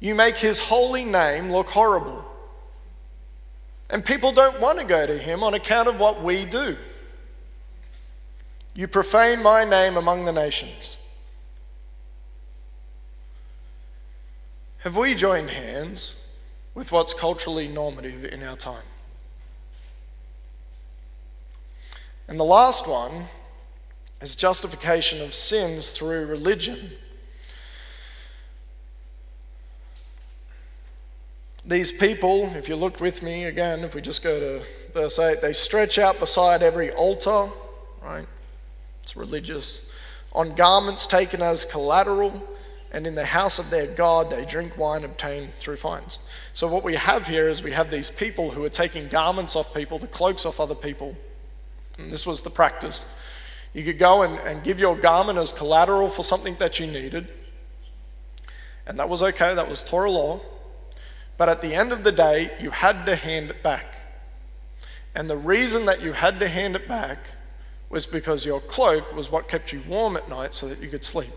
You 0.00 0.14
make 0.14 0.38
his 0.38 0.58
holy 0.58 1.04
name 1.04 1.52
look 1.52 1.68
horrible. 1.68 2.24
And 3.90 4.04
people 4.04 4.32
don't 4.32 4.58
want 4.60 4.78
to 4.78 4.84
go 4.84 5.06
to 5.06 5.18
him 5.18 5.42
on 5.42 5.54
account 5.54 5.88
of 5.88 6.00
what 6.00 6.22
we 6.22 6.46
do. 6.46 6.76
You 8.74 8.88
profane 8.88 9.42
my 9.42 9.64
name 9.64 9.96
among 9.96 10.24
the 10.24 10.32
nations. 10.32 10.96
Have 14.78 14.96
we 14.96 15.14
joined 15.14 15.50
hands 15.50 16.16
with 16.74 16.90
what's 16.90 17.12
culturally 17.12 17.68
normative 17.68 18.24
in 18.24 18.42
our 18.42 18.56
time? 18.56 18.84
And 22.26 22.40
the 22.40 22.44
last 22.44 22.86
one 22.86 23.24
is 24.22 24.36
justification 24.36 25.20
of 25.20 25.34
sins 25.34 25.90
through 25.90 26.26
religion. 26.26 26.92
These 31.70 31.92
people, 31.92 32.50
if 32.56 32.68
you 32.68 32.74
look 32.74 33.00
with 33.00 33.22
me 33.22 33.44
again, 33.44 33.84
if 33.84 33.94
we 33.94 34.00
just 34.00 34.24
go 34.24 34.40
to 34.40 34.66
verse 34.92 35.20
8, 35.20 35.40
they 35.40 35.52
stretch 35.52 36.00
out 36.00 36.18
beside 36.18 36.64
every 36.64 36.90
altar, 36.90 37.48
right? 38.02 38.26
It's 39.04 39.14
religious. 39.14 39.80
On 40.32 40.56
garments 40.56 41.06
taken 41.06 41.40
as 41.40 41.64
collateral, 41.64 42.42
and 42.90 43.06
in 43.06 43.14
the 43.14 43.24
house 43.24 43.60
of 43.60 43.70
their 43.70 43.86
God 43.86 44.30
they 44.30 44.44
drink 44.44 44.76
wine 44.76 45.04
obtained 45.04 45.54
through 45.60 45.76
fines. 45.76 46.18
So, 46.54 46.66
what 46.66 46.82
we 46.82 46.96
have 46.96 47.28
here 47.28 47.48
is 47.48 47.62
we 47.62 47.70
have 47.70 47.88
these 47.88 48.10
people 48.10 48.50
who 48.50 48.64
are 48.64 48.68
taking 48.68 49.06
garments 49.06 49.54
off 49.54 49.72
people, 49.72 50.00
the 50.00 50.08
cloaks 50.08 50.44
off 50.44 50.58
other 50.58 50.74
people, 50.74 51.16
and 51.98 52.10
this 52.10 52.26
was 52.26 52.40
the 52.40 52.50
practice. 52.50 53.06
You 53.74 53.84
could 53.84 53.98
go 53.98 54.22
and, 54.22 54.40
and 54.40 54.64
give 54.64 54.80
your 54.80 54.96
garment 54.96 55.38
as 55.38 55.52
collateral 55.52 56.08
for 56.08 56.24
something 56.24 56.56
that 56.56 56.80
you 56.80 56.88
needed. 56.88 57.28
And 58.88 58.98
that 58.98 59.08
was 59.08 59.22
okay, 59.22 59.54
that 59.54 59.68
was 59.68 59.84
Torah 59.84 60.10
law. 60.10 60.40
But 61.40 61.48
at 61.48 61.62
the 61.62 61.74
end 61.74 61.90
of 61.90 62.04
the 62.04 62.12
day, 62.12 62.52
you 62.60 62.70
had 62.70 63.06
to 63.06 63.16
hand 63.16 63.48
it 63.48 63.62
back. 63.62 63.94
And 65.14 65.30
the 65.30 65.38
reason 65.38 65.86
that 65.86 66.02
you 66.02 66.12
had 66.12 66.38
to 66.40 66.48
hand 66.48 66.76
it 66.76 66.86
back 66.86 67.16
was 67.88 68.06
because 68.06 68.44
your 68.44 68.60
cloak 68.60 69.16
was 69.16 69.32
what 69.32 69.48
kept 69.48 69.72
you 69.72 69.80
warm 69.88 70.18
at 70.18 70.28
night 70.28 70.54
so 70.54 70.68
that 70.68 70.82
you 70.82 70.90
could 70.90 71.02
sleep. 71.02 71.32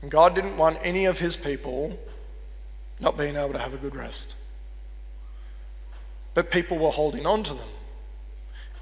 And 0.00 0.10
God 0.10 0.34
didn't 0.34 0.56
want 0.56 0.78
any 0.82 1.04
of 1.04 1.18
his 1.18 1.36
people 1.36 1.98
not 2.98 3.18
being 3.18 3.36
able 3.36 3.52
to 3.52 3.58
have 3.58 3.74
a 3.74 3.76
good 3.76 3.94
rest. 3.94 4.36
But 6.32 6.50
people 6.50 6.78
were 6.78 6.88
holding 6.88 7.26
on 7.26 7.42
to 7.42 7.52
them. 7.52 7.68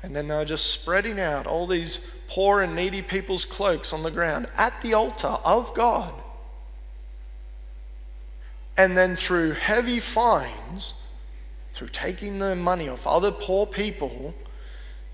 And 0.05 0.15
then 0.15 0.29
they 0.29 0.37
were 0.37 0.45
just 0.45 0.71
spreading 0.71 1.19
out 1.19 1.49
all 1.49 1.67
these 1.67 2.01
poor 2.29 2.63
and 2.63 2.77
needy 2.77 3.03
people's 3.03 3.45
cloaks 3.45 3.93
on 3.93 4.05
the 4.05 4.13
ground 4.13 4.47
at 4.57 4.81
the 4.83 4.95
altar 4.95 5.37
of 5.45 5.75
God. 5.75 6.15
And 8.77 8.97
then 8.97 9.17
through 9.17 9.53
heavy 9.53 10.01
fines, 10.01 10.95
through 11.73 11.89
taking 11.89 12.39
the 12.39 12.55
money 12.55 12.89
off 12.89 13.07
other 13.07 13.33
poor 13.33 13.67
people, 13.67 14.35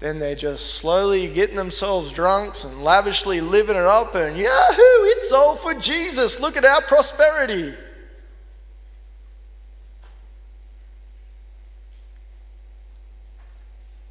then 0.01 0.19
they're 0.19 0.35
just 0.35 0.75
slowly 0.75 1.29
getting 1.29 1.55
themselves 1.55 2.13
drunks 2.13 2.65
and 2.65 2.83
lavishly 2.83 3.41
living 3.41 3.77
it 3.77 3.83
up 3.83 4.17
and 4.17 4.37
yahoo, 4.37 5.05
it's 5.07 5.31
all 5.31 5.55
for 5.55 5.75
Jesus. 5.75 6.41
Look 6.41 6.57
at 6.57 6.65
our 6.65 6.83
prosperity. 6.83 7.75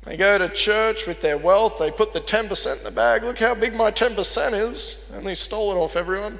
They 0.03 0.17
go 0.17 0.37
to 0.37 0.49
church 0.49 1.05
with 1.05 1.21
their 1.21 1.37
wealth, 1.37 1.77
they 1.77 1.91
put 1.91 2.11
the 2.11 2.21
10% 2.21 2.77
in 2.77 2.83
the 2.83 2.91
bag. 2.91 3.23
Look 3.23 3.37
how 3.37 3.53
big 3.53 3.75
my 3.75 3.91
10% 3.91 4.71
is. 4.71 5.09
And 5.13 5.25
they 5.25 5.35
stole 5.35 5.71
it 5.71 5.75
off 5.75 5.95
everyone. 5.95 6.39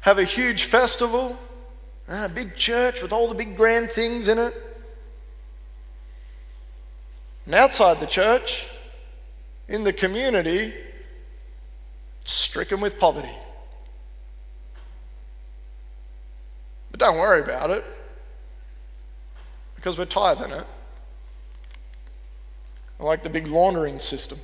Have 0.00 0.18
a 0.18 0.24
huge 0.24 0.64
festival, 0.64 1.38
a 2.08 2.28
big 2.28 2.54
church 2.54 3.02
with 3.02 3.12
all 3.12 3.28
the 3.28 3.34
big 3.34 3.56
grand 3.56 3.90
things 3.90 4.28
in 4.28 4.38
it. 4.38 4.54
And 7.46 7.54
outside 7.54 8.00
the 8.00 8.06
church, 8.06 8.68
in 9.68 9.84
the 9.84 9.92
community, 9.92 10.74
stricken 12.24 12.80
with 12.80 12.98
poverty. 12.98 13.34
But 16.90 17.00
don't 17.00 17.18
worry 17.18 17.40
about 17.40 17.70
it 17.70 17.84
because 19.74 19.98
we're 19.98 20.04
tithing 20.04 20.52
it. 20.52 20.66
I 23.00 23.02
like 23.02 23.22
the 23.22 23.28
big 23.28 23.46
laundering 23.46 23.98
system. 23.98 24.38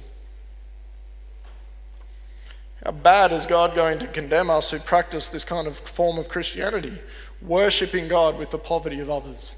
How 2.84 2.92
bad 2.92 3.32
is 3.32 3.46
God 3.46 3.74
going 3.74 3.98
to 4.00 4.06
condemn 4.06 4.50
us 4.50 4.70
who 4.70 4.78
practice 4.78 5.28
this 5.28 5.44
kind 5.44 5.66
of 5.66 5.78
form 5.78 6.18
of 6.18 6.28
Christianity, 6.28 6.98
worshipping 7.42 8.08
God 8.08 8.38
with 8.38 8.50
the 8.50 8.58
poverty 8.58 9.00
of 9.00 9.10
others? 9.10 9.56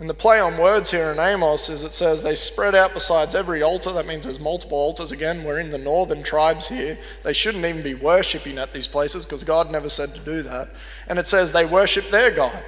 And 0.00 0.08
the 0.08 0.14
play 0.14 0.40
on 0.40 0.56
words 0.56 0.90
here 0.90 1.10
in 1.12 1.18
Amos 1.18 1.68
is 1.68 1.84
it 1.84 1.92
says 1.92 2.22
they 2.22 2.34
spread 2.34 2.74
out 2.74 2.94
besides 2.94 3.34
every 3.34 3.62
altar. 3.62 3.92
That 3.92 4.06
means 4.06 4.24
there's 4.24 4.40
multiple 4.40 4.78
altars. 4.78 5.12
Again, 5.12 5.44
we're 5.44 5.60
in 5.60 5.70
the 5.70 5.78
northern 5.78 6.22
tribes 6.22 6.68
here. 6.68 6.98
They 7.22 7.34
shouldn't 7.34 7.66
even 7.66 7.82
be 7.82 7.92
worshipping 7.92 8.56
at 8.56 8.72
these 8.72 8.88
places 8.88 9.26
because 9.26 9.44
God 9.44 9.70
never 9.70 9.90
said 9.90 10.14
to 10.14 10.20
do 10.20 10.40
that. 10.42 10.70
And 11.06 11.18
it 11.18 11.28
says 11.28 11.52
they 11.52 11.66
worship 11.66 12.10
their 12.10 12.30
God. 12.30 12.62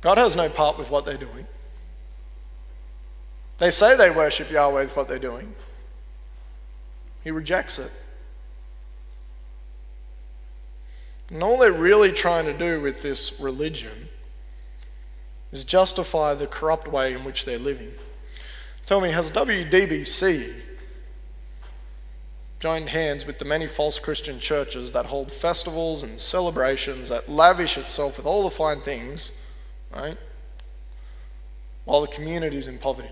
God 0.00 0.16
has 0.16 0.34
no 0.34 0.48
part 0.48 0.78
with 0.78 0.90
what 0.90 1.04
they're 1.04 1.18
doing. 1.18 1.46
They 3.58 3.70
say 3.70 3.94
they 3.96 4.10
worship 4.10 4.50
Yahweh 4.50 4.84
with 4.84 4.96
what 4.96 5.08
they're 5.08 5.18
doing, 5.18 5.54
He 7.22 7.30
rejects 7.30 7.78
it. 7.78 7.92
And 11.30 11.42
all 11.42 11.58
they're 11.58 11.72
really 11.72 12.12
trying 12.12 12.44
to 12.46 12.56
do 12.56 12.80
with 12.80 13.02
this 13.02 13.38
religion 13.40 14.08
is 15.52 15.64
justify 15.64 16.34
the 16.34 16.46
corrupt 16.46 16.88
way 16.88 17.14
in 17.14 17.24
which 17.24 17.44
they're 17.44 17.58
living. 17.58 17.92
Tell 18.86 19.00
me, 19.00 19.12
has 19.12 19.30
WDBC 19.30 20.52
joined 22.58 22.90
hands 22.90 23.26
with 23.26 23.38
the 23.38 23.44
many 23.44 23.66
false 23.66 23.98
Christian 23.98 24.38
churches 24.38 24.92
that 24.92 25.06
hold 25.06 25.30
festivals 25.30 26.02
and 26.02 26.20
celebrations 26.20 27.08
that 27.08 27.28
lavish 27.28 27.78
itself 27.78 28.16
with 28.16 28.26
all 28.26 28.42
the 28.44 28.50
fine 28.50 28.80
things? 28.80 29.32
right? 29.94 30.16
While 31.84 32.00
the 32.00 32.08
community 32.08 32.56
is 32.56 32.66
in 32.66 32.78
poverty. 32.78 33.10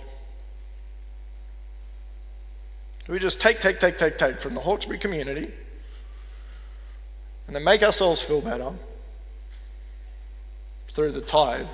We 3.09 3.19
just 3.19 3.41
take, 3.41 3.61
take, 3.61 3.81
take, 3.81 3.99
take, 3.99 4.17
take 4.17 4.41
from 4.41 4.55
the 4.55 4.61
Hawkesbury 4.61 4.99
community 4.99 5.53
and 7.47 7.57
then 7.57 7.65
make 7.65 7.83
ourselves 7.83 8.23
feel 8.23 8.41
better 8.41 8.73
through 10.89 11.13
the 11.13 11.21
tithe. 11.21 11.69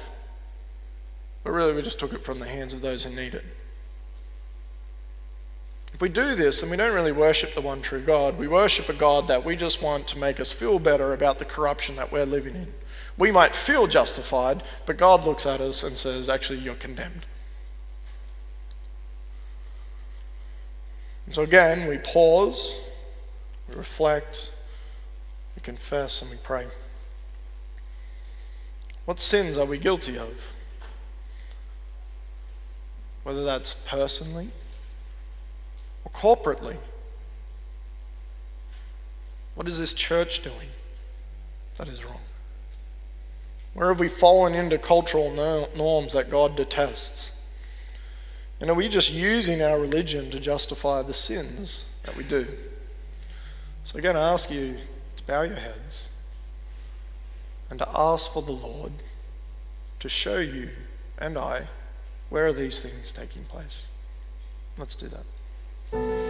But 1.44 1.52
really, 1.52 1.72
we 1.72 1.82
just 1.82 1.98
took 1.98 2.12
it 2.12 2.22
from 2.22 2.38
the 2.38 2.46
hands 2.46 2.72
of 2.72 2.80
those 2.80 3.04
who 3.04 3.14
need 3.14 3.34
it. 3.34 3.44
If 5.94 6.02
we 6.02 6.08
do 6.08 6.34
this, 6.34 6.60
then 6.60 6.70
we 6.70 6.76
don't 6.76 6.94
really 6.94 7.12
worship 7.12 7.54
the 7.54 7.60
one 7.60 7.80
true 7.82 8.02
God. 8.02 8.38
We 8.38 8.46
worship 8.46 8.88
a 8.88 8.92
God 8.92 9.26
that 9.28 9.44
we 9.44 9.56
just 9.56 9.82
want 9.82 10.06
to 10.08 10.18
make 10.18 10.38
us 10.38 10.52
feel 10.52 10.78
better 10.78 11.12
about 11.12 11.38
the 11.38 11.44
corruption 11.44 11.96
that 11.96 12.12
we're 12.12 12.26
living 12.26 12.54
in. 12.54 12.74
We 13.16 13.32
might 13.32 13.54
feel 13.54 13.88
justified, 13.88 14.62
but 14.86 14.96
God 14.96 15.24
looks 15.24 15.44
at 15.44 15.60
us 15.60 15.82
and 15.82 15.98
says, 15.98 16.28
actually, 16.28 16.60
you're 16.60 16.74
condemned. 16.74 17.24
And 21.26 21.34
so 21.34 21.42
again, 21.42 21.88
we 21.88 21.98
pause, 21.98 22.78
we 23.68 23.74
reflect, 23.74 24.52
we 25.58 25.62
confess, 25.62 26.22
and 26.22 26.30
we 26.30 26.36
pray. 26.36 26.68
What 29.06 29.18
sins 29.18 29.58
are 29.58 29.64
we 29.64 29.76
guilty 29.76 30.16
of? 30.16 30.54
Whether 33.24 33.42
that's 33.42 33.74
personally 33.74 34.50
or 36.04 36.12
corporately. 36.12 36.76
What 39.56 39.66
is 39.66 39.80
this 39.80 39.94
church 39.94 40.44
doing 40.44 40.68
that 41.76 41.88
is 41.88 42.04
wrong? 42.04 42.20
Where 43.74 43.88
have 43.88 43.98
we 43.98 44.06
fallen 44.06 44.54
into 44.54 44.78
cultural 44.78 45.32
norms 45.76 46.12
that 46.12 46.30
God 46.30 46.54
detests? 46.54 47.32
And 48.60 48.70
are 48.70 48.74
we 48.74 48.88
just 48.88 49.12
using 49.12 49.60
our 49.60 49.80
religion 49.80 50.30
to 50.30 50.38
justify 50.38 51.02
the 51.02 51.14
sins 51.14 51.86
that 52.04 52.14
we 52.14 52.22
do? 52.22 52.46
So 53.82 53.96
I'm 53.96 54.04
going 54.04 54.14
to 54.14 54.20
ask 54.20 54.52
you 54.52 54.76
bow 55.28 55.42
your 55.42 55.56
heads 55.56 56.08
and 57.68 57.78
to 57.78 57.88
ask 57.94 58.32
for 58.32 58.42
the 58.42 58.50
Lord 58.50 58.92
to 60.00 60.08
show 60.08 60.38
you 60.38 60.70
and 61.18 61.36
I 61.36 61.68
where 62.30 62.46
are 62.46 62.52
these 62.52 62.82
things 62.82 63.12
taking 63.12 63.44
place. 63.44 63.86
Let's 64.78 64.96
do 64.96 65.08
that. 65.08 66.27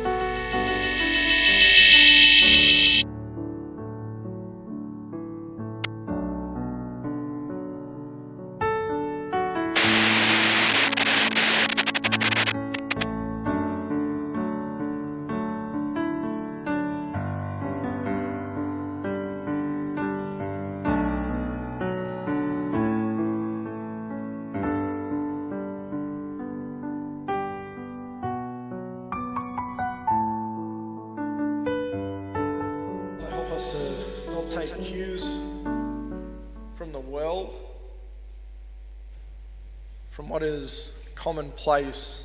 What 40.38 40.46
is 40.46 40.92
commonplace 41.16 42.22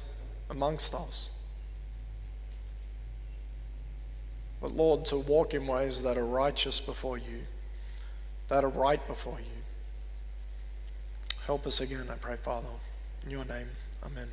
amongst 0.48 0.94
us. 0.94 1.32
But 4.62 4.76
Lord, 4.76 5.04
to 5.06 5.18
walk 5.18 5.56
in 5.56 5.66
ways 5.66 6.04
that 6.04 6.16
are 6.16 6.26
righteous 6.28 6.80
before 6.80 7.18
you, 7.18 7.48
that 8.50 8.64
are 8.64 8.70
right 8.70 9.06
before 9.08 9.40
you. 9.40 9.64
Help 11.48 11.66
us 11.66 11.82
again, 11.82 12.06
I 12.08 12.14
pray, 12.14 12.36
Father. 12.36 12.68
In 13.26 13.32
your 13.32 13.46
name, 13.46 13.70
amen. 14.06 14.28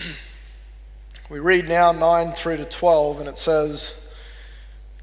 we 1.29 1.41
read 1.41 1.69
now 1.69 1.91
9 1.91 2.33
through 2.35 2.59
to 2.59 2.65
12, 2.65 3.19
and 3.19 3.29
it 3.29 3.41
says, 3.41 4.09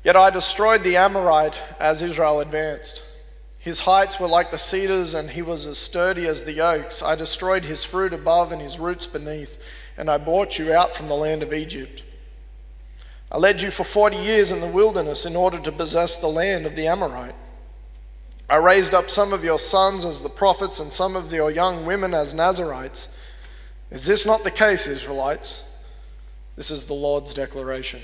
Yet 0.01 0.15
I 0.15 0.29
destroyed 0.29 0.84
the 0.84 0.95
Amorite 0.95 1.61
as 1.77 2.01
Israel 2.01 2.39
advanced. 2.39 3.03
His 3.64 3.80
heights 3.80 4.20
were 4.20 4.28
like 4.28 4.51
the 4.51 4.57
cedars, 4.57 5.14
and 5.14 5.30
he 5.30 5.41
was 5.41 5.68
as 5.68 5.78
sturdy 5.78 6.28
as 6.28 6.43
the 6.43 6.59
oaks. 6.59 7.01
I 7.01 7.16
destroyed 7.16 7.64
his 7.64 7.86
fruit 7.86 8.11
above 8.11 8.51
and 8.51 8.61
his 8.61 8.78
roots 8.78 9.07
beneath, 9.07 9.57
and 9.97 10.09
I 10.09 10.18
brought 10.18 10.59
you 10.59 10.74
out 10.74 10.97
from 10.97 11.07
the 11.07 11.16
land 11.16 11.41
of 11.41 11.53
Egypt. 11.53 12.03
I 13.32 13.38
led 13.38 13.61
you 13.61 13.72
for 13.72 13.86
40 13.86 14.18
years 14.18 14.51
in 14.51 14.59
the 14.59 14.68
wilderness 14.68 15.26
in 15.26 15.38
order 15.38 15.59
to 15.59 15.72
possess 15.72 16.18
the 16.18 16.28
land 16.28 16.66
of 16.66 16.76
the 16.76 16.88
Amorite. 16.88 17.36
I 18.49 18.57
raised 18.57 18.93
up 18.93 19.09
some 19.09 19.32
of 19.32 19.45
your 19.45 19.57
sons 19.57 20.05
as 20.05 20.22
the 20.22 20.30
prophets 20.30 20.82
and 20.82 20.91
some 20.91 21.16
of 21.16 21.32
your 21.32 21.49
young 21.49 21.86
women 21.86 22.14
as 22.14 22.34
Nazarites. 22.34 23.07
Is 23.91 24.05
this 24.05 24.26
not 24.26 24.43
the 24.43 24.51
case, 24.51 24.88
Israelites? 24.88 25.64
This 26.57 26.70
is 26.70 26.88
the 26.88 26.93
Lord's 26.93 27.34
declaration. 27.34 28.01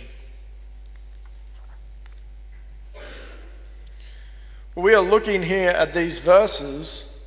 We 4.79 4.93
are 4.93 5.01
looking 5.01 5.43
here 5.43 5.71
at 5.71 5.93
these 5.93 6.19
verses 6.19 7.17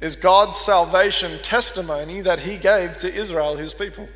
is 0.00 0.16
God's 0.16 0.58
salvation 0.58 1.40
testimony 1.40 2.20
that 2.20 2.40
he 2.40 2.56
gave 2.56 2.96
to 2.98 3.14
Israel, 3.14 3.56
his 3.56 3.72
people. 3.72 4.08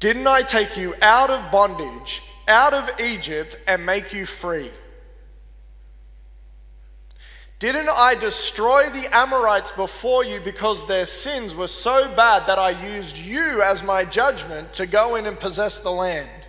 Didn't 0.00 0.26
I 0.26 0.42
take 0.42 0.76
you 0.76 0.96
out 1.00 1.30
of 1.30 1.52
bondage, 1.52 2.20
out 2.48 2.74
of 2.74 2.98
Egypt, 2.98 3.56
and 3.68 3.86
make 3.86 4.12
you 4.12 4.26
free? 4.26 4.72
Didn't 7.60 7.90
I 7.90 8.16
destroy 8.16 8.90
the 8.90 9.08
Amorites 9.14 9.70
before 9.70 10.24
you 10.24 10.40
because 10.40 10.84
their 10.86 11.06
sins 11.06 11.54
were 11.54 11.68
so 11.68 12.12
bad 12.16 12.46
that 12.46 12.58
I 12.58 12.70
used 12.70 13.18
you 13.18 13.62
as 13.62 13.84
my 13.84 14.04
judgment 14.04 14.74
to 14.74 14.86
go 14.86 15.14
in 15.14 15.26
and 15.26 15.38
possess 15.38 15.78
the 15.78 15.92
land? 15.92 16.47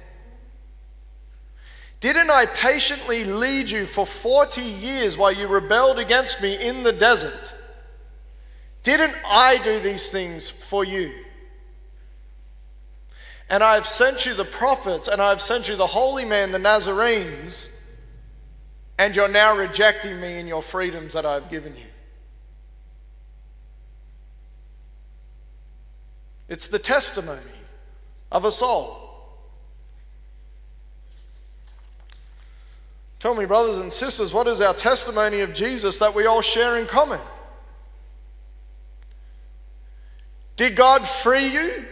Didn't 2.00 2.30
I 2.30 2.46
patiently 2.46 3.26
lead 3.26 3.70
you 3.70 3.86
for 3.86 4.06
40 4.06 4.62
years 4.62 5.18
while 5.18 5.32
you 5.32 5.48
rebelled 5.48 6.00
against 6.00 6.42
me 6.42 6.56
in 6.56 6.84
the 6.84 6.94
desert? 6.94 7.54
Didn't 8.84 9.16
I 9.26 9.58
do 9.58 9.80
these 9.80 10.10
things 10.10 10.50
for 10.50 10.86
you? 10.86 11.14
And 13.50 13.64
I've 13.64 13.88
sent 13.88 14.26
you 14.26 14.34
the 14.34 14.46
prophets, 14.46 15.08
and 15.08 15.22
I've 15.22 15.42
sent 15.42 15.68
you 15.68 15.76
the 15.76 15.88
holy 15.88 16.24
men, 16.24 16.52
the 16.52 16.60
Nazarenes 16.60 17.70
and 19.00 19.16
you're 19.16 19.30
now 19.30 19.56
rejecting 19.56 20.20
me 20.20 20.40
in 20.40 20.46
your 20.46 20.62
freedoms 20.62 21.14
that 21.14 21.26
I've 21.26 21.50
given 21.50 21.74
you. 21.78 21.86
It's 26.50 26.68
the 26.68 26.80
testimony 26.80 27.40
of 28.30 28.44
a 28.44 28.52
soul. 28.52 29.09
Tell 33.20 33.36
me, 33.36 33.46
brothers 33.46 33.78
and 33.78 33.92
sisters, 33.92 34.34
what 34.34 34.48
is 34.48 34.62
our 34.62 34.74
testimony 34.74 35.42
of 35.42 35.54
Jesus 35.54 36.00
that 36.00 36.16
we 36.16 36.26
all 36.26 36.42
share 36.42 36.78
in 36.78 36.88
common? 36.88 37.20
Did 40.56 40.76
God 40.76 41.08
free 41.08 41.48
you? 41.48 41.86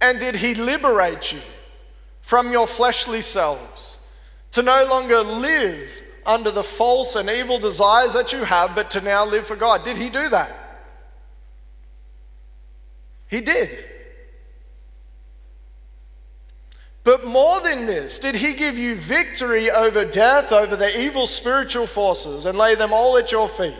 And 0.00 0.18
did 0.18 0.36
He 0.36 0.54
liberate 0.54 1.32
you 1.32 1.40
from 2.20 2.50
your 2.52 2.66
fleshly 2.66 3.20
selves 3.20 3.98
to 4.52 4.62
no 4.62 4.84
longer 4.84 5.20
live 5.22 6.02
under 6.24 6.50
the 6.50 6.62
false 6.62 7.16
and 7.16 7.28
evil 7.28 7.58
desires 7.58 8.12
that 8.14 8.32
you 8.32 8.44
have, 8.44 8.74
but 8.74 8.90
to 8.92 9.00
now 9.00 9.24
live 9.24 9.46
for 9.46 9.56
God. 9.56 9.84
Did 9.84 9.96
he 9.96 10.08
do 10.08 10.28
that? 10.28 10.56
He 13.28 13.40
did. 13.40 13.70
But 17.04 17.24
more 17.24 17.60
than 17.60 17.86
this, 17.86 18.18
did 18.18 18.36
he 18.36 18.54
give 18.54 18.78
you 18.78 18.94
victory 18.94 19.70
over 19.70 20.04
death, 20.04 20.52
over 20.52 20.76
the 20.76 21.00
evil 21.00 21.26
spiritual 21.26 21.86
forces, 21.86 22.46
and 22.46 22.56
lay 22.56 22.76
them 22.76 22.92
all 22.92 23.16
at 23.16 23.32
your 23.32 23.48
feet? 23.48 23.74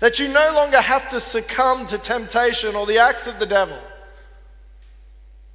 That 0.00 0.18
you 0.18 0.28
no 0.28 0.52
longer 0.54 0.80
have 0.80 1.08
to 1.08 1.20
succumb 1.20 1.86
to 1.86 1.98
temptation 1.98 2.74
or 2.74 2.86
the 2.86 2.98
acts 2.98 3.26
of 3.26 3.38
the 3.38 3.46
devil. 3.46 3.78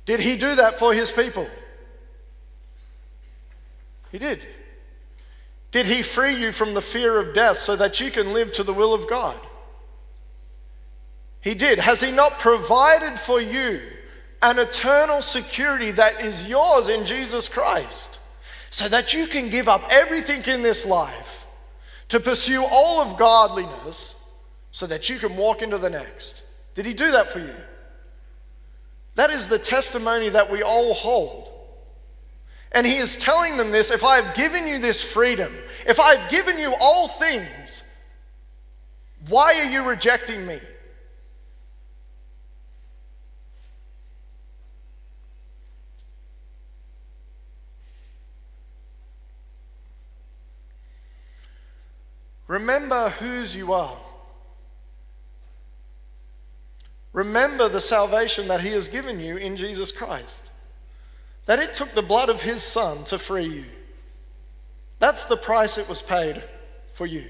Did 0.05 0.21
he 0.21 0.35
do 0.35 0.55
that 0.55 0.79
for 0.79 0.93
his 0.93 1.11
people? 1.11 1.47
He 4.11 4.19
did. 4.19 4.45
Did 5.71 5.87
he 5.87 6.03
free 6.03 6.35
you 6.35 6.51
from 6.51 6.73
the 6.73 6.81
fear 6.81 7.19
of 7.19 7.33
death 7.33 7.57
so 7.57 7.75
that 7.75 7.99
you 7.99 8.11
can 8.11 8.31
live 8.31 8.51
to 8.53 8.63
the 8.63 8.73
will 8.73 8.93
of 8.93 9.09
God? 9.09 9.39
He 11.41 11.55
did. 11.55 11.79
Has 11.79 11.99
he 11.99 12.11
not 12.11 12.39
provided 12.39 13.19
for 13.19 13.41
you 13.41 13.81
an 14.43 14.59
eternal 14.59 15.21
security 15.21 15.91
that 15.91 16.21
is 16.21 16.47
yours 16.47 16.89
in 16.89 17.05
Jesus 17.05 17.47
Christ 17.47 18.19
so 18.69 18.89
that 18.89 19.13
you 19.13 19.25
can 19.25 19.49
give 19.49 19.69
up 19.69 19.85
everything 19.89 20.43
in 20.53 20.61
this 20.61 20.85
life 20.85 21.47
to 22.09 22.19
pursue 22.19 22.63
all 22.63 23.01
of 23.01 23.17
godliness 23.17 24.15
so 24.71 24.85
that 24.85 25.09
you 25.09 25.17
can 25.17 25.37
walk 25.37 25.61
into 25.61 25.77
the 25.77 25.89
next? 25.89 26.43
Did 26.75 26.85
he 26.85 26.93
do 26.93 27.09
that 27.11 27.31
for 27.31 27.39
you? 27.39 27.55
That 29.15 29.29
is 29.29 29.47
the 29.47 29.59
testimony 29.59 30.27
that 30.29 30.51
we 30.51 30.61
all 30.61 30.93
hold. 30.93 31.49
And 32.73 32.85
he 32.85 32.97
is 32.97 33.15
telling 33.15 33.55
them 33.55 33.71
this 33.71 33.91
if 33.91 34.03
I've 34.03 34.33
given 34.33 34.67
you 34.67 34.77
this 34.77 35.01
freedom, 35.01 35.55
if 35.85 35.99
I've 35.99 36.29
given 36.29 36.57
you 36.57 36.75
all 36.81 37.07
things, 37.07 37.83
why 39.29 39.59
are 39.59 39.69
you 39.69 39.87
rejecting 39.87 40.45
me? 40.45 40.59
Remember 52.53 53.09
whose 53.09 53.55
you 53.55 53.73
are. 53.73 53.97
Remember 57.11 57.67
the 57.67 57.81
salvation 57.81 58.47
that 58.47 58.61
He 58.61 58.69
has 58.73 58.87
given 58.87 59.19
you 59.19 59.37
in 59.37 59.55
Jesus 59.55 59.91
Christ 59.91 60.51
that 61.47 61.57
it 61.57 61.73
took 61.73 61.95
the 61.95 62.03
blood 62.03 62.29
of 62.29 62.43
his 62.43 62.61
son 62.61 63.05
to 63.05 63.17
free 63.17 63.47
you. 63.47 63.65
That's 64.99 65.25
the 65.25 65.35
price 65.35 65.79
it 65.79 65.89
was 65.89 66.03
paid 66.03 66.43
for 66.91 67.07
you. 67.07 67.25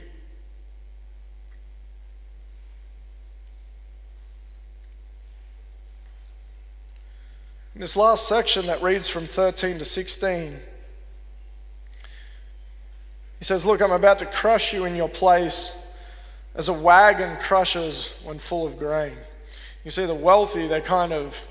In 7.76 7.80
this 7.80 7.96
last 7.96 8.28
section 8.28 8.66
that 8.66 8.84
reads 8.84 9.08
from 9.08 9.26
13 9.26 9.80
to 9.80 9.86
16, 9.86 10.60
he 13.44 13.46
says, 13.46 13.66
Look, 13.66 13.82
I'm 13.82 13.92
about 13.92 14.20
to 14.20 14.26
crush 14.26 14.72
you 14.72 14.86
in 14.86 14.96
your 14.96 15.10
place 15.10 15.76
as 16.56 16.70
a 16.70 16.74
wagon 16.74 17.36
crushes 17.42 18.14
when 18.24 18.40
full 18.40 18.66
of 18.66 18.80
grain. 18.80 19.18
You 19.84 19.92
see, 19.92 20.06
the 20.06 20.16
wealthy, 20.16 20.66
they're 20.66 20.80
kind 20.80 21.12
of 21.12 21.46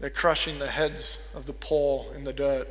they're 0.00 0.10
crushing 0.10 0.58
the 0.58 0.70
heads 0.70 1.18
of 1.34 1.46
the 1.46 1.54
poor 1.54 2.14
in 2.14 2.24
the 2.24 2.32
dirt. 2.34 2.68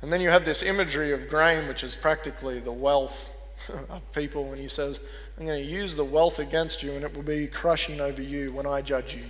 And 0.00 0.10
then 0.10 0.22
you 0.22 0.30
have 0.30 0.46
this 0.46 0.62
imagery 0.62 1.12
of 1.12 1.28
grain, 1.28 1.68
which 1.68 1.84
is 1.84 1.96
practically 1.96 2.60
the 2.60 2.72
wealth 2.72 3.30
of 3.90 4.00
people. 4.12 4.50
And 4.50 4.58
he 4.58 4.68
says, 4.68 5.00
I'm 5.38 5.44
going 5.44 5.62
to 5.62 5.70
use 5.70 5.96
the 5.96 6.04
wealth 6.06 6.38
against 6.38 6.82
you, 6.82 6.92
and 6.92 7.04
it 7.04 7.14
will 7.14 7.22
be 7.22 7.46
crushing 7.46 8.00
over 8.00 8.22
you 8.22 8.54
when 8.54 8.64
I 8.64 8.80
judge 8.80 9.16
you. 9.16 9.24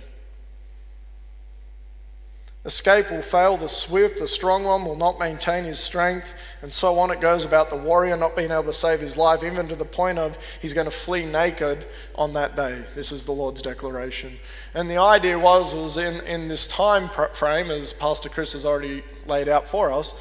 Escape 2.63 3.09
will 3.09 3.23
fail, 3.23 3.57
the 3.57 3.67
swift, 3.67 4.19
the 4.19 4.27
strong 4.27 4.63
one 4.63 4.85
will 4.85 4.95
not 4.95 5.17
maintain 5.17 5.63
his 5.63 5.79
strength, 5.79 6.35
and 6.61 6.71
so 6.71 6.99
on 6.99 7.09
it 7.09 7.19
goes 7.19 7.43
about 7.43 7.71
the 7.71 7.75
warrior 7.75 8.15
not 8.15 8.35
being 8.35 8.51
able 8.51 8.65
to 8.65 8.73
save 8.73 8.99
his 8.99 9.17
life, 9.17 9.43
even 9.43 9.67
to 9.67 9.75
the 9.75 9.83
point 9.83 10.19
of 10.19 10.37
he's 10.61 10.73
going 10.73 10.85
to 10.85 10.91
flee 10.91 11.25
naked 11.25 11.87
on 12.13 12.33
that 12.33 12.55
day. 12.55 12.83
This 12.93 13.11
is 13.11 13.25
the 13.25 13.31
Lord's 13.31 13.63
declaration. 13.63 14.37
And 14.75 14.87
the 14.87 14.97
idea 14.97 15.39
was, 15.39 15.73
was 15.73 15.97
in, 15.97 16.23
in 16.27 16.49
this 16.49 16.67
time 16.67 17.09
frame, 17.33 17.71
as 17.71 17.93
Pastor 17.93 18.29
Chris 18.29 18.53
has 18.53 18.63
already 18.63 19.03
laid 19.25 19.49
out 19.49 19.67
for 19.67 19.91
us, 19.91 20.13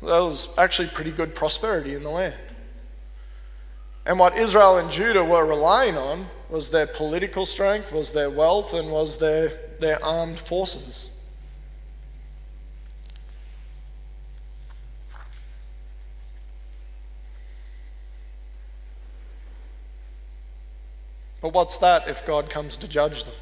there 0.00 0.22
was 0.22 0.48
actually 0.56 0.88
pretty 0.88 1.12
good 1.12 1.34
prosperity 1.34 1.94
in 1.94 2.02
the 2.02 2.10
land. 2.10 2.40
And 4.06 4.18
what 4.18 4.38
Israel 4.38 4.78
and 4.78 4.90
Judah 4.90 5.24
were 5.24 5.44
relying 5.44 5.98
on 5.98 6.26
was 6.48 6.70
their 6.70 6.86
political 6.86 7.44
strength, 7.44 7.92
was 7.92 8.12
their 8.12 8.30
wealth, 8.30 8.72
and 8.72 8.90
was 8.90 9.18
their, 9.18 9.52
their 9.78 10.02
armed 10.02 10.38
forces. 10.38 11.10
But 21.42 21.52
what's 21.52 21.76
that 21.78 22.08
if 22.08 22.24
God 22.24 22.48
comes 22.48 22.76
to 22.78 22.88
judge 22.88 23.24
them? 23.24 23.34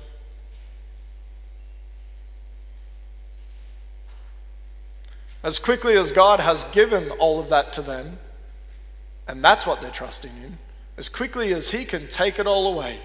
As 5.43 5.59
quickly 5.59 5.97
as 5.97 6.11
God 6.11 6.41
has 6.41 6.65
given 6.65 7.11
all 7.13 7.39
of 7.39 7.51
that 7.51 7.73
to 7.75 7.83
them, 7.83 8.19
and 9.29 9.45
that's 9.45 9.67
what 9.67 9.81
they're 9.81 9.91
trusting 9.91 10.33
in, 10.43 10.59
as 10.97 11.09
quickly 11.09 11.53
as 11.53 11.71
He 11.71 11.85
can 11.85 12.09
take 12.09 12.39
it 12.39 12.47
all 12.47 12.73
away, 12.73 13.01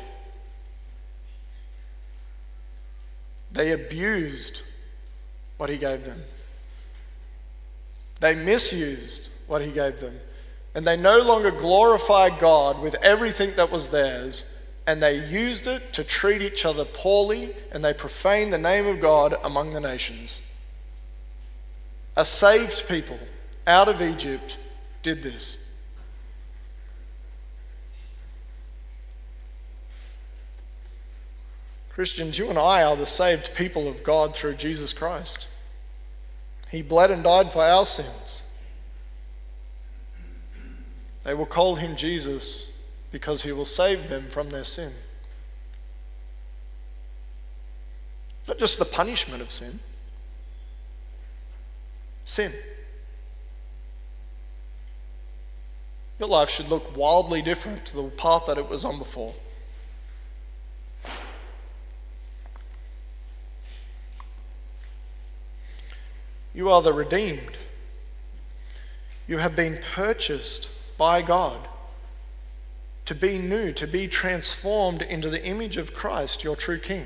they 3.51 3.71
abused 3.71 4.61
what 5.57 5.69
He 5.69 5.77
gave 5.77 6.03
them. 6.03 6.23
They 8.21 8.33
misused 8.33 9.29
what 9.47 9.61
He 9.61 9.71
gave 9.71 9.97
them. 9.97 10.19
And 10.73 10.85
they 10.85 10.97
no 10.97 11.19
longer 11.19 11.51
glorified 11.51 12.39
God 12.39 12.79
with 12.79 12.95
everything 12.95 13.55
that 13.55 13.71
was 13.71 13.89
theirs 13.89 14.43
and 14.87 15.01
they 15.01 15.25
used 15.25 15.67
it 15.67 15.93
to 15.93 16.03
treat 16.03 16.41
each 16.41 16.65
other 16.65 16.85
poorly, 16.85 17.55
and 17.71 17.83
they 17.83 17.93
profaned 17.93 18.53
the 18.53 18.57
name 18.57 18.85
of 18.85 18.99
God 18.99 19.35
among 19.43 19.71
the 19.71 19.79
nations. 19.79 20.41
A 22.15 22.23
saved 22.23 22.87
people 22.87 23.19
out 23.65 23.89
of 23.89 24.01
Egypt 24.01 24.59
did 25.01 25.23
this. 25.23 25.57
Christians, 31.89 32.37
you 32.37 32.49
and 32.49 32.59
I 32.59 32.83
are 32.83 32.97
the 32.97 33.05
saved 33.05 33.53
people 33.53 33.87
of 33.87 34.03
God 34.03 34.35
through 34.35 34.55
Jesus 34.55 34.91
Christ. 34.91 35.47
He 36.69 36.81
bled 36.81 37.09
and 37.09 37.23
died 37.23 37.53
for 37.53 37.63
our 37.63 37.85
sins. 37.85 38.43
They 41.23 41.33
will 41.33 41.45
call 41.45 41.77
him 41.77 41.95
Jesus 41.95 42.71
because 43.15 43.43
he 43.43 43.51
will 43.53 43.63
save 43.63 44.09
them 44.09 44.23
from 44.23 44.49
their 44.49 44.65
sin. 44.65 44.91
Not 48.45 48.57
just 48.57 48.77
the 48.77 48.83
punishment 48.83 49.41
of 49.41 49.51
sin, 49.51 49.79
sin. 52.25 52.51
Your 56.19 56.27
life 56.27 56.49
should 56.49 56.67
look 56.67 56.97
wildly 56.97 57.41
different 57.41 57.85
to 57.85 57.95
the 57.95 58.03
path 58.03 58.47
that 58.47 58.57
it 58.57 58.67
was 58.67 58.83
on 58.83 58.99
before. 58.99 59.33
You 66.53 66.69
are 66.69 66.81
the 66.81 66.91
redeemed. 66.91 67.57
You 69.25 69.37
have 69.37 69.55
been 69.55 69.79
purchased 69.93 70.69
by 70.97 71.21
God 71.21 71.69
to 73.05 73.15
be 73.15 73.37
new, 73.37 73.71
to 73.73 73.87
be 73.87 74.07
transformed 74.07 75.01
into 75.01 75.29
the 75.29 75.43
image 75.43 75.77
of 75.77 75.93
Christ, 75.93 76.43
your 76.43 76.55
true 76.55 76.79
King. 76.79 77.05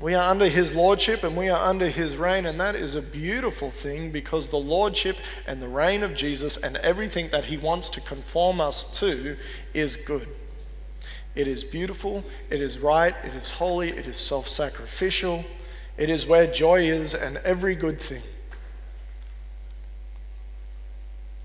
We 0.00 0.14
are 0.14 0.30
under 0.30 0.48
his 0.48 0.74
lordship 0.74 1.22
and 1.22 1.36
we 1.36 1.50
are 1.50 1.68
under 1.68 1.90
his 1.90 2.16
reign, 2.16 2.46
and 2.46 2.58
that 2.58 2.74
is 2.74 2.94
a 2.94 3.02
beautiful 3.02 3.70
thing 3.70 4.10
because 4.10 4.48
the 4.48 4.56
lordship 4.56 5.18
and 5.46 5.60
the 5.60 5.68
reign 5.68 6.02
of 6.02 6.14
Jesus 6.14 6.56
and 6.56 6.78
everything 6.78 7.28
that 7.30 7.46
he 7.46 7.58
wants 7.58 7.90
to 7.90 8.00
conform 8.00 8.60
us 8.62 8.84
to 8.98 9.36
is 9.74 9.96
good. 9.96 10.28
It 11.34 11.46
is 11.46 11.64
beautiful, 11.64 12.24
it 12.48 12.62
is 12.62 12.78
right, 12.78 13.14
it 13.24 13.34
is 13.34 13.52
holy, 13.52 13.90
it 13.90 14.06
is 14.06 14.16
self 14.16 14.48
sacrificial, 14.48 15.44
it 15.98 16.08
is 16.08 16.26
where 16.26 16.46
joy 16.46 16.88
is 16.88 17.14
and 17.14 17.36
every 17.38 17.74
good 17.74 18.00
thing. 18.00 18.22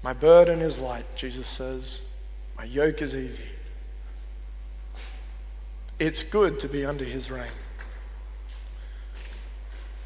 My 0.05 0.13
burden 0.13 0.61
is 0.61 0.77
light, 0.77 1.07
Jesus 1.15 1.47
says. 1.47 2.03
My 2.55 2.63
yoke 2.63 3.01
is 3.01 3.15
easy. 3.15 3.49
It's 5.97 6.21
good 6.21 6.59
to 6.59 6.69
be 6.69 6.85
under 6.85 7.03
his 7.03 7.31
reign. 7.31 7.57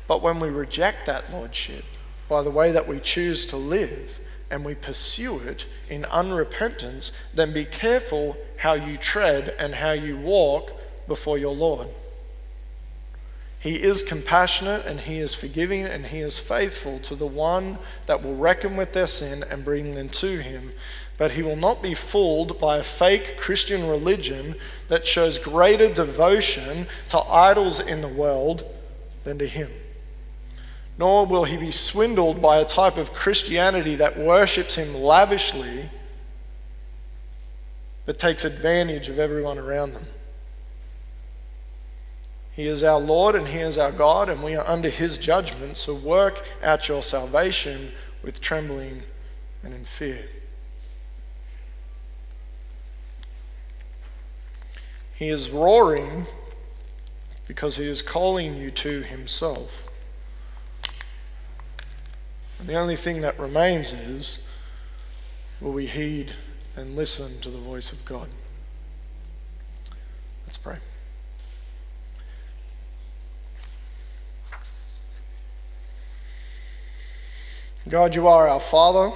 But 0.08 0.22
when 0.22 0.40
we 0.40 0.48
reject 0.48 1.06
that 1.08 1.34
lordship 1.34 1.84
by 2.30 2.44
the 2.44 2.50
way 2.50 2.72
that 2.72 2.88
we 2.88 3.02
choose 3.02 3.46
to 3.48 3.58
live 3.58 4.22
and 4.50 4.64
we 4.64 4.74
pursue 4.74 5.40
it 5.40 5.68
in 5.90 6.04
unrepentance, 6.04 7.12
then 7.34 7.52
be 7.52 7.66
careful 7.66 8.38
how 8.60 8.76
you 8.76 8.96
tread 8.96 9.54
and 9.60 9.76
how 9.76 9.92
you 9.92 10.16
walk 10.16 10.72
before 11.10 11.38
your 11.38 11.54
Lord. 11.54 11.90
He 13.60 13.76
is 13.76 14.04
compassionate 14.04 14.86
and 14.86 15.02
he 15.02 15.20
is 15.20 15.36
forgiving 15.36 15.84
and 15.84 16.06
he 16.06 16.20
is 16.20 16.40
faithful 16.40 16.98
to 17.00 17.16
the 17.16 17.28
one 17.28 17.78
that 18.06 18.24
will 18.24 18.36
reckon 18.36 18.78
with 18.78 18.94
their 18.94 19.08
sin 19.08 19.44
and 19.50 19.66
bring 19.66 19.96
them 19.96 20.08
to 20.10 20.42
him. 20.42 20.72
But 21.18 21.32
he 21.32 21.44
will 21.44 21.58
not 21.58 21.84
be 21.84 21.94
fooled 21.94 22.58
by 22.58 22.78
a 22.78 22.84
fake 22.84 23.38
Christian 23.38 23.90
religion 23.90 24.56
that 24.88 25.06
shows 25.06 25.38
greater 25.38 25.94
devotion 25.94 26.88
to 27.10 27.20
idols 27.20 27.82
in 27.82 28.00
the 28.02 28.08
world 28.08 28.64
than 29.26 29.38
to 29.40 29.48
him. 29.48 29.70
Nor 30.98 31.26
will 31.26 31.44
he 31.44 31.58
be 31.58 31.72
swindled 31.72 32.42
by 32.42 32.60
a 32.60 32.66
type 32.66 32.96
of 32.96 33.14
Christianity 33.14 33.96
that 33.96 34.18
worships 34.18 34.76
him 34.76 34.94
lavishly 34.94 35.90
but 38.06 38.18
takes 38.18 38.46
advantage 38.46 39.10
of 39.10 39.20
everyone 39.20 39.60
around 39.60 39.94
them. 39.94 40.08
He 42.60 42.68
is 42.68 42.84
our 42.84 43.00
Lord 43.00 43.36
and 43.36 43.48
He 43.48 43.60
is 43.60 43.78
our 43.78 43.94
God, 43.94 44.28
and 44.28 44.44
we 44.44 44.54
are 44.54 44.68
under 44.68 44.90
His 44.90 45.18
judgment. 45.18 45.78
So 45.78 45.96
work 45.96 46.46
out 46.62 46.90
your 46.90 47.02
salvation 47.02 47.94
with 48.22 48.42
trembling 48.42 49.04
and 49.64 49.74
in 49.74 49.86
fear. 49.86 50.28
He 55.16 55.30
is 55.30 55.50
roaring 55.50 56.26
because 57.48 57.78
He 57.78 57.88
is 57.88 58.02
calling 58.02 58.58
you 58.58 58.72
to 58.72 59.04
Himself. 59.04 59.88
And 62.60 62.68
the 62.68 62.76
only 62.76 62.98
thing 62.98 63.22
that 63.22 63.40
remains 63.40 63.94
is 63.94 64.46
will 65.62 65.72
we 65.72 65.88
heed 65.88 66.34
and 66.76 66.98
listen 66.98 67.40
to 67.40 67.50
the 67.50 67.58
voice 67.58 67.94
of 67.94 68.04
God? 68.04 68.28
Let's 70.46 70.58
pray. 70.58 70.80
God, 77.88 78.14
you 78.14 78.28
are 78.28 78.48
our 78.48 78.60
Father. 78.60 79.12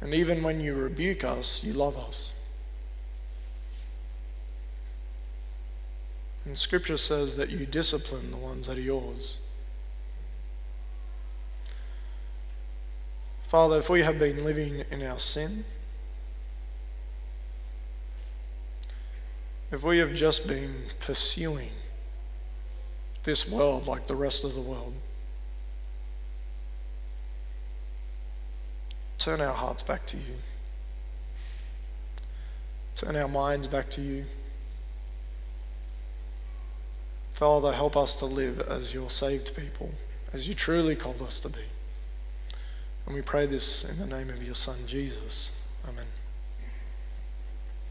And 0.00 0.14
even 0.14 0.42
when 0.42 0.60
you 0.60 0.74
rebuke 0.74 1.24
us, 1.24 1.64
you 1.64 1.72
love 1.72 1.96
us. 1.96 2.34
And 6.44 6.56
Scripture 6.56 6.96
says 6.96 7.36
that 7.36 7.50
you 7.50 7.66
discipline 7.66 8.30
the 8.30 8.36
ones 8.36 8.68
that 8.68 8.78
are 8.78 8.82
yours. 8.82 9.38
Father, 13.42 13.78
if 13.78 13.90
we 13.90 14.02
have 14.02 14.18
been 14.18 14.44
living 14.44 14.84
in 14.90 15.02
our 15.02 15.18
sin, 15.18 15.64
if 19.70 19.82
we 19.82 19.98
have 19.98 20.14
just 20.14 20.46
been 20.46 20.74
pursuing 21.00 21.70
this 23.24 23.46
world 23.48 23.86
like 23.86 24.06
the 24.06 24.14
rest 24.14 24.44
of 24.44 24.54
the 24.54 24.60
world, 24.60 24.94
turn 29.18 29.40
our 29.40 29.54
hearts 29.54 29.82
back 29.82 30.06
to 30.06 30.16
you. 30.16 30.36
Turn 32.96 33.16
our 33.16 33.28
minds 33.28 33.66
back 33.66 33.90
to 33.90 34.00
you. 34.00 34.24
Father, 37.32 37.72
help 37.72 37.96
us 37.96 38.16
to 38.16 38.26
live 38.26 38.60
as 38.60 38.92
your 38.92 39.10
saved 39.10 39.54
people, 39.54 39.92
as 40.32 40.48
you 40.48 40.54
truly 40.54 40.96
called 40.96 41.22
us 41.22 41.38
to 41.40 41.48
be. 41.48 41.60
And 43.06 43.14
we 43.14 43.22
pray 43.22 43.46
this 43.46 43.84
in 43.84 43.98
the 43.98 44.06
name 44.06 44.30
of 44.30 44.42
your 44.42 44.56
Son, 44.56 44.78
Jesus. 44.86 45.52
Amen. 45.88 46.17